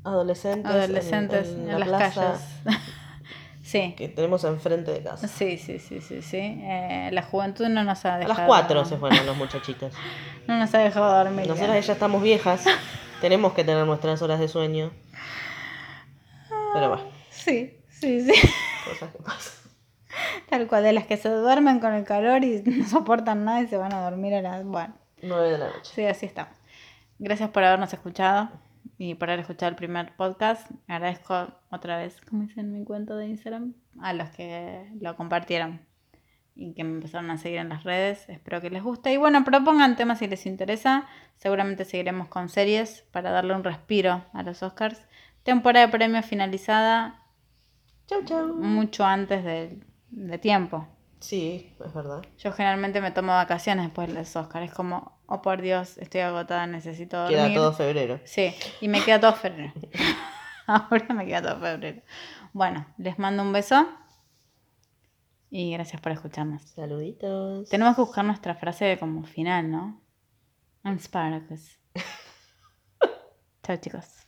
[0.05, 0.71] Adolescentes.
[0.71, 2.81] en- adolescentes en, en, la las plaza calles.
[3.63, 5.29] sí, Que tenemos enfrente de casa.
[5.29, 6.37] sí, sí, sí, sí, sí.
[6.39, 8.39] Eh, la juventud no nos ha A dejado.
[8.39, 9.93] las 4 se fueron los muchachitos.
[10.49, 11.47] No nos ha dejado dormir.
[11.47, 12.65] Nosotras ya estamos viejas.
[13.21, 14.91] Tenemos que tener nuestras horas de sueño.
[16.75, 18.33] Pero bueno, Sí, sí, sí.
[18.89, 19.53] cosas que pasan.
[20.49, 23.69] Tal cual, de las que se duermen con el calor y no soportan nada y
[23.69, 24.65] se van a dormir a las.
[24.65, 25.93] Bueno, 9 de la noche.
[25.95, 26.49] sí, así está.
[27.19, 28.51] Gracias por habernos escuchado
[28.99, 30.71] y por haber escuchado el primer podcast.
[30.89, 35.81] Agradezco otra vez, como dicen en mi cuenta de Instagram, a los que lo compartieron
[36.55, 38.29] y que me empezaron a seguir en las redes.
[38.29, 39.13] Espero que les guste.
[39.13, 41.07] Y bueno, propongan temas si les interesa.
[41.37, 45.01] Seguramente seguiremos con series para darle un respiro a los Oscars.
[45.43, 47.23] Temporada de premios finalizada
[48.07, 48.55] Chau, chau.
[48.57, 49.81] mucho antes de,
[50.11, 50.87] de tiempo.
[51.21, 52.23] Sí, es verdad.
[52.39, 54.63] Yo generalmente me tomo vacaciones después de los Oscar.
[54.63, 57.39] Es como, oh por Dios, estoy agotada, necesito dormir.
[57.39, 58.21] Queda todo febrero.
[58.25, 59.73] Sí, y me queda todo febrero.
[60.67, 62.03] Ahora me queda todo febrero.
[62.53, 63.87] Bueno, les mando un beso.
[65.51, 66.63] Y gracias por escucharnos.
[66.63, 67.69] Saluditos.
[67.69, 70.01] Tenemos que buscar nuestra frase como final, ¿no?
[70.85, 71.79] I'm Spartacus.
[73.63, 74.20] Chao, chicos.